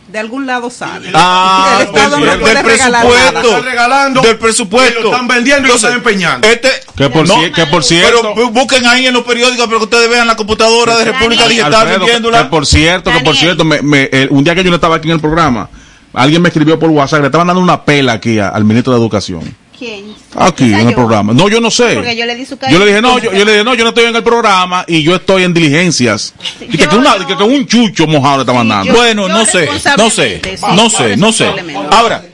De 0.08 0.18
algún 0.18 0.46
lado 0.46 0.70
sale. 0.70 1.10
Ah, 1.14 1.76
el 1.80 1.86
Estado 1.88 2.16
del, 2.16 2.24
no 2.24 2.30
del 2.32 2.40
puede 2.40 2.62
regalar 2.62 3.02
presupuesto. 3.02 3.32
nada. 3.34 3.48
Están 3.48 3.64
regalando, 3.64 4.20
del 4.22 4.38
presupuesto. 4.38 5.00
y 5.00 5.02
lo 5.02 5.10
están 5.10 5.28
vendiendo 5.28 5.66
y 5.66 5.70
lo 5.70 5.76
están 5.76 5.92
empeñando. 5.92 6.48
Este, 6.48 6.70
Que 6.96 7.10
por, 7.10 7.28
no, 7.28 7.34
que 7.54 7.66
por 7.66 7.84
cierto. 7.84 8.32
pero 8.34 8.34
bu- 8.34 8.52
busquen 8.52 8.86
ahí 8.86 9.06
en 9.06 9.12
los 9.12 9.24
periódicos 9.24 9.66
para 9.66 9.78
que 9.78 9.84
ustedes 9.84 10.08
vean 10.08 10.26
la 10.26 10.34
computadora 10.36 10.96
de 10.96 11.04
República 11.04 11.46
Digital 11.46 11.74
Alfredo, 11.74 11.98
que, 11.98 12.04
vendiéndola. 12.06 12.38
que 12.44 12.48
por 12.48 12.64
cierto, 12.66 13.12
que 13.12 13.20
por 13.20 13.36
cierto, 13.36 13.64
me- 13.64 13.82
me- 13.82 14.08
el- 14.12 14.28
un 14.30 14.42
día 14.44 14.54
que 14.54 14.64
yo 14.64 14.70
no 14.70 14.76
estaba 14.76 14.96
aquí 14.96 15.08
en 15.08 15.14
el 15.14 15.20
programa, 15.20 15.68
alguien 16.14 16.40
me 16.40 16.48
escribió 16.48 16.78
por 16.78 16.88
WhatsApp, 16.88 17.20
le 17.20 17.26
estaban 17.26 17.46
dando 17.46 17.60
una 17.62 17.84
pela 17.84 18.14
aquí 18.14 18.38
a- 18.38 18.48
al 18.48 18.64
ministro 18.64 18.94
de 18.94 18.98
Educación. 18.98 19.54
¿Quién? 19.78 20.12
Aquí, 20.34 20.64
en 20.64 20.74
el 20.74 20.88
yo. 20.90 20.94
programa. 20.96 21.32
No, 21.32 21.48
yo 21.48 21.60
no 21.60 21.70
sé. 21.70 21.94
Porque 21.94 22.16
yo 22.16 22.26
le 22.26 22.34
di 22.34 22.44
su 22.44 22.58
Yo 22.70 22.78
le 22.80 22.86
dije, 22.86 23.00
no, 23.00 23.18
yo, 23.18 23.32
yo 23.32 23.44
le 23.44 23.52
dije, 23.52 23.64
no, 23.64 23.74
yo 23.74 23.84
no 23.84 23.90
estoy 23.90 24.04
en 24.06 24.16
el 24.16 24.22
programa 24.24 24.84
y 24.88 25.02
yo 25.02 25.14
estoy 25.14 25.44
en 25.44 25.54
diligencias. 25.54 26.34
Y 26.60 26.76
que, 26.76 26.88
que 26.88 26.96
una- 26.96 27.16
que- 27.24 27.36
que 27.36 27.42
un 27.44 27.66
chucho 27.66 28.06
mojado 28.08 28.38
le 28.38 28.42
estaban 28.42 28.68
dando. 28.68 28.92
bueno, 28.94 29.28
no 29.28 29.44
sé, 29.46 29.68
no 29.96 30.10
sé, 30.10 30.40
no 30.74 30.90
sé, 30.90 31.16
no 31.16 31.32
sé. 31.32 31.46
Ahora, 31.92 32.24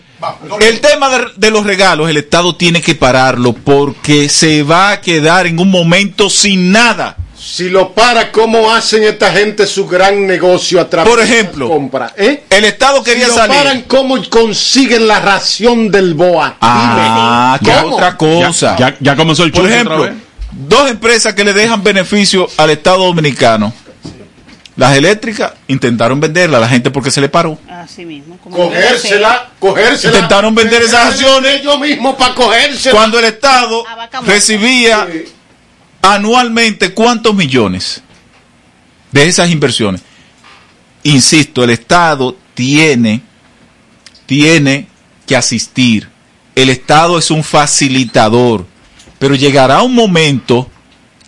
el 0.61 0.81
tema 0.81 1.11
de, 1.11 1.27
de 1.37 1.51
los 1.51 1.65
regalos, 1.67 2.09
el 2.09 2.17
Estado 2.17 2.57
tiene 2.57 2.81
que 2.81 2.95
pararlo 2.95 3.53
porque 3.53 4.29
se 4.31 4.63
va 4.63 4.93
a 4.93 5.01
quedar 5.03 5.47
en 5.47 5.59
un 5.59 5.71
momento 5.71 6.31
sin 6.31 6.73
nada. 6.73 7.19
Si 7.47 7.69
lo 7.69 7.93
para, 7.93 8.33
¿cómo 8.33 8.73
hacen 8.73 9.03
esta 9.05 9.31
gente 9.31 9.67
su 9.67 9.87
gran 9.87 10.27
negocio 10.27 10.81
a 10.81 10.89
través 10.89 11.11
Por 11.13 11.21
de 11.21 11.27
ejemplo, 11.27 11.67
esas 11.67 11.77
compras? 11.77 12.13
¿Eh? 12.17 12.45
El 12.49 12.65
Estado 12.65 13.05
quería 13.05 13.27
si 13.27 13.31
lo 13.33 13.37
salir. 13.37 13.57
paran, 13.57 13.83
¿cómo 13.83 14.17
consiguen 14.31 15.07
la 15.07 15.21
ración 15.21 15.91
del 15.91 16.15
BOA? 16.15 16.57
Ah, 16.61 17.59
que 17.63 17.71
Dime. 17.71 17.83
¿Cómo? 17.83 17.97
otra 17.97 18.17
cosa. 18.17 18.77
Ya, 18.79 18.97
ya 18.99 19.15
comenzó 19.15 19.45
el 19.45 19.53
Por 19.53 19.67
ejemplo, 19.71 20.09
dos 20.53 20.91
empresas 20.91 21.35
que 21.35 21.45
le 21.45 21.53
dejan 21.53 21.85
beneficio 21.85 22.49
al 22.57 22.71
Estado 22.71 23.05
dominicano. 23.05 23.75
Las 24.77 24.97
eléctricas 24.97 25.53
intentaron 25.69 26.19
venderla 26.19 26.57
a 26.57 26.61
la 26.61 26.69
gente 26.69 26.91
porque 26.91 27.11
se 27.11 27.21
le 27.21 27.29
paró. 27.29 27.59
Así 27.71 28.07
mismo. 28.07 28.39
como 28.43 28.57
Cogérsela, 28.57 29.51
cogérsela. 29.61 30.15
Intentaron 30.15 30.55
vender 30.55 30.83
esas 30.83 31.11
acciones 31.13 31.61
Ellos 31.61 31.79
mismos 31.79 32.17
para 32.17 32.35
cogérsela. 32.35 32.97
cuando 32.97 33.19
el 33.19 33.27
Estado 33.27 33.85
recibía 34.27 35.07
anualmente 36.05 36.93
cuántos 36.93 37.35
millones 37.35 38.03
de 39.11 39.27
esas 39.27 39.51
inversiones. 39.51 40.03
Insisto, 41.03 41.65
el 41.65 41.71
Estado 41.71 42.37
tiene, 42.55 43.23
tiene 44.27 44.87
que 45.27 45.35
asistir. 45.35 46.09
El 46.55 46.69
Estado 46.69 47.19
es 47.19 47.31
un 47.31 47.43
facilitador, 47.43 48.67
pero 49.19 49.35
llegará 49.35 49.83
un 49.83 49.95
momento 49.95 50.71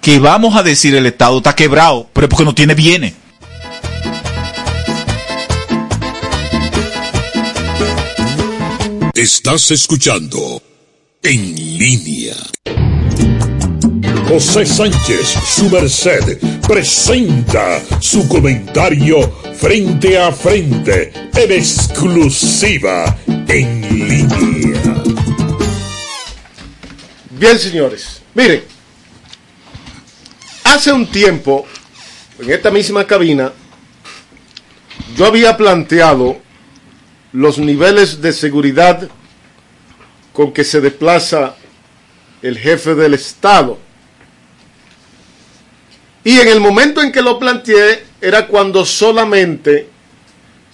que 0.03 0.19
vamos 0.19 0.55
a 0.57 0.63
decir 0.63 0.95
el 0.95 1.07
Estado 1.07 1.39
está 1.39 1.55
quebrado, 1.55 2.09
pero 2.13 2.27
es 2.27 2.31
porque 2.31 2.45
no 2.45 2.55
tiene 2.55 2.75
bienes. 2.75 3.15
Estás 9.15 9.71
escuchando 9.71 10.63
En 11.23 11.55
línea. 11.79 12.37
José 14.29 14.67
Sánchez, 14.67 15.35
su 15.47 15.71
merced, 15.71 16.39
presenta 16.67 17.81
su 18.01 18.27
comentario 18.27 19.31
frente 19.55 20.19
a 20.19 20.33
frente, 20.33 21.13
en 21.33 21.53
exclusiva, 21.53 23.17
en 23.27 23.83
línea. 24.09 24.83
Bien, 27.31 27.57
señores. 27.57 28.21
Miren, 28.35 28.65
hace 30.65 30.93
un 30.93 31.07
tiempo, 31.07 31.65
en 32.41 32.51
esta 32.51 32.73
misma 32.73 33.07
cabina, 33.07 33.53
yo 35.17 35.27
había 35.27 35.57
planteado 35.57 36.37
los 37.33 37.59
niveles 37.59 38.21
de 38.21 38.33
seguridad 38.33 39.09
con 40.33 40.53
que 40.53 40.65
se 40.65 40.81
desplaza 40.81 41.55
el 42.43 42.59
jefe 42.59 42.97
del 42.97 43.15
Estado. 43.15 43.86
Y 46.27 46.41
en 46.41 46.49
el 46.49 46.59
momento 46.59 47.01
en 47.01 47.13
que 47.13 47.23
lo 47.23 47.39
planteé 47.39 48.05
era 48.21 48.49
cuando 48.49 48.85
solamente 48.85 49.89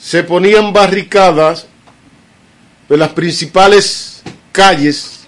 se 0.01 0.23
ponían 0.25 0.73
barricadas 0.73 1.67
de 2.89 2.97
las 2.97 3.11
principales 3.11 4.23
calles 4.51 5.27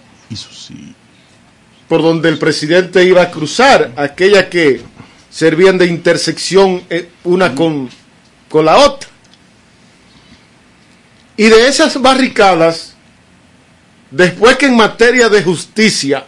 por 1.87 2.01
donde 2.01 2.31
el 2.31 2.39
presidente 2.39 3.05
iba 3.05 3.21
a 3.21 3.31
cruzar, 3.31 3.93
aquellas 3.97 4.47
que 4.47 4.81
servían 5.29 5.77
de 5.77 5.89
intersección 5.89 6.83
eh, 6.89 7.11
una 7.25 7.55
con, 7.55 7.91
con 8.49 8.65
la 8.65 8.79
otra. 8.79 9.11
Y 11.37 11.51
de 11.51 11.69
esas 11.69 12.01
barricadas, 12.01 12.95
después 14.11 14.57
que 14.57 14.65
en 14.65 14.77
materia 14.77 15.29
de 15.29 15.43
justicia 15.43 16.25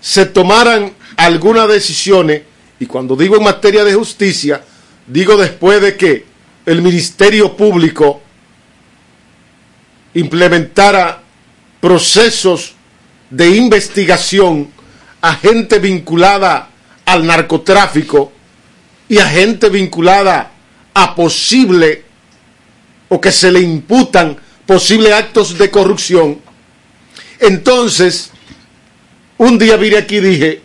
se 0.00 0.24
tomaran 0.24 0.94
algunas 1.16 1.68
decisiones, 1.68 2.42
y 2.78 2.86
cuando 2.86 3.16
digo 3.16 3.36
en 3.36 3.44
materia 3.44 3.84
de 3.84 3.94
justicia, 3.94 4.62
digo 5.06 5.36
después 5.36 5.80
de 5.80 5.96
que 5.96 6.24
el 6.66 6.82
Ministerio 6.82 7.56
Público 7.56 8.20
implementara 10.14 11.22
procesos 11.80 12.74
de 13.30 13.56
investigación 13.56 14.68
a 15.20 15.34
gente 15.34 15.78
vinculada 15.78 16.70
al 17.04 17.26
narcotráfico 17.26 18.32
y 19.08 19.18
a 19.18 19.28
gente 19.28 19.68
vinculada 19.68 20.52
a 20.94 21.14
posible 21.14 22.04
o 23.08 23.20
que 23.20 23.30
se 23.30 23.52
le 23.52 23.60
imputan 23.60 24.36
posibles 24.66 25.12
actos 25.12 25.56
de 25.56 25.70
corrupción. 25.70 26.40
Entonces, 27.38 28.30
un 29.38 29.58
día 29.58 29.76
vine 29.76 29.98
aquí 29.98 30.16
y 30.16 30.20
dije, 30.20 30.62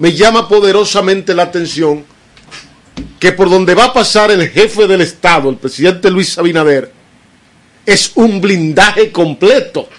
me 0.00 0.14
llama 0.14 0.48
poderosamente 0.48 1.34
la 1.34 1.44
atención 1.44 2.04
que 3.18 3.32
por 3.32 3.50
donde 3.50 3.74
va 3.74 3.84
a 3.84 3.92
pasar 3.92 4.30
el 4.30 4.48
jefe 4.48 4.86
del 4.86 5.02
Estado, 5.02 5.50
el 5.50 5.56
presidente 5.56 6.10
Luis 6.10 6.38
Abinader, 6.38 6.90
es 7.84 8.12
un 8.14 8.40
blindaje 8.40 9.12
completo. 9.12 9.90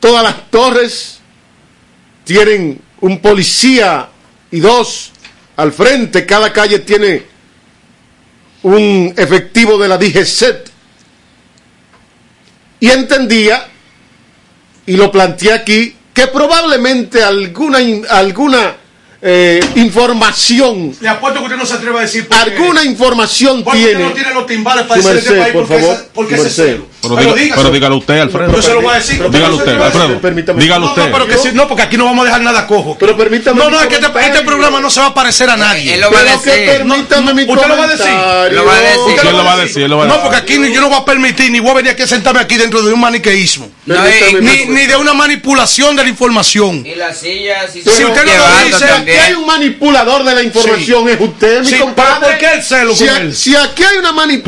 Todas 0.00 0.24
las 0.24 0.50
torres 0.50 1.20
tienen 2.24 2.80
un 3.00 3.20
policía 3.20 4.08
y 4.50 4.58
dos 4.58 5.12
al 5.56 5.72
frente, 5.72 6.26
cada 6.26 6.52
calle 6.52 6.80
tiene 6.80 7.22
un 8.64 9.14
efectivo 9.16 9.78
de 9.78 9.88
la 9.88 9.98
DGCET. 9.98 10.68
Y 12.80 12.90
entendía, 12.90 13.68
y 14.84 14.96
lo 14.96 15.12
planteé 15.12 15.52
aquí, 15.52 15.94
que 16.12 16.26
probablemente 16.26 17.22
alguna, 17.22 17.78
alguna 18.08 18.79
eh, 19.22 19.60
información. 19.76 20.94
Le 21.00 21.08
apuesto 21.08 21.40
que 21.40 21.44
usted 21.44 21.56
no 21.58 21.66
se 21.66 21.74
atreve 21.74 21.98
a 21.98 22.02
decir. 22.02 22.26
Alguna 22.30 22.84
información 22.84 23.64
tiene. 23.64 24.04
No 24.04 24.12
tiene 24.12 24.32
los 24.34 24.46
timbales 24.46 24.86
para 24.86 25.00
decir 25.00 25.18
este 25.18 25.34
país 25.38 25.52
por 25.52 25.66
porque, 25.66 25.80
favor, 25.82 25.96
ese- 25.96 26.08
porque 26.14 26.34
ese 26.36 26.50
celo. 26.50 26.86
Pero, 27.02 27.16
Pero 27.16 27.34
diga- 27.34 27.54
pero 27.56 27.70
dígalo 27.70 27.96
usted, 27.96 28.18
Alfredo. 28.20 28.52
Yo 28.54 28.60
se 28.62 28.74
lo 28.74 28.82
voy 28.82 28.92
a 28.92 28.96
decir. 28.98 29.30
Dígalo 29.30 29.56
usted, 29.56 29.80
Alfredo. 29.80 30.20
Dígalo 30.56 30.84
No, 30.86 30.92
usted. 30.92 31.02
no, 31.06 31.12
pero 31.12 31.26
que 31.26 31.38
si- 31.38 31.52
no, 31.52 31.66
porque 31.66 31.82
aquí 31.82 31.96
no 31.96 32.04
vamos 32.04 32.22
a 32.22 32.26
dejar 32.26 32.42
nada 32.42 32.66
cojo. 32.66 32.96
Pero 33.00 33.16
permítame. 33.16 33.58
No, 33.58 33.70
no, 33.70 33.80
es 33.80 33.86
que 33.86 33.94
este, 33.94 34.06
este 34.20 34.42
programa 34.42 34.80
no 34.80 34.90
se 34.90 35.00
va 35.00 35.06
a 35.06 35.14
parecer 35.14 35.48
a 35.48 35.56
nadie. 35.56 35.94
Él 35.94 36.00
lo 36.02 36.10
va 36.10 36.18
a 36.18 36.22
Pero 36.22 36.42
que 36.42 36.50
decir. 36.50 36.66
permítame 36.68 37.34
mi 37.34 37.42
¿Usted 37.44 37.66
lo 37.68 37.76
va 37.76 37.84
a 37.84 37.88
decir? 37.88 38.06
comentario. 38.06 38.58
Lo 38.58 38.64
va 38.66 38.74
a 38.76 38.80
decir. 38.80 38.98
¿Usted 39.16 39.30
lo 39.32 39.44
va 39.44 39.52
a 39.52 39.56
decir, 39.56 39.82
él 39.82 39.90
lo 39.90 39.96
va 39.98 40.04
a 40.04 40.08
No, 40.08 40.20
porque 40.22 40.36
aquí 40.36 40.58
ni- 40.58 40.72
yo 40.74 40.80
no 40.82 40.88
voy 40.90 40.98
a 40.98 41.04
permitir, 41.06 41.50
ni 41.50 41.60
voy 41.60 41.70
a 41.70 41.74
venir 41.74 41.92
aquí 41.92 42.02
a 42.02 42.06
sentarme 42.06 42.40
aquí 42.40 42.56
dentro 42.56 42.82
de 42.82 42.92
un 42.92 43.00
maniqueísmo. 43.00 43.70
Permítame 43.86 44.38
eh, 44.38 44.66
Ni, 44.66 44.74
ni 44.74 44.86
de 44.86 44.96
una 44.96 45.14
manipulación 45.14 45.96
de 45.96 46.02
la 46.02 46.08
información. 46.10 46.84
Y 46.86 46.94
las 46.96 47.16
sillas 47.18 47.74
y 47.76 47.80
Si 47.82 47.88
usted 47.88 48.24
no 48.26 48.32
lo 48.36 48.64
dice, 48.66 48.84
aquí 48.90 49.10
hay 49.10 49.32
un 49.32 49.46
manipulador 49.46 50.22
de 50.24 50.34
la 50.34 50.42
información, 50.42 51.08
es 51.08 51.18
usted, 51.20 51.60
mi 51.62 51.66
Sí, 51.66 51.78
compadre. 51.78 52.16
pero 52.20 52.30
¿por 52.32 52.38
qué 52.38 52.46
el 52.56 52.62
celo 52.62 52.94
si, 52.94 53.06
con 53.06 53.14
a- 53.14 53.20
él? 53.20 53.34
si 53.34 53.56
aquí 53.56 53.82
hay 53.84 53.96
una 53.96 54.12
mani- 54.12 54.42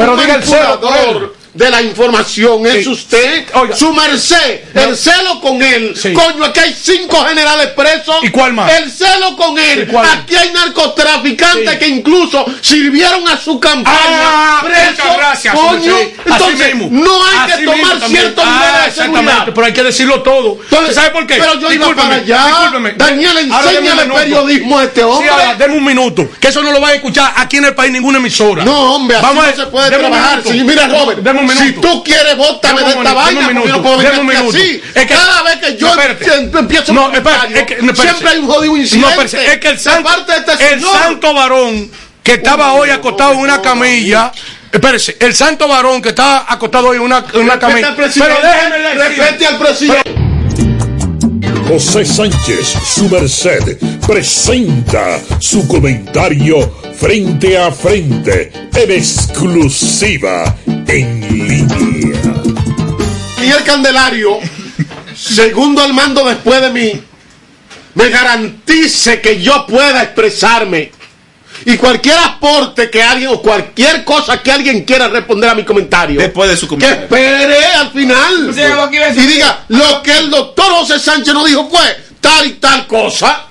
El 1.55 1.59
de 1.61 1.71
la 1.71 1.83
información, 1.83 2.67
es 2.67 2.85
Sí. 2.85 2.89
usted, 2.91 3.45
Oiga. 3.55 3.77
su 3.77 3.93
merced, 3.93 4.61
el 4.75 4.97
celo 4.97 5.41
con 5.41 5.63
él. 5.63 5.95
Sí. 6.01 6.13
Coño, 6.15 6.45
aquí 6.45 6.61
hay 6.61 6.75
cinco 6.81 7.25
generales 7.27 7.69
presos. 7.77 8.17
¿Y 8.23 8.31
cuál 8.31 8.55
más? 8.55 8.73
El 8.73 8.91
celo 8.91 9.37
con 9.37 9.59
él. 9.59 9.91
Aquí 10.13 10.35
hay 10.35 10.51
narcotraficantes 10.53 11.71
Sí. 11.73 11.79
que 11.79 11.89
incluso 11.89 12.45
sirvieron 12.63 13.29
a 13.29 13.37
su 13.39 13.61
campaña. 13.61 13.97
Ah, 13.99 14.63
presos. 14.65 15.05
gracias. 15.17 15.55
Coño, 15.55 15.97
entonces 16.25 16.75
mismo. 16.75 16.89
no 16.91 17.27
hay 17.27 17.37
Así 17.53 17.61
que 17.61 17.65
tomar 17.67 18.09
ciertos 18.09 18.45
Ah, 18.47 18.83
de 18.87 18.93
seguridad. 18.93 19.45
Pero 19.55 19.67
hay 19.67 19.73
que 19.73 19.83
decirlo 19.83 20.23
todo. 20.23 20.59
Entonces, 20.63 20.95
¿Sabe 20.95 21.11
por 21.11 21.27
qué? 21.27 21.35
pero 21.37 21.59
yo 21.61 21.71
iba 21.73 21.95
para 21.95 22.15
allá. 22.17 22.47
discúlpeme. 22.47 22.93
Daniel, 22.97 23.39
enséñale 23.39 23.81
minuto. 24.05 24.15
periodismo 24.15 24.79
a 24.79 24.85
este 24.85 25.05
hombre. 25.05 25.29
Sí, 25.31 25.55
deme 25.59 25.77
un 25.77 25.85
minuto. 25.85 26.29
Que 26.41 26.49
eso 26.49 26.63
no 26.63 26.73
lo 26.73 26.81
va 26.81 26.89
a 26.89 26.95
escuchar 26.95 27.33
aquí 27.37 27.59
en 27.59 27.67
el 27.67 27.75
país 27.75 27.93
ninguna 27.93 28.19
emisora. 28.19 28.65
No, 28.65 28.95
hombre, 28.95 29.17
así 29.19 29.27
Vamos 29.27 29.45
no 29.45 29.51
a- 29.51 29.55
se 29.55 29.67
puede 29.67 29.91
trabajar. 29.91 30.43
mira, 30.65 30.89
Robert, 30.89 31.19
Deme 31.21 31.42
un 31.43 31.49
minuto. 31.49 31.65
si 31.67 31.73
tú 31.75 32.05
quieres, 32.05 32.37
bótame 32.37 32.81
de 32.81 32.87
esta 32.89 32.99
minuto, 33.01 33.15
vaina, 33.15 33.41
un 33.41 33.47
porque 33.47 33.55
yo 33.55 33.55
no 33.55 33.65
minuto, 33.67 33.83
puedo 33.83 33.97
venir 33.99 34.23
minuto. 34.25 34.57
así. 34.57 34.83
Es 34.95 35.07
que- 35.07 35.15
Cada 35.15 35.43
vez 35.43 35.57
que 35.57 35.77
yo 35.77 35.95
No, 35.95 36.03
em- 36.03 36.57
empiezo 36.59 36.93
No, 36.93 37.13
espérate, 37.13 37.59
es 37.61 37.67
que- 37.67 37.77
no, 37.83 37.93
espérate. 37.93 38.03
siempre 38.03 38.29
hay 38.31 38.39
un 38.39 38.47
jodido 38.47 38.77
incidente. 38.77 39.15
No, 39.17 39.23
espérate, 39.23 39.53
es 39.53 39.59
que 39.61 39.69
el 39.69 39.79
santo, 39.79 40.11
este 40.37 40.53
el 40.53 40.81
señor. 40.81 40.99
santo 40.99 41.35
varón 41.35 41.91
que 42.23 42.33
estaba 42.35 42.73
hoy 42.75 42.91
acostado 42.91 43.33
en 43.33 43.39
una 43.39 43.61
camilla. 43.61 44.33
Espérese, 44.71 45.17
el 45.21 45.35
santo 45.35 45.69
varón 45.69 46.01
que 46.01 46.11
está 46.11 46.47
acostado 46.51 46.89
hoy 46.89 46.97
en 46.97 47.03
una, 47.03 47.19
en 47.35 47.41
una 47.43 47.57
Respete 47.57 47.83
camilla. 47.83 47.95
Pero 47.95 48.37
déjeme 48.43 48.79
decir. 48.79 48.99
respete 48.99 49.47
al 49.47 49.59
presidente. 49.59 50.13
José 51.69 52.05
Sánchez, 52.05 52.75
su 52.95 53.09
merced, 53.09 53.79
presenta 54.07 55.21
su 55.39 55.67
comentario 55.67 56.73
frente 57.03 57.59
a 57.59 57.73
frente, 57.73 58.53
en 58.77 58.93
exclusiva, 58.93 60.57
en 60.87 61.21
línea. 61.49 62.23
Y 63.43 63.51
el 63.51 63.65
Candelario, 63.65 64.39
segundo 65.13 65.83
al 65.83 65.95
mando 65.95 66.25
después 66.25 66.61
de 66.61 66.71
mí, 66.71 67.03
me 67.95 68.09
garantice 68.09 69.21
que 69.21 69.43
yo 69.43 69.67
pueda 69.67 70.01
expresarme. 70.05 70.93
Y 71.65 71.77
cualquier 71.77 72.19
aporte 72.19 72.89
que 72.89 73.03
alguien 73.03 73.31
o 73.31 73.43
cualquier 73.43 74.05
cosa 74.05 74.41
que 74.41 74.53
alguien 74.53 74.85
quiera 74.85 75.09
responder 75.09 75.51
a 75.51 75.57
mi 75.57 75.65
comentario. 75.65 76.21
Después 76.21 76.51
de 76.51 76.57
su 76.57 76.67
que 76.67 76.77
comentario. 76.77 77.03
espere 77.03 77.65
al 77.75 77.91
final. 77.91 78.55
Que 78.55 79.21
y 79.21 79.27
diga, 79.27 79.65
lo 79.69 80.01
que 80.05 80.19
el 80.19 80.31
doctor 80.31 80.67
José 80.67 81.01
Sánchez 81.01 81.35
nos 81.35 81.47
dijo 81.47 81.69
fue 81.69 81.97
tal 82.21 82.47
y 82.47 82.53
tal 82.53 82.87
cosa. 82.87 83.49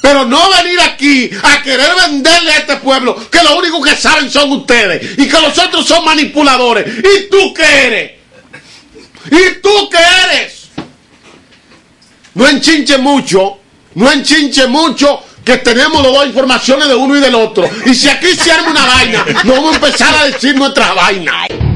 Pero 0.00 0.24
no 0.24 0.50
venir 0.50 0.80
aquí 0.80 1.30
a 1.42 1.62
querer 1.62 1.90
venderle 1.94 2.52
a 2.52 2.58
este 2.58 2.76
pueblo 2.76 3.16
que 3.30 3.42
lo 3.42 3.58
único 3.58 3.82
que 3.82 3.94
saben 3.94 4.30
son 4.30 4.50
ustedes 4.52 5.18
y 5.18 5.28
que 5.28 5.40
los 5.40 5.56
otros 5.58 5.86
son 5.86 6.04
manipuladores. 6.04 6.86
¿Y 6.98 7.28
tú 7.28 7.52
qué 7.54 7.86
eres? 7.86 8.12
¿Y 9.30 9.60
tú 9.60 9.90
qué 9.90 9.98
eres? 9.98 10.68
No 12.34 12.48
enchinche 12.48 12.96
mucho, 12.98 13.58
no 13.94 14.10
enchinche 14.10 14.66
mucho 14.66 15.22
que 15.44 15.58
tenemos 15.58 16.02
los 16.02 16.12
dos 16.12 16.26
informaciones 16.26 16.88
de 16.88 16.94
uno 16.94 17.16
y 17.16 17.20
del 17.20 17.34
otro. 17.34 17.68
Y 17.84 17.94
si 17.94 18.08
aquí 18.08 18.34
se 18.34 18.52
arma 18.52 18.70
una 18.70 18.86
vaina, 18.86 19.26
no 19.44 19.54
vamos 19.54 19.72
a 19.72 19.76
empezar 19.76 20.14
a 20.14 20.26
decir 20.26 20.54
nuestras 20.54 20.94
vainas. 20.94 21.69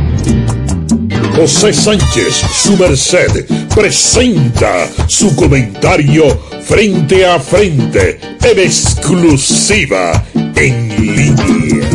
José 1.36 1.72
Sánchez, 1.72 2.42
su 2.54 2.76
merced, 2.76 3.46
presenta 3.74 4.88
su 5.08 5.34
comentario 5.34 6.38
frente 6.64 7.26
a 7.26 7.40
frente, 7.40 8.20
en 8.40 8.58
exclusiva, 8.60 10.24
en 10.54 10.88
línea. 11.16 11.90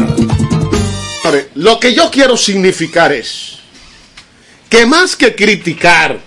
Lo 1.56 1.80
que 1.80 1.94
yo 1.94 2.12
quiero 2.12 2.36
significar 2.36 3.14
es 3.14 3.60
que 4.70 4.86
más 4.86 5.16
que 5.16 5.34
criticar, 5.34 6.20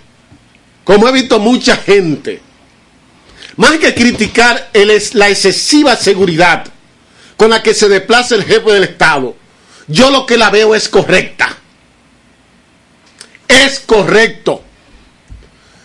como 0.83 1.07
he 1.07 1.13
visto 1.13 1.39
mucha 1.39 1.77
gente, 1.77 2.41
más 3.57 3.73
que 3.73 3.95
criticar 3.95 4.71
la 4.73 5.29
excesiva 5.29 5.97
seguridad 5.97 6.65
con 7.37 7.51
la 7.51 7.63
que 7.63 7.75
se 7.75 7.89
desplaza 7.89 8.37
el 8.37 8.45
jefe 8.45 8.73
del 8.73 8.85
Estado, 8.85 9.37
yo 9.87 10.11
lo 10.11 10.25
que 10.25 10.39
la 10.39 10.49
veo 10.49 10.75
es 10.75 10.89
correcta. 10.89 11.59
Es 13.53 13.81
correcto. 13.81 14.63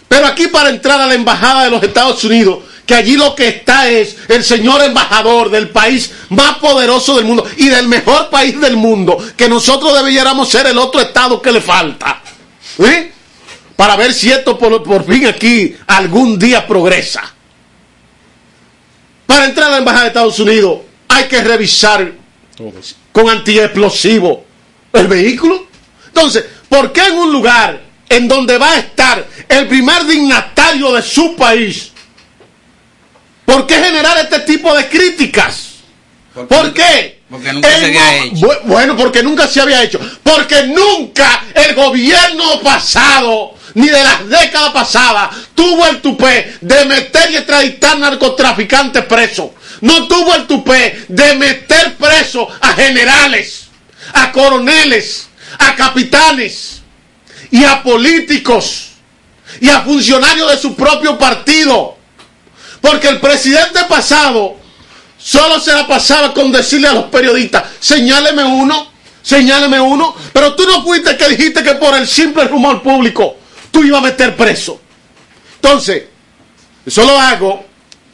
Pero 0.08 0.26
aquí 0.26 0.48
para 0.48 0.70
entrar 0.70 1.00
a 1.02 1.06
la 1.06 1.14
embajada 1.14 1.66
de 1.66 1.70
los 1.70 1.84
Estados 1.84 2.24
Unidos, 2.24 2.60
que 2.86 2.96
allí 2.96 3.18
lo 3.18 3.36
que 3.36 3.50
está 3.50 3.90
es 3.90 4.16
el 4.30 4.44
señor 4.44 4.82
embajador 4.82 5.50
del 5.50 5.70
país 5.70 6.12
más 6.30 6.58
poderoso 6.58 7.18
del 7.18 7.26
mundo 7.26 7.46
y 7.58 7.68
del 7.68 7.88
mejor 7.88 8.30
país 8.30 8.60
del 8.60 8.78
mundo, 8.78 9.18
que 9.36 9.50
nosotros 9.50 9.94
debiéramos 10.02 10.48
ser 10.48 10.68
el 10.68 10.78
otro 10.78 11.02
estado 11.02 11.42
que 11.42 11.52
le 11.52 11.60
falta. 11.60 12.22
¿Eh? 12.80 13.12
Para 13.76 13.98
ver 13.98 14.14
si 14.14 14.32
esto 14.32 14.58
por, 14.58 14.82
por 14.84 15.06
fin 15.06 15.28
aquí 15.28 15.76
algún 15.88 16.40
día 16.40 16.66
progresa. 16.66 17.34
Para 19.26 19.46
entrar 19.46 19.68
a 19.68 19.72
la 19.72 19.78
embajada 19.80 20.04
de 20.04 20.08
Estados 20.08 20.40
Unidos 20.40 20.80
hay 21.10 21.26
que 21.26 21.44
revisar 21.44 22.14
con 23.12 23.30
antiexplosivo 23.30 24.46
el 24.94 25.08
vehículo. 25.08 25.68
Entonces, 26.08 26.46
¿por 26.70 26.92
qué 26.94 27.02
en 27.08 27.18
un 27.18 27.32
lugar 27.32 27.82
en 28.10 28.28
donde 28.28 28.58
va 28.58 28.72
a 28.72 28.78
estar 28.80 29.26
el 29.50 29.68
primer 29.68 30.06
dignatario 30.06 30.94
de 30.94 31.02
su 31.02 31.36
país, 31.36 31.92
por 33.46 33.66
qué 33.66 33.76
generar 33.76 34.18
este 34.20 34.40
tipo 34.42 34.76
de 34.76 34.88
críticas? 34.88 35.64
¿Por 36.34 36.74
qué? 36.74 37.22
Porque 37.30 37.52
nunca 37.52 37.68
El 37.70 37.80
se 37.80 37.86
había 37.86 38.24
hecho. 38.24 38.36
Bu- 38.48 38.62
Bueno, 38.64 38.96
porque 38.96 39.24
nunca 39.24 39.48
se 39.48 39.60
había 39.60 39.84
hecho. 39.84 40.00
Porque 40.24 40.64
nunca 40.68 41.44
el 41.54 41.74
gobierno 41.76 42.62
pasado 42.62 43.56
ni 43.74 43.88
de 43.90 44.04
las 44.04 44.28
décadas 44.30 44.72
pasadas 44.72 45.30
tuvo 45.54 45.86
el 45.88 46.02
tupé 46.02 46.56
de 46.62 46.86
meter 46.86 47.32
y 47.32 47.38
extraditar 47.38 47.98
narcotraficantes 47.98 49.04
presos. 49.06 49.50
No 49.82 50.08
tuvo 50.08 50.36
el 50.36 50.48
tupé 50.48 51.06
de 51.10 51.36
meter 51.36 51.96
presos 51.98 52.48
a 52.62 52.74
generales, 52.74 53.66
a 54.14 54.32
coroneles, 54.32 55.27
a 55.60 55.76
capitanes 55.76 56.82
y 57.52 57.64
a 57.64 57.82
políticos 57.84 58.92
y 59.60 59.70
a 59.70 59.82
funcionarios 59.82 60.52
de 60.52 60.58
su 60.58 60.76
propio 60.76 61.18
partido. 61.18 61.98
Porque 62.82 63.08
el 63.08 63.20
presidente 63.20 63.80
pasado 63.88 64.58
solo 65.18 65.60
se 65.60 65.74
la 65.74 65.88
pasaba 65.88 66.34
con 66.34 66.52
decirle 66.52 66.88
a 66.88 66.94
los 66.94 67.06
periodistas, 67.06 67.64
señáleme 67.80 68.44
uno, 68.44 68.92
señáleme 69.22 69.80
uno, 69.80 70.16
pero 70.32 70.56
tú 70.56 70.66
no 70.66 70.84
fuiste 70.84 71.18
que 71.18 71.30
dijiste 71.30 71.64
que 71.64 71.76
por 71.76 71.96
el 71.96 72.08
simple 72.08 72.46
rumor 72.46 72.82
público 72.82 73.38
tú 73.72 73.84
ibas 73.84 74.02
a 74.02 74.06
meter 74.06 74.36
preso. 74.36 74.80
Entonces, 75.56 76.04
eso 76.86 77.04
lo 77.04 77.20
hago 77.20 77.66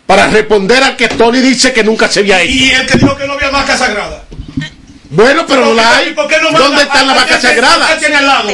para 0.06 0.28
responder 0.28 0.84
a 0.84 0.98
que 0.98 1.08
Tony 1.10 1.40
dice 1.40 1.74
que 1.74 1.84
nunca 1.84 2.08
se 2.08 2.22
había 2.22 2.42
hecho. 2.42 2.54
Y 2.54 2.70
el 2.72 2.88
que 2.88 2.98
dijo 2.98 3.16
que 3.16 3.28
no 3.28 3.34
había 3.34 3.50
vaca 3.50 3.78
sagrada. 3.78 4.24
Bueno, 5.16 5.46
pero 5.48 5.66
no 5.66 5.74
la 5.76 5.98
hay. 5.98 6.14
¿Por 6.14 6.28
qué 6.28 6.38
no 6.42 6.50
manda 6.52 6.60
¿Dónde 6.68 6.84
están 6.84 7.06
las 7.08 7.16
vacas 7.16 7.42
sagradas? 7.42 7.92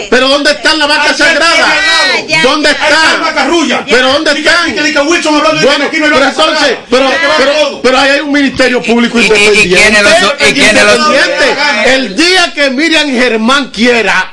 Pero 0.09 0.27
¿dónde 0.27 0.51
están 0.51 0.77
las 0.77 0.87
vacas 0.89 1.11
¿A 1.11 1.15
quién 1.15 1.27
sagradas? 1.29 1.57
lado? 1.57 2.43
¿Dónde 2.43 2.69
Ahí 2.69 2.75
está 2.75 2.89
la 2.89 3.29
están? 3.29 3.85
Pero 3.89 4.07
¿dónde 4.11 4.31
están? 4.31 4.75
Bueno, 4.75 5.89
pero 5.91 6.09
vaca 6.19 6.29
entonces, 6.29 6.59
sagrada. 6.59 6.85
pero, 6.89 7.11
pero, 7.37 7.81
pero 7.81 7.97
ahí 7.97 8.09
hay 8.09 8.19
un 8.19 8.31
ministerio 8.33 8.81
público 8.83 9.19
y- 9.19 9.21
y 9.21 9.25
independiente. 9.27 9.77
quiénes 9.77 10.03
lo 10.03 10.09
son- 10.09 10.35
y 10.39 10.53
lo 10.85 10.95
son? 10.95 11.13
Independiente. 11.15 11.93
El 11.95 12.15
día 12.17 12.53
que 12.53 12.69
Miriam 12.71 13.09
Germán 13.09 13.69
quiera 13.71 14.31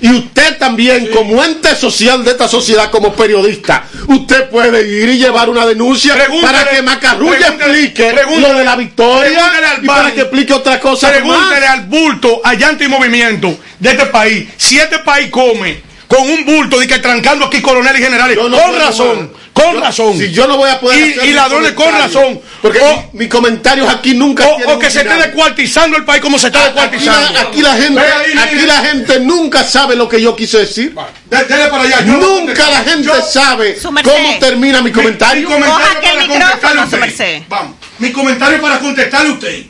y 0.00 0.10
usted 0.10 0.58
también, 0.58 1.08
como 1.08 1.42
ente 1.42 1.74
social 1.76 2.22
de 2.24 2.32
esta 2.32 2.48
sociedad, 2.48 2.90
como 2.90 3.14
periodista, 3.14 3.84
usted 4.08 4.48
puede 4.50 4.86
ir 4.88 5.08
y 5.08 5.18
llevar 5.18 5.48
una 5.48 5.64
denuncia 5.66 6.14
Pregúntale- 6.14 6.42
para 6.42 6.70
que 6.70 6.82
Macarrulla 6.82 7.48
explique 7.48 8.12
lo 8.40 8.54
de 8.54 8.64
la 8.64 8.76
victoria 8.76 9.46
al 9.76 9.84
y 9.84 9.86
para 9.86 10.12
que 10.14 10.20
explique 10.22 10.52
otra 10.52 10.78
cosa 10.80 11.08
más. 11.08 11.16
Pregúntale 11.16 11.66
al 11.66 11.84
bulto, 11.86 12.40
a 12.44 12.54
llanto 12.54 12.84
y 12.84 12.88
movimiento 12.88 13.58
de 13.78 13.90
este 13.90 14.06
país. 14.06 14.48
Si 14.56 14.78
este 14.78 14.98
país 15.00 15.28
come 15.30 15.80
con 16.06 16.20
un 16.28 16.44
bulto 16.44 16.78
de 16.78 16.86
que 16.86 16.98
trancando 16.98 17.46
aquí 17.46 17.60
coroneles 17.60 18.00
y 18.00 18.04
generales, 18.04 18.36
no 18.36 18.56
con 18.60 18.78
razón. 18.78 19.32
Con 19.56 19.72
Yo- 19.72 19.80
razón. 19.80 20.18
Si 20.18 20.30
yo 20.32 20.46
no 20.46 20.58
voy 20.58 20.68
a 20.68 20.78
poder 20.78 20.98
Y- 20.98 21.12
hacer 21.12 21.24
y 21.30 21.32
ladrones 21.32 21.72
con 21.72 21.90
razón. 21.90 22.38
Porque 22.60 22.78
O- 22.78 23.08
mi- 23.12 23.20
mis 23.20 23.28
comentarios 23.28 23.88
aquí 23.88 24.12
nunca 24.12 24.46
O, 24.46 24.78
que 24.78 24.90
se 24.90 25.00
esté 25.00 25.14
descuartizando 25.14 25.96
el 25.96 26.04
país 26.04 26.20
como 26.20 26.38
se 26.38 26.48
está 26.48 26.58
Aquí 26.58 26.66
descuartizando. 26.74 27.32
la, 27.32 27.40
aquí 27.40 27.62
la 27.62 27.72
gente, 27.74 28.00
Ve 28.00 28.06
ahí, 28.06 28.38
aquí 28.38 28.54
mire. 28.56 28.66
la 28.66 28.78
gente 28.84 29.20
nunca 29.20 29.64
sabe 29.64 29.96
lo 29.96 30.08
que 30.10 30.20
yo 30.20 30.36
quise 30.36 30.58
decir. 30.58 30.94
De- 31.30 31.44
dele 31.44 31.68
para 31.68 31.84
allá. 31.84 32.00
Nunca 32.02 32.68
la 32.70 32.84
gente 32.84 33.06
Yo- 33.08 33.22
sabe 33.22 33.78
cómo 33.82 34.38
termina 34.38 34.82
mi 34.82 34.92
comentario. 34.92 35.48
Mi 35.48 35.54
comentario 35.54 36.00
para 36.02 36.26
contestarle 36.26 37.08
usted. 37.08 37.42
Vamos. 37.48 37.76
Mi 37.98 38.12
comentario 38.12 38.60
para 38.60 38.78
contestarle 38.78 39.30
a 39.30 39.32
usted. 39.32 39.64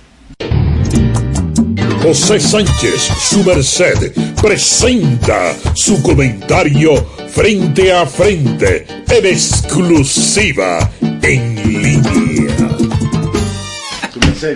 José 2.03 2.39
Sánchez, 2.41 3.09
su 3.29 3.43
merced, 3.43 4.13
presenta 4.41 5.55
su 5.75 6.01
comentario 6.03 7.05
frente 7.37 7.93
a 7.93 8.07
frente, 8.07 8.87
en 9.11 9.27
exclusiva, 9.27 10.91
en 11.21 11.55
línea. 11.83 12.57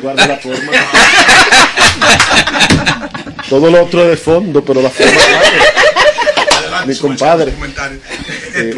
guarda 0.00 0.26
la 0.26 0.38
forma. 0.38 0.72
Todo 3.50 3.70
lo 3.70 3.82
otro 3.84 4.04
es 4.04 4.08
de 4.08 4.16
fondo, 4.16 4.64
pero 4.64 4.80
la 4.80 4.88
forma 4.88 5.12
claro. 5.12 6.86
Mi 6.86 6.96
compadre. 6.96 7.52
Eh, 8.54 8.74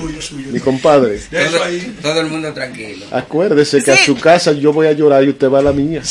mi 0.51 0.59
compadre. 0.59 1.21
Todo, 1.31 1.61
todo 2.03 2.21
el 2.23 2.27
mundo 2.27 2.53
tranquilo. 2.53 3.07
Acuérdese 3.13 3.85
que 3.85 3.93
a 3.93 3.97
su 3.97 4.17
casa 4.17 4.51
yo 4.51 4.73
voy 4.73 4.89
a 4.89 4.93
llorar 4.93 5.23
y 5.23 5.29
usted 5.29 5.49
va 5.49 5.61
a 5.61 5.63
la 5.63 5.73
mía. 5.73 6.03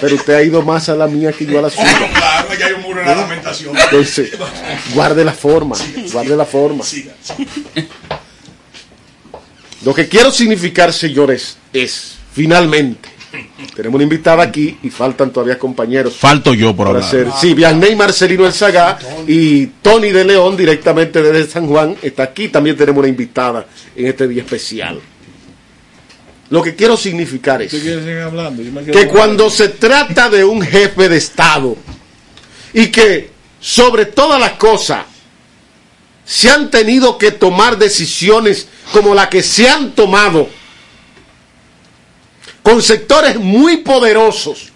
Pero 0.00 0.14
usted 0.14 0.34
ha 0.34 0.42
ido 0.42 0.62
más 0.62 0.88
a 0.88 0.94
la 0.94 1.08
mía 1.08 1.32
que 1.32 1.44
yo 1.44 1.58
a 1.58 1.62
la 1.62 1.70
suya. 1.70 2.08
En 3.00 3.06
la 3.06 3.14
lamentación. 3.14 3.76
Entonces, 3.76 4.30
guarde 4.94 5.24
la 5.24 5.32
forma, 5.32 5.76
guarde 6.12 6.36
la 6.36 6.44
forma. 6.44 6.84
Lo 9.84 9.94
que 9.94 10.08
quiero 10.08 10.30
significar, 10.30 10.92
señores, 10.92 11.56
es, 11.72 12.14
finalmente, 12.32 13.08
tenemos 13.74 13.96
una 13.96 14.04
invitada 14.04 14.42
aquí 14.42 14.78
y 14.82 14.90
faltan 14.90 15.32
todavía 15.32 15.58
compañeros. 15.58 16.14
Falto 16.16 16.54
yo 16.54 16.76
por 16.76 16.88
hablar. 16.88 17.02
hacer. 17.02 17.28
Sí, 17.40 17.54
Vianney 17.54 17.96
Marcelino 17.96 18.46
El 18.46 18.52
Sagá 18.52 18.98
y 19.26 19.66
Tony 19.66 20.10
de 20.10 20.24
León, 20.24 20.56
directamente 20.56 21.22
desde 21.22 21.50
San 21.50 21.66
Juan, 21.66 21.96
está 22.02 22.24
aquí. 22.24 22.48
También 22.48 22.76
tenemos 22.76 23.00
una 23.00 23.08
invitada 23.08 23.66
en 23.96 24.06
este 24.06 24.28
día 24.28 24.42
especial. 24.42 25.00
Lo 26.50 26.62
que 26.62 26.74
quiero 26.74 26.98
significar 26.98 27.62
es 27.62 27.72
que 27.72 29.08
cuando 29.08 29.48
se 29.48 29.70
trata 29.70 30.28
de 30.28 30.44
un 30.44 30.60
jefe 30.60 31.08
de 31.08 31.16
Estado 31.16 31.76
y 32.72 32.88
que 32.88 33.30
sobre 33.60 34.06
todas 34.06 34.40
las 34.40 34.52
cosas 34.52 35.04
se 36.24 36.50
han 36.50 36.70
tenido 36.70 37.18
que 37.18 37.32
tomar 37.32 37.78
decisiones 37.78 38.68
como 38.92 39.14
la 39.14 39.28
que 39.28 39.42
se 39.42 39.68
han 39.68 39.92
tomado 39.92 40.48
con 42.62 42.80
sectores 42.80 43.36
muy 43.36 43.78
poderosos. 43.78 44.68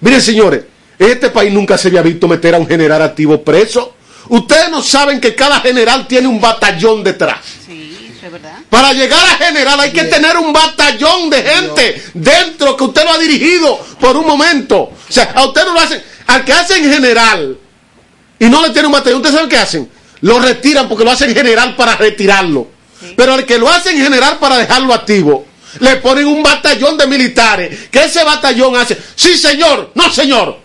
Miren 0.00 0.20
señores, 0.20 0.64
en 0.98 1.10
este 1.10 1.30
país 1.30 1.52
nunca 1.52 1.78
se 1.78 1.88
había 1.88 2.02
visto 2.02 2.28
meter 2.28 2.54
a 2.54 2.58
un 2.58 2.66
general 2.66 3.02
activo 3.02 3.42
preso. 3.42 3.94
Ustedes 4.28 4.70
no 4.70 4.82
saben 4.82 5.20
que 5.20 5.34
cada 5.34 5.60
general 5.60 6.06
tiene 6.06 6.26
un 6.26 6.40
batallón 6.40 7.02
detrás. 7.02 7.38
Sí, 7.66 8.10
es 8.22 8.32
verdad. 8.32 8.58
Para 8.68 8.92
llegar 8.92 9.24
a 9.24 9.44
general 9.44 9.80
hay 9.80 9.92
que 9.92 10.04
tener 10.04 10.36
un 10.36 10.52
batallón 10.52 11.30
de 11.30 11.42
gente 11.42 12.02
dentro 12.12 12.76
que 12.76 12.84
usted 12.84 13.04
lo 13.04 13.12
ha 13.12 13.18
dirigido 13.18 13.78
por 14.00 14.16
un 14.16 14.26
momento. 14.26 14.76
O 14.80 14.96
sea, 15.08 15.32
a 15.34 15.46
usted 15.46 15.64
no 15.64 15.74
lo 15.74 15.80
hacen. 15.80 16.02
Al 16.26 16.44
que 16.44 16.52
hacen 16.52 16.90
general 16.90 17.58
y 18.38 18.46
no 18.46 18.62
le 18.62 18.70
tiene 18.70 18.86
un 18.86 18.92
batallón, 18.92 19.18
¿ustedes 19.18 19.34
saben 19.34 19.48
qué 19.48 19.58
hacen? 19.58 19.90
Lo 20.20 20.38
retiran 20.38 20.88
porque 20.88 21.04
lo 21.04 21.10
hacen 21.10 21.34
general 21.34 21.76
para 21.76 21.96
retirarlo. 21.96 22.68
Pero 23.16 23.34
al 23.34 23.44
que 23.44 23.58
lo 23.58 23.68
hacen 23.68 23.96
general 23.96 24.38
para 24.38 24.56
dejarlo 24.56 24.92
activo, 24.94 25.46
le 25.80 25.96
ponen 25.96 26.26
un 26.26 26.42
batallón 26.42 26.96
de 26.96 27.06
militares. 27.06 27.88
Que 27.90 28.04
ese 28.04 28.24
batallón 28.24 28.76
hace, 28.76 28.96
sí 29.14 29.36
señor, 29.36 29.92
no 29.94 30.10
señor, 30.10 30.58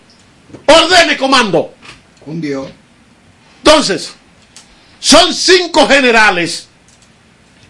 ordene 0.66 1.18
comando. 1.18 1.74
Un 2.26 2.42
Dios. 2.42 2.68
Entonces, 3.64 4.14
son 5.00 5.34
cinco 5.34 5.88
generales 5.88 6.68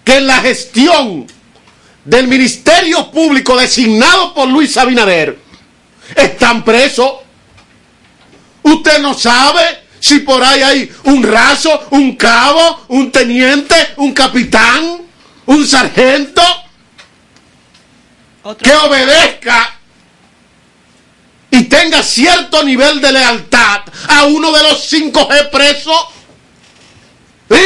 que 0.03 0.17
en 0.17 0.27
la 0.27 0.37
gestión 0.37 1.27
del 2.05 2.27
Ministerio 2.27 3.11
Público 3.11 3.57
designado 3.57 4.33
por 4.33 4.47
Luis 4.47 4.75
Abinader 4.77 5.37
están 6.15 6.63
presos. 6.63 7.20
Usted 8.63 8.99
no 8.99 9.13
sabe 9.13 9.61
si 9.99 10.19
por 10.19 10.43
ahí 10.43 10.61
hay 10.61 10.91
un 11.03 11.23
raso, 11.23 11.87
un 11.91 12.15
cabo, 12.15 12.85
un 12.89 13.11
teniente, 13.11 13.75
un 13.97 14.13
capitán, 14.13 15.01
un 15.45 15.67
sargento 15.67 16.41
que 18.61 18.73
obedezca 18.73 19.75
y 21.51 21.63
tenga 21.65 22.01
cierto 22.01 22.63
nivel 22.63 23.01
de 23.01 23.11
lealtad 23.11 23.81
a 24.07 24.23
uno 24.25 24.51
de 24.51 24.63
los 24.63 24.83
cinco 24.83 25.27
G 25.29 25.49
presos. 25.49 26.07
¿Sí? 27.49 27.57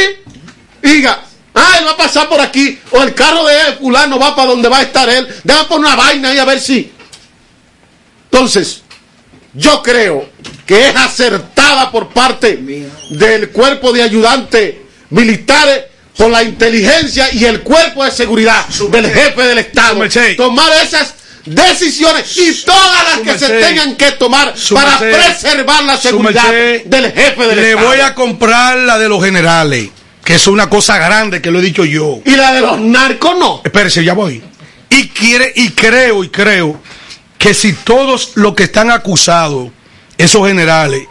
Y 0.83 0.87
Diga, 0.87 1.23
ah, 1.53 1.75
él 1.79 1.87
va 1.87 1.91
a 1.91 1.97
pasar 1.97 2.27
por 2.27 2.39
aquí, 2.41 2.79
o 2.91 3.01
el 3.03 3.13
carro 3.13 3.45
de 3.45 3.59
él, 3.61 3.77
fulano 3.79 4.19
va 4.19 4.35
para 4.35 4.49
donde 4.49 4.67
va 4.67 4.79
a 4.79 4.81
estar 4.81 5.07
él, 5.07 5.27
déjame 5.43 5.67
poner 5.67 5.87
una 5.87 5.95
vaina 5.95 6.29
ahí 6.29 6.39
a 6.39 6.45
ver 6.45 6.59
si. 6.59 6.91
Entonces, 8.25 8.81
yo 9.53 9.81
creo 9.81 10.29
que 10.65 10.89
es 10.89 10.95
acertada 10.95 11.91
por 11.91 12.09
parte 12.09 12.59
del 13.11 13.49
cuerpo 13.49 13.91
de 13.91 14.01
ayudantes 14.01 14.75
militares 15.09 15.85
por 16.17 16.29
la 16.31 16.43
inteligencia 16.43 17.31
y 17.33 17.45
el 17.45 17.61
cuerpo 17.61 18.03
de 18.03 18.11
seguridad 18.11 18.65
del 18.67 19.11
jefe 19.11 19.41
del 19.43 19.57
Estado 19.59 19.99
tomar 20.37 20.71
esas 20.81 21.13
decisiones 21.45 22.37
y 22.37 22.53
todas 22.63 23.03
las 23.09 23.19
que 23.19 23.39
se 23.45 23.59
tengan 23.59 23.95
que 23.95 24.11
tomar 24.13 24.53
para 24.73 24.97
preservar 24.97 25.83
la 25.83 25.97
seguridad 25.97 26.51
del 26.85 27.11
jefe 27.11 27.47
del 27.47 27.55
Le 27.55 27.69
Estado. 27.71 27.87
voy 27.87 27.99
a 27.99 28.15
comprar 28.15 28.77
la 28.77 28.97
de 28.97 29.07
los 29.09 29.23
generales, 29.23 29.89
que 30.23 30.35
es 30.35 30.47
una 30.47 30.69
cosa 30.69 30.97
grande 30.97 31.41
que 31.41 31.51
lo 31.51 31.59
he 31.59 31.61
dicho 31.61 31.85
yo. 31.85 32.19
Y 32.25 32.31
la 32.31 32.53
de 32.53 32.61
los 32.61 32.79
narcos 32.79 33.37
no. 33.37 33.61
Espérese, 33.63 34.03
ya 34.03 34.13
voy. 34.13 34.41
Y 34.89 35.09
quiere, 35.09 35.51
y 35.55 35.69
creo, 35.71 36.23
y 36.23 36.29
creo 36.29 36.79
que 37.37 37.53
si 37.53 37.73
todos 37.73 38.31
los 38.35 38.55
que 38.55 38.63
están 38.63 38.89
acusados, 38.89 39.69
esos 40.17 40.47
generales, 40.47 41.07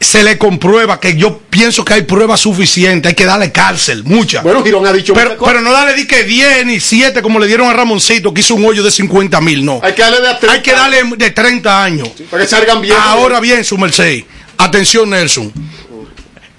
se 0.00 0.22
le 0.22 0.36
comprueba 0.38 1.00
que 1.00 1.16
yo 1.16 1.38
pienso 1.38 1.84
que 1.84 1.94
hay 1.94 2.02
pruebas 2.02 2.40
suficientes, 2.40 3.10
hay 3.10 3.14
que 3.14 3.24
darle 3.24 3.50
cárcel, 3.52 4.04
muchas. 4.04 4.42
Bueno, 4.42 4.62
Girón 4.62 4.86
ha 4.86 4.92
dicho 4.92 5.14
pero, 5.14 5.36
pero 5.42 5.60
no 5.60 5.72
darle 5.72 5.94
di 5.94 6.06
que 6.06 6.24
10 6.24 6.66
ni 6.66 6.78
7 6.78 7.22
como 7.22 7.38
le 7.38 7.46
dieron 7.46 7.68
a 7.68 7.72
Ramoncito, 7.72 8.34
que 8.34 8.40
hizo 8.40 8.54
un 8.54 8.64
hoyo 8.64 8.82
de 8.82 8.90
50 8.90 9.40
mil, 9.40 9.64
no. 9.64 9.80
Hay 9.82 9.94
que 9.94 10.02
darle 10.02 10.20
de 10.20 10.28
a 10.28 10.38
30. 10.38 10.52
Hay 10.52 10.62
que 10.62 10.72
darle 10.72 11.02
de 11.16 11.30
30 11.30 11.84
años. 11.84 12.08
para 12.30 12.42
que 12.42 12.48
salgan 12.48 12.80
bien. 12.80 12.96
Ahora 13.00 13.40
bien, 13.40 13.64
su 13.64 13.78
merced. 13.78 14.24
Atención, 14.58 15.10
Nelson. 15.10 15.52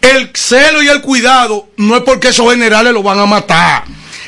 El 0.02 0.30
celo 0.34 0.84
y 0.84 0.88
el 0.88 1.02
cuidado 1.02 1.70
no 1.78 1.98
es 1.98 2.04
porque 2.04 2.30
esos 2.30 2.50
generales 2.52 2.94
lo 2.94 3.04
van 3.04 3.20
a 3.20 3.26
matar. 3.26 3.84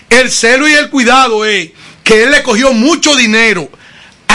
El 0.10 0.32
celo 0.32 0.68
y 0.68 0.74
el 0.74 0.90
cuidado 0.90 1.46
es 1.46 1.70
que 2.04 2.24
él 2.24 2.32
le 2.32 2.42
cogió 2.42 2.72
mucho 2.74 3.16
dinero 3.16 3.70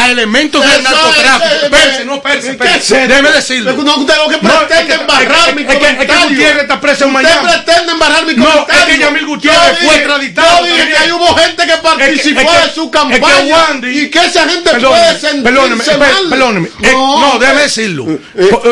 a 0.04 0.10
elementos 0.10 0.60
del 0.62 0.82
narcotráfico. 0.82 1.44
eh, 1.44 1.58
Espérese, 1.64 2.04
no, 2.04 2.14
espérese, 2.16 2.46
¿qué 2.46 2.52
espérese. 2.52 2.78
es 2.78 2.84
eso? 2.84 3.08
Déjeme 3.08 3.30
decirlo. 3.32 3.72
No, 3.82 3.96
usted 3.96 4.14
lo 4.16 4.28
que 4.28 4.38
pretende 4.38 4.94
embarrar 4.94 5.54
mi 5.54 5.64
que- 5.64 5.72
es 5.72 5.78
que- 5.78 5.86
comentario. 5.86 6.28
Gutiérrez 6.28 6.62
está 6.62 6.80
preso 6.80 7.04
en 7.04 7.14
Usted 7.16 7.28
Miami. 7.28 7.48
pretende 7.48 7.92
embarrar 7.92 8.26
mi 8.26 8.34
No, 8.34 8.44
comentario. 8.44 8.82
es 8.82 8.84
que 8.92 8.98
Yamil 8.98 9.26
Gutiérrez 9.26 9.78
fue 9.84 9.94
extraditado 9.96 10.66
Yo 10.66 10.74
dije 10.74 10.88
que 10.88 10.96
ahí 10.96 11.12
hubo 11.12 11.34
gente 11.36 11.66
que 11.66 11.76
participó 11.78 12.40
de 12.52 12.74
su 12.74 12.90
campaña 12.90 13.66
y 13.82 14.10
que 14.10 14.18
esa 14.18 14.48
gente 14.48 14.70
puede 14.70 15.20
sentirse 15.20 15.42
perdóneme, 15.42 15.84
mal. 15.84 15.98
per- 15.98 16.28
perdóneme. 16.30 16.68
Eh, 16.82 16.92
no, 16.92 17.38
déjeme 17.38 17.62
decirlo. 17.62 18.06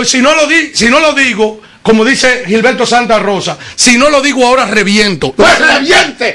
Si, 0.05 0.18
no 0.20 0.35
lo 0.35 0.47
di, 0.47 0.72
si 0.74 0.87
no 0.89 1.01
lo 1.01 1.12
digo, 1.12 1.61
como 1.83 2.05
dice 2.05 2.45
Gilberto 2.47 2.85
Santa 2.87 3.18
Rosa, 3.18 3.57
si 3.74 3.97
no 3.97 4.11
lo 4.11 4.20
digo 4.20 4.47
ahora 4.47 4.66
reviento. 4.66 5.33
Pues 5.33 5.59
reviente. 5.59 6.35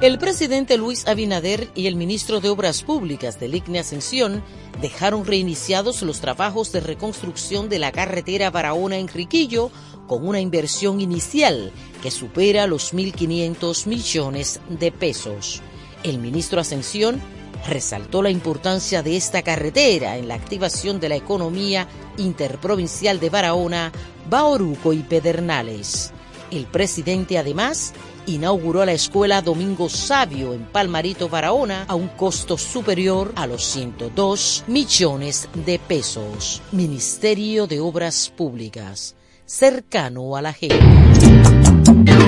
El 0.00 0.20
presidente 0.20 0.76
Luis 0.76 1.08
Abinader 1.08 1.72
y 1.74 1.88
el 1.88 1.96
ministro 1.96 2.40
de 2.40 2.48
Obras 2.50 2.84
Públicas 2.84 3.40
del 3.40 3.56
ICNE 3.56 3.80
Ascensión 3.80 4.44
dejaron 4.80 5.26
reiniciados 5.26 6.02
los 6.02 6.20
trabajos 6.20 6.70
de 6.70 6.78
reconstrucción 6.78 7.68
de 7.68 7.80
la 7.80 7.90
carretera 7.90 8.52
Barahona-Enriquillo 8.52 9.72
con 10.06 10.24
una 10.24 10.38
inversión 10.38 11.00
inicial 11.00 11.72
que 12.00 12.12
supera 12.12 12.68
los 12.68 12.94
1.500 12.94 13.88
millones 13.88 14.60
de 14.68 14.92
pesos. 14.92 15.62
El 16.04 16.20
ministro 16.20 16.60
Ascensión 16.60 17.20
resaltó 17.66 18.22
la 18.22 18.30
importancia 18.30 19.02
de 19.02 19.16
esta 19.16 19.42
carretera 19.42 20.16
en 20.16 20.28
la 20.28 20.36
activación 20.36 21.00
de 21.00 21.08
la 21.08 21.16
economía 21.16 21.88
interprovincial 22.18 23.18
de 23.18 23.30
Barahona, 23.30 23.90
Baoruco 24.30 24.92
y 24.92 24.98
Pedernales. 24.98 26.12
El 26.52 26.66
presidente 26.66 27.36
además 27.36 27.92
inauguró 28.28 28.84
la 28.84 28.92
escuela 28.92 29.42
Domingo 29.42 29.88
Sabio 29.88 30.54
en 30.54 30.64
Palmarito, 30.64 31.28
Barahona, 31.28 31.84
a 31.88 31.94
un 31.94 32.08
costo 32.08 32.58
superior 32.58 33.32
a 33.34 33.46
los 33.46 33.64
102 33.64 34.64
millones 34.66 35.48
de 35.66 35.78
pesos. 35.78 36.62
Ministerio 36.72 37.66
de 37.66 37.80
Obras 37.80 38.32
Públicas, 38.36 39.16
cercano 39.46 40.36
a 40.36 40.42
la 40.42 40.52
gente. 40.52 40.78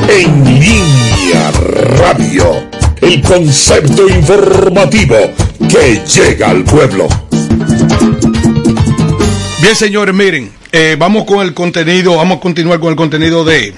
En 0.09 0.45
línea 0.45 1.51
radio, 1.53 2.69
el 3.01 3.23
concepto 3.23 4.09
informativo 4.09 5.17
que 5.69 6.03
llega 6.07 6.51
al 6.51 6.65
pueblo. 6.65 7.09
Bien, 9.61 9.77
señores, 9.77 10.15
miren, 10.15 10.51
eh, 10.73 10.97
vamos 10.99 11.25
con 11.25 11.47
el 11.47 11.53
contenido, 11.53 12.17
vamos 12.17 12.39
a 12.39 12.41
continuar 12.41 12.81
con 12.81 12.91
el 12.91 12.97
contenido 12.97 13.45
de, 13.45 13.75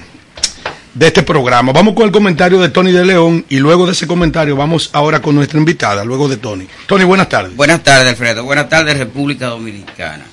de 0.93 1.07
este 1.07 1.23
programa. 1.23 1.71
Vamos 1.71 1.95
con 1.95 2.05
el 2.05 2.11
comentario 2.11 2.59
de 2.59 2.69
Tony 2.69 2.91
de 2.91 3.05
León 3.05 3.45
y 3.49 3.57
luego 3.57 3.85
de 3.85 3.93
ese 3.93 4.07
comentario 4.07 4.55
vamos 4.55 4.89
ahora 4.93 5.21
con 5.21 5.35
nuestra 5.35 5.57
invitada, 5.57 6.05
luego 6.05 6.27
de 6.27 6.37
Tony. 6.37 6.67
Tony, 6.85 7.03
buenas 7.03 7.29
tardes. 7.29 7.55
Buenas 7.55 7.83
tardes, 7.83 8.09
Alfredo. 8.09 8.43
Buenas 8.43 8.69
tardes, 8.69 8.97
República 8.97 9.47
Dominicana. 9.47 10.25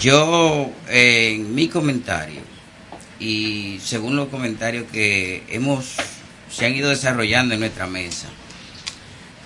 Yo, 0.00 0.70
en 0.88 1.54
mi 1.54 1.68
comentario, 1.68 2.40
y 3.20 3.78
según 3.84 4.16
los 4.16 4.28
comentarios 4.28 4.86
que 4.90 5.42
hemos, 5.48 5.96
se 6.50 6.66
han 6.66 6.74
ido 6.74 6.88
desarrollando 6.88 7.54
en 7.54 7.60
nuestra 7.60 7.86
mesa, 7.86 8.28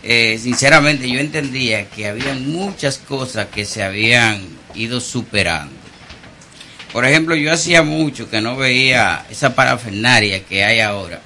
eh, 0.03 0.39
sinceramente 0.41 1.11
yo 1.11 1.19
entendía 1.19 1.91
que 1.91 2.07
había 2.07 2.35
muchas 2.35 2.99
cosas 2.99 3.49
que 3.49 3.65
se 3.65 3.83
habían 3.83 4.41
ido 4.75 5.01
superando. 5.01 5.76
Por 6.97 7.05
ejemplo, 7.05 7.37
yo 7.37 7.53
hacía 7.53 7.83
mucho 7.83 8.31
que 8.31 8.41
no 8.41 8.57
veía 8.57 9.27
esa 9.29 9.55
parafernaria 9.55 10.47
que 10.47 10.65
hay 10.65 10.81
ahora. 10.81 11.21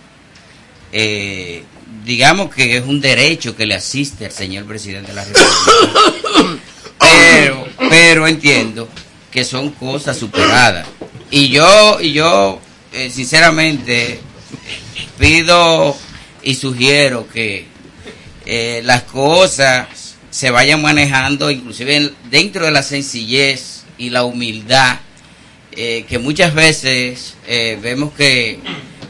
Eh, 0.90 1.62
digamos 2.04 2.52
que 2.52 2.76
es 2.76 2.84
un 2.84 3.00
derecho 3.00 3.54
que 3.54 3.66
le 3.66 3.76
asiste 3.76 4.26
al 4.26 4.32
señor 4.32 4.64
presidente 4.64 5.12
de 5.12 5.14
la 5.14 5.24
República. 5.24 6.58
Pero, 6.98 7.68
pero 7.88 8.26
entiendo 8.26 8.88
que 9.30 9.44
son 9.44 9.70
cosas 9.70 10.18
superadas. 10.18 10.88
Y 11.30 11.50
yo, 11.50 11.98
y 12.00 12.14
yo 12.14 12.60
eh, 12.92 13.08
sinceramente, 13.08 14.18
pido 15.20 15.96
y 16.42 16.56
sugiero 16.56 17.28
que 17.28 17.66
eh, 18.44 18.82
las 18.84 19.04
cosas 19.04 19.86
se 20.30 20.50
vayan 20.50 20.82
manejando, 20.82 21.48
inclusive 21.48 22.12
dentro 22.28 22.64
de 22.64 22.72
la 22.72 22.82
sencillez 22.82 23.84
y 23.98 24.10
la 24.10 24.24
humildad, 24.24 24.98
eh, 25.76 26.04
que 26.08 26.18
muchas 26.18 26.54
veces 26.54 27.34
eh, 27.46 27.78
vemos 27.80 28.12
que, 28.14 28.58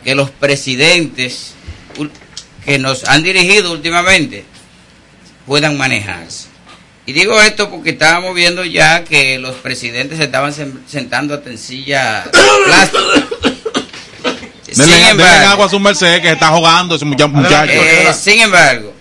que 0.04 0.14
los 0.14 0.30
presidentes 0.30 1.54
que 2.64 2.78
nos 2.78 3.04
han 3.04 3.22
dirigido 3.22 3.72
últimamente 3.72 4.44
puedan 5.46 5.76
manejarse. 5.76 6.48
Y 7.06 7.12
digo 7.12 7.40
esto 7.40 7.70
porque 7.70 7.90
estábamos 7.90 8.34
viendo 8.34 8.64
ya 8.64 9.02
que 9.04 9.38
los 9.38 9.56
presidentes 9.56 10.18
se 10.18 10.24
estaban 10.24 10.52
sen- 10.52 10.80
sentando 10.86 11.34
a 11.34 11.40
tencilla 11.42 12.24
plástica. 12.64 13.26
Sin 14.70 14.76
Denle, 14.86 14.94
denle 14.94 15.10
embargo- 15.10 15.48
agua 15.48 15.66
a 15.66 15.68
su 15.68 15.80
merced 15.80 16.20
que 16.22 16.28
se 16.28 16.34
está 16.34 16.48
jugando 16.50 16.94
ese 16.94 17.04
mucha- 17.04 17.26
muchacho. 17.26 17.72
Eh, 17.72 18.12
sin 18.14 18.40
embargo, 18.40 18.94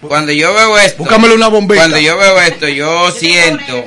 cuando 0.00 0.32
yo 0.32 0.52
veo 0.52 0.76
esto, 0.78 0.98
Búscamele 0.98 1.34
una 1.34 1.46
bombita. 1.48 1.80
Cuando 1.82 1.98
yo 1.98 2.16
veo 2.16 2.40
esto, 2.40 2.66
yo 2.68 3.10
siento, 3.12 3.84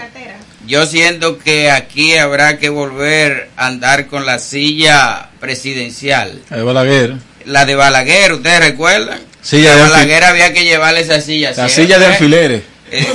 yo 0.70 0.86
siento 0.86 1.40
que 1.40 1.72
aquí 1.72 2.16
habrá 2.16 2.60
que 2.60 2.70
volver 2.70 3.50
a 3.58 3.66
andar 3.68 4.06
con 4.08 4.26
la 4.26 4.38
silla 4.40 5.30
presidencial, 5.40 6.42
Eh, 6.52 6.62
Balaguer. 6.62 7.16
la 7.46 7.66
de 7.66 7.74
Balaguer, 7.76 8.34
¿ustedes 8.34 8.60
recuerdan? 8.60 9.20
Silla 9.42 9.74
a 9.74 9.76
de 9.76 9.82
Balaguer 9.82 10.24
había 10.24 10.54
que 10.54 10.64
llevarle 10.64 11.02
esa 11.02 11.20
silla. 11.22 11.52
La 11.58 11.68
silla 11.70 11.98
de 12.00 12.06
alfileres. 12.06 12.64
Eh, 12.92 13.06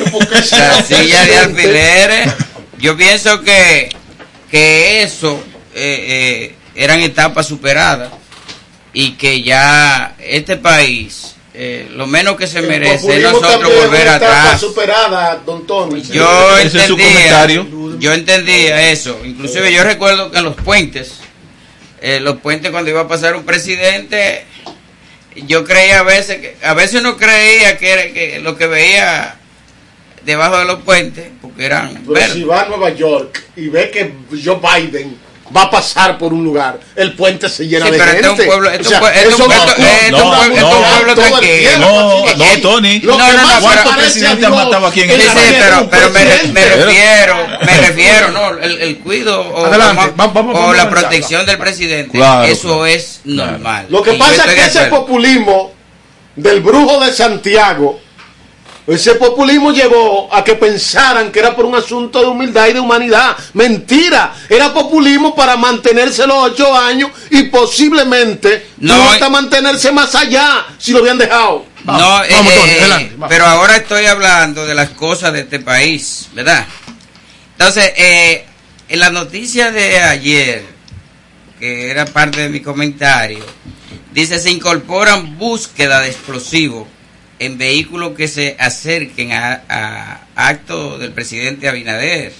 la 0.52 0.82
silla 0.84 1.24
de 1.24 1.36
alfileres. 1.38 2.32
Yo 2.78 2.96
pienso 2.96 3.40
que, 3.42 3.88
que 4.48 5.02
eso 5.02 5.42
eh, 5.74 6.05
eh, 6.55 6.55
eran 6.76 7.00
etapas 7.00 7.48
superadas 7.48 8.11
y 8.92 9.12
que 9.12 9.42
ya 9.42 10.14
este 10.20 10.57
país, 10.57 11.34
eh, 11.57 11.88
lo 11.92 12.07
menos 12.07 12.36
que 12.36 12.46
se 12.48 12.61
merece 12.62 12.94
es 12.94 13.00
populismo 13.02 13.40
nosotros 13.40 13.72
volver 13.84 14.09
atrás. 14.09 14.61
superada, 14.61 15.36
don 15.46 15.66
Tony. 15.66 16.02
Yo 16.02 16.59
Ese 16.59 16.66
es 16.78 16.86
su 16.86 16.92
entendía, 16.94 17.07
comentario. 17.14 17.66
yo 18.00 18.12
entendía 18.12 18.90
eso. 18.90 19.20
Inclusive 19.24 19.72
yo 19.72 19.84
recuerdo 19.84 20.30
que 20.32 20.38
en 20.38 20.44
los 20.44 20.57
puentes, 20.57 21.14
eh, 22.00 22.18
los 22.20 22.38
puentes 22.38 22.70
cuando 22.72 22.90
iba 22.90 23.02
a 23.02 23.09
pasar 23.09 23.36
un 23.36 23.44
presidente, 23.44 24.44
yo 25.46 25.64
creía 25.64 26.00
a 26.00 26.02
veces 26.02 26.38
que, 26.40 26.57
a 26.62 26.74
veces 26.74 27.00
uno 27.00 27.16
creía 27.16 27.78
que, 27.78 27.90
era, 27.90 28.02
que 28.12 28.40
lo 28.40 28.57
que 28.57 28.66
veía 28.66 29.36
debajo 30.24 30.59
de 30.59 30.64
los 30.64 30.80
puentes, 30.82 31.26
porque 31.40 31.66
eran 31.66 31.94
Pero 32.02 32.12
verdes. 32.14 32.32
si 32.32 32.42
va 32.44 32.62
a 32.62 32.68
Nueva 32.68 32.90
York 32.90 33.42
y 33.57 33.68
ve 33.68 33.90
que 33.90 34.12
Joe 34.44 34.59
Biden 34.61 35.16
va 35.57 35.62
a 35.62 35.70
pasar 35.70 36.18
por 36.18 36.32
un 36.32 36.42
lugar, 36.42 36.80
el 36.96 37.12
puente 37.12 37.48
se 37.48 37.66
llena 37.68 37.86
Sí, 37.86 37.92
de 37.92 37.98
pero 37.98 38.11
gente. 38.11 38.28
este 38.28 38.34
es 38.34 38.40
un 38.40 38.46
pueblo- 38.46 38.70
este 38.70 38.86
O 38.86 38.88
sea, 38.88 38.98
es 38.98 39.05
un 39.05 39.07
pue- 39.07 39.12
este 39.14 39.20
es 39.20 39.26
un 39.26 39.32
eso 39.34 39.44
pueblo- 39.44 39.61
no, 39.61 40.80
no, 40.80 41.09
el 41.11 41.14
tranquilo. 41.14 41.70
No, 41.78 42.28
Aquí- 42.28 42.38
no, 42.38 42.61
Tony. 42.62 42.98
lo 43.00 43.12
No, 43.12 43.18
no, 43.18 43.32
no, 43.32 43.42
más 43.42 43.55
pero- 43.55 43.70
se 43.70 43.76
parece 43.88 43.96
presidente 44.02 44.30
a 44.30 44.48
ha 44.48 44.50
Dios 44.50 44.64
matado 44.64 44.86
aquí 44.88 45.00
en 45.02 45.11
sí, 45.11 45.14
es 45.14 45.32
pero, 45.61 45.88
pero 45.90 46.11
me, 46.11 46.24
me 46.52 46.64
refiero, 46.64 47.36
me 47.64 47.76
refiero, 47.86 48.30
no, 48.32 48.48
el, 48.59 48.78
el 48.80 48.98
cuido 48.98 49.40
o, 49.40 49.66
Adelante, 49.66 50.02
o- 50.07 50.12
vamos- 50.16 50.34
vamos- 50.34 50.57
o 50.57 50.59
vamos 50.61 50.76
la 50.76 50.90
protección 50.90 51.46
del 51.46 51.59
presidente, 51.59 52.18
Claro, 52.18 52.44
eso 52.44 52.62
claro. 52.68 52.86
es 52.86 53.20
normal. 53.24 53.86
Lo 53.90 54.02
que 54.02 54.12
pasa 54.14 54.44
es 54.46 54.55
que 54.55 54.64
ese 54.66 54.84
populismo 54.86 55.72
del 56.36 56.61
brujo 56.62 56.98
de 57.05 57.12
Santiago, 57.12 58.00
ese 58.87 59.14
populismo 59.14 59.72
llevó 59.72 60.28
a 60.32 60.45
que 60.45 60.57
pensaran 60.57 61.32
que 61.32 61.39
era 61.39 61.57
por 61.57 61.64
un 61.64 61.74
asunto 61.74 62.20
de 62.20 62.26
humildad 62.26 62.68
y 62.68 62.74
de 62.74 62.80
humanidad. 62.80 63.35
Mentira, 63.55 64.35
era 64.49 64.74
populismo 64.74 65.35
para 65.35 65.57
mantenerse 65.57 66.26
los 66.26 66.37
ocho 66.37 66.76
años 66.76 67.11
y 67.30 67.45
posiblemente 67.45 68.68
No, 68.78 68.95
no, 68.97 69.05
eh. 69.05 69.09
hasta 69.14 69.30
mantenerse 69.30 69.91
más 69.91 70.14
allá 70.14 70.66
si 70.78 70.93
lo 70.93 70.99
habían 70.99 71.16
dejado. 71.16 71.64
No, 71.85 72.24
eh, 72.24 72.28
vamos, 72.30 72.55
Tony, 72.55 72.70
eh, 72.70 72.80
adelante, 72.80 73.12
vamos. 73.16 73.28
pero 73.28 73.47
ahora 73.47 73.76
estoy 73.76 74.05
hablando 74.07 74.66
de 74.66 74.74
las 74.74 74.91
cosas 74.91 75.32
de 75.32 75.41
este 75.41 75.61
país, 75.61 76.28
¿verdad? 76.35 76.66
Entonces, 77.53 77.91
eh, 77.97 78.45
en 78.89 78.99
la 79.01 79.11
noticia 79.11 79.70
de 79.70 79.99
ayer, 79.99 80.64
que 81.59 81.91
era 81.91 82.05
parte 82.05 82.43
de 82.43 82.49
mi 82.51 82.61
comentario, 82.61 83.45
dice 84.12 84.39
se 84.39 84.51
incorporan 84.51 85.39
búsqueda 85.39 86.01
de 86.01 86.09
explosivos 86.09 86.87
en 87.45 87.59
vehículos 87.59 88.14
que 88.16 88.28
se 88.28 88.57
acerquen 88.59 89.32
a, 89.32 89.62
a 89.68 90.26
actos 90.34 91.01
del 91.01 91.12
presidente 91.12 91.68
Abinader, 91.68 92.32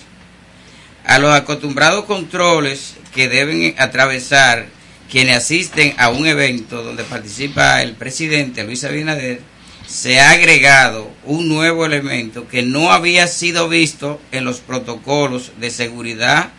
a 1.05 1.19
los 1.19 1.35
acostumbrados 1.35 2.05
controles 2.05 2.95
que 3.15 3.29
deben 3.29 3.75
atravesar 3.79 4.67
quienes 5.11 5.37
asisten 5.37 5.95
a 5.99 6.09
un 6.11 6.27
evento 6.27 6.83
donde 6.83 7.05
participa 7.05 7.83
el 7.83 7.93
presidente 7.95 8.65
Luis 8.65 8.85
Abinader, 8.85 9.41
se 9.87 10.19
ha 10.19 10.31
agregado 10.31 11.11
un 11.25 11.49
nuevo 11.49 11.85
elemento 11.85 12.49
que 12.49 12.63
no 12.63 12.91
había 12.91 13.27
sido 13.27 13.69
visto 13.69 14.21
en 14.33 14.45
los 14.45 14.61
protocolos 14.61 15.53
de 15.59 15.71
seguridad 15.71 16.51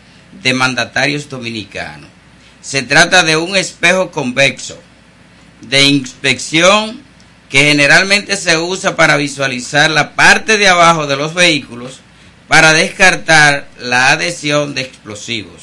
de 0.42 0.54
mandatarios 0.54 1.28
dominicanos. 1.28 2.08
Se 2.62 2.82
trata 2.82 3.24
de 3.24 3.36
un 3.36 3.56
espejo 3.56 4.10
convexo 4.10 4.78
de 5.62 5.84
inspección 5.84 7.05
que 7.48 7.64
generalmente 7.64 8.36
se 8.36 8.58
usa 8.58 8.96
para 8.96 9.16
visualizar 9.16 9.90
la 9.90 10.14
parte 10.14 10.58
de 10.58 10.68
abajo 10.68 11.06
de 11.06 11.16
los 11.16 11.34
vehículos 11.34 12.00
para 12.48 12.72
descartar 12.72 13.68
la 13.78 14.10
adhesión 14.10 14.74
de 14.74 14.82
explosivos. 14.82 15.62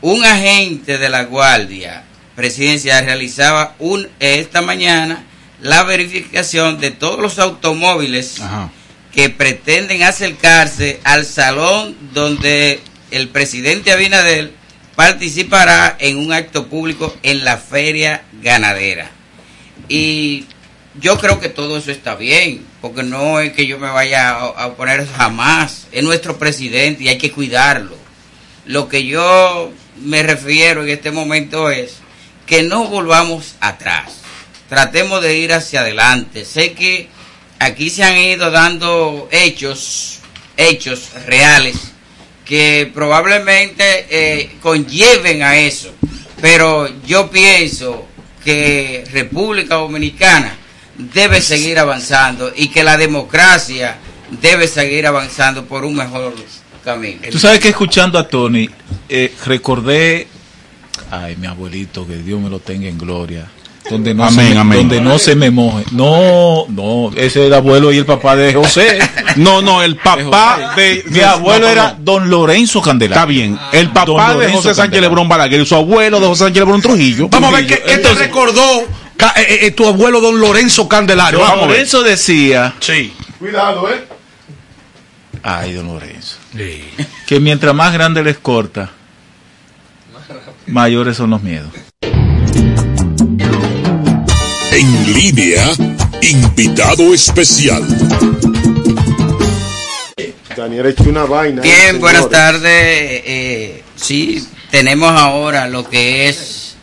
Un 0.00 0.24
agente 0.24 0.98
de 0.98 1.08
la 1.08 1.24
Guardia 1.24 2.04
Presidencial 2.34 3.04
realizaba 3.04 3.74
un, 3.78 4.08
esta 4.18 4.62
mañana 4.62 5.24
la 5.60 5.82
verificación 5.82 6.80
de 6.80 6.90
todos 6.90 7.20
los 7.20 7.38
automóviles 7.38 8.40
Ajá. 8.40 8.70
que 9.12 9.28
pretenden 9.28 10.02
acercarse 10.02 11.00
al 11.04 11.26
salón 11.26 11.96
donde 12.14 12.80
el 13.10 13.28
presidente 13.28 13.92
Abinader 13.92 14.52
participará 14.96 15.96
en 15.98 16.16
un 16.16 16.32
acto 16.32 16.68
público 16.68 17.14
en 17.22 17.44
la 17.44 17.58
feria 17.58 18.22
ganadera. 18.42 19.10
Y 19.88 20.46
yo 21.00 21.18
creo 21.18 21.40
que 21.40 21.48
todo 21.48 21.78
eso 21.78 21.90
está 21.90 22.14
bien, 22.14 22.64
porque 22.80 23.02
no 23.02 23.40
es 23.40 23.52
que 23.52 23.66
yo 23.66 23.78
me 23.78 23.88
vaya 23.88 24.30
a, 24.30 24.66
oponer 24.66 25.06
jamás. 25.08 25.86
Es 25.92 26.04
nuestro 26.04 26.38
presidente 26.38 27.04
y 27.04 27.08
hay 27.08 27.18
que 27.18 27.32
cuidarlo. 27.32 27.96
Lo 28.66 28.88
que 28.88 29.04
yo 29.04 29.72
me 30.02 30.22
refiero 30.22 30.82
en 30.82 30.90
este 30.90 31.10
momento 31.10 31.70
es 31.70 31.96
que 32.46 32.62
no 32.62 32.86
volvamos 32.86 33.54
atrás. 33.60 34.20
Tratemos 34.68 35.22
de 35.22 35.38
ir 35.38 35.52
hacia 35.52 35.80
adelante. 35.80 36.44
Sé 36.44 36.72
que 36.72 37.08
aquí 37.58 37.90
se 37.90 38.04
han 38.04 38.18
ido 38.18 38.50
dando 38.50 39.28
hechos, 39.32 40.20
hechos 40.56 41.10
reales 41.26 41.76
que 42.44 42.90
probablemente 42.92 44.06
eh, 44.10 44.50
conlleven 44.60 45.42
a 45.42 45.56
eso. 45.56 45.92
Pero 46.40 46.88
yo 47.06 47.30
pienso 47.30 48.06
que 48.44 49.04
República 49.12 49.76
Dominicana 49.76 50.59
debe 51.12 51.40
seguir 51.40 51.78
avanzando 51.78 52.52
y 52.54 52.68
que 52.68 52.84
la 52.84 52.96
democracia 52.96 53.96
debe 54.40 54.68
seguir 54.68 55.06
avanzando 55.06 55.64
por 55.64 55.84
un 55.84 55.96
mejor 55.96 56.34
camino. 56.84 57.20
Tú 57.30 57.38
sabes 57.38 57.60
que 57.60 57.68
escuchando 57.70 58.18
a 58.18 58.28
Tony, 58.28 58.68
eh, 59.08 59.34
recordé, 59.44 60.28
ay, 61.10 61.36
mi 61.36 61.46
abuelito, 61.46 62.06
que 62.06 62.16
Dios 62.16 62.40
me 62.40 62.48
lo 62.48 62.60
tenga 62.60 62.88
en 62.88 62.98
gloria, 62.98 63.46
donde 63.88 64.14
no, 64.14 64.24
Amén, 64.24 64.52
se, 64.52 64.58
amén. 64.58 64.78
donde 64.78 65.00
no 65.00 65.18
se 65.18 65.34
me 65.34 65.50
moje. 65.50 65.84
No, 65.90 66.66
no, 66.68 67.10
ese 67.16 67.40
es 67.40 67.46
el 67.46 67.54
abuelo 67.54 67.92
y 67.92 67.98
el 67.98 68.06
papá 68.06 68.36
de 68.36 68.54
José. 68.54 68.98
No, 69.36 69.62
no, 69.62 69.80
el 69.80 69.96
papá 69.96 70.72
de. 70.74 71.04
Mi 71.06 71.20
abuelo 71.20 71.66
no, 71.66 71.72
era 71.72 71.92
no. 71.92 71.98
don 72.00 72.28
Lorenzo 72.28 72.82
Candelario. 72.82 73.14
Está 73.20 73.26
bien. 73.26 73.56
El 73.72 73.86
Don 73.86 73.94
papá 73.94 74.34
de 74.34 74.50
José 74.50 74.74
Sánchez. 74.74 75.00
Lebrón 75.00 75.28
Balaguer 75.28 75.60
y 75.60 75.66
su 75.66 75.76
abuelo 75.76 76.18
de 76.18 76.26
José 76.26 76.44
Sánchez 76.44 76.60
Lebrón 76.60 76.82
Trujillo. 76.82 77.28
Vamos 77.28 77.54
a 77.54 77.56
ver 77.56 77.66
qué, 77.68 77.80
qué 77.86 77.98
te 77.98 78.12
recordó 78.14 78.86
eh, 79.36 79.66
eh, 79.66 79.70
tu 79.72 79.86
abuelo 79.86 80.20
don 80.20 80.40
Lorenzo 80.40 80.88
Candelario. 80.88 81.38
Don. 81.40 81.68
Lorenzo 81.68 82.02
decía. 82.02 82.74
Sí. 82.80 83.12
Cuidado, 83.38 83.90
¿eh? 83.90 84.04
Ay, 85.42 85.72
don 85.74 85.86
Lorenzo. 85.86 86.36
Que 87.26 87.40
mientras 87.40 87.74
más 87.74 87.92
grande 87.92 88.22
les 88.22 88.38
corta, 88.38 88.90
mayores 90.66 91.16
son 91.16 91.30
los 91.30 91.42
miedos. 91.42 91.70
En 94.72 95.12
línea, 95.14 95.70
invitado 96.22 97.12
especial. 97.14 97.84
Daniel 100.56 100.86
ha 100.86 100.88
hecho 100.90 101.04
una 101.04 101.24
vaina. 101.24 101.62
Bien, 101.62 101.96
eh, 101.96 101.98
buenas 101.98 102.28
tardes. 102.28 102.70
Eh, 102.72 103.82
sí, 103.96 104.46
tenemos 104.70 105.10
ahora 105.10 105.66
lo 105.68 105.88
que 105.88 106.28
es. 106.28 106.76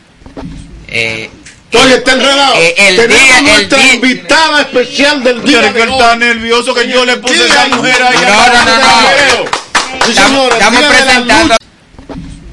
Eh, 0.88 1.30
Oye, 1.74 1.96
está 1.96 2.14
enredado. 2.14 2.54
eh, 2.56 2.76
el 2.78 2.96
Tenemos 2.96 3.24
día, 3.24 3.38
el 3.40 3.44
nuestra 3.46 3.80
día. 3.80 3.94
invitada 3.96 4.62
especial 4.62 5.24
del 5.24 5.44
día 5.44 5.62
que 5.62 5.72
de 5.74 5.84
él 5.84 5.90
hoy. 5.90 5.96
está 6.00 6.16
nervioso 6.16 6.74
que 6.74 6.88
yo 6.88 7.06
le 7.06 7.18
puse 7.18 7.46
esa 7.46 7.68
mujer 7.68 8.02
ahí. 8.04 8.16
No, 8.26 8.48
no, 8.48 8.66
no, 8.66 8.78
no. 8.78 10.06
Sí, 10.06 10.12
Estamos, 10.12 10.50
la 10.60 10.90
presentando. 10.90 11.56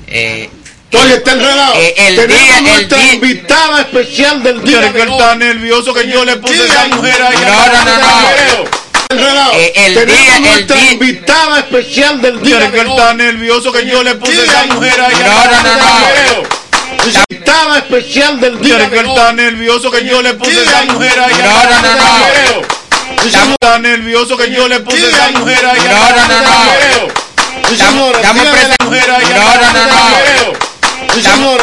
Eh, 0.08 0.50
Oye, 0.92 1.14
está 1.14 1.32
enredado. 1.32 1.74
eh, 1.76 1.94
el 1.96 2.16
Tenemos 2.16 2.40
día, 2.42 2.58
el 2.58 2.64
nuestra 2.64 2.98
día. 2.98 3.14
invitada 3.14 3.80
especial 3.80 4.42
del 4.42 4.62
día 4.62 4.78
Señores, 4.78 4.92
que 4.92 4.98
de 5.06 5.12
está 5.12 5.34
nervioso 5.36 5.94
que 5.94 6.08
yo 6.08 6.24
le 6.24 6.36
puse 6.36 6.64
esa 6.64 6.86
mujer 6.88 7.22
ahí. 7.22 7.36
No, 7.36 7.66
no, 7.66 7.84
no, 7.84 7.98
no. 7.98 8.70
Enredado. 9.10 9.52
Eh, 9.54 9.72
el 9.76 9.94
Tenemos 9.94 10.20
día, 10.22 10.36
el 10.36 10.42
nuestra 10.42 10.76
día. 10.76 10.92
invitada 10.92 11.58
especial 11.60 12.20
del 12.20 12.40
día 12.42 12.58
Señores, 12.60 12.70
que 12.84 12.90
está 12.90 13.14
nervioso 13.14 13.72
que 13.72 13.86
yo 13.86 14.02
le 14.02 14.14
puse 14.16 14.42
esa 14.44 14.64
mujer 14.66 15.00
ahí. 15.00 15.14
No, 15.24 15.44
no, 15.44 15.62
no, 15.62 16.42
no. 16.42 16.63
Especial 17.76 18.40
del 18.40 18.60
día 18.60 18.76
de 18.78 18.98
él 18.98 19.06
está 19.06 19.32
nervioso 19.32 19.90
que 19.90 20.04
yo 20.04 20.22
le 20.22 20.34
puse 20.34 20.62
esa 20.62 20.82
mujer 20.84 21.18
ahí. 21.18 21.34
No, 21.42 21.64
no, 21.64 21.80
no, 21.82 21.94
no. 22.00 23.52
Está 23.52 23.78
nervioso 23.78 24.36
que 24.36 24.50
yo 24.50 24.68
le 24.68 24.80
puse 24.80 25.08
esa 25.08 25.30
mujer 25.38 25.64
ahí. 25.64 25.80
No, 25.80 26.10
no, 26.10 26.28
no, 26.28 26.40
no. 26.42 27.24
Estamos. 27.70 28.12
No, 28.22 28.32
no, 28.34 28.42
no, 29.72 29.86
no. 29.86 30.52
Estamos 31.16 31.58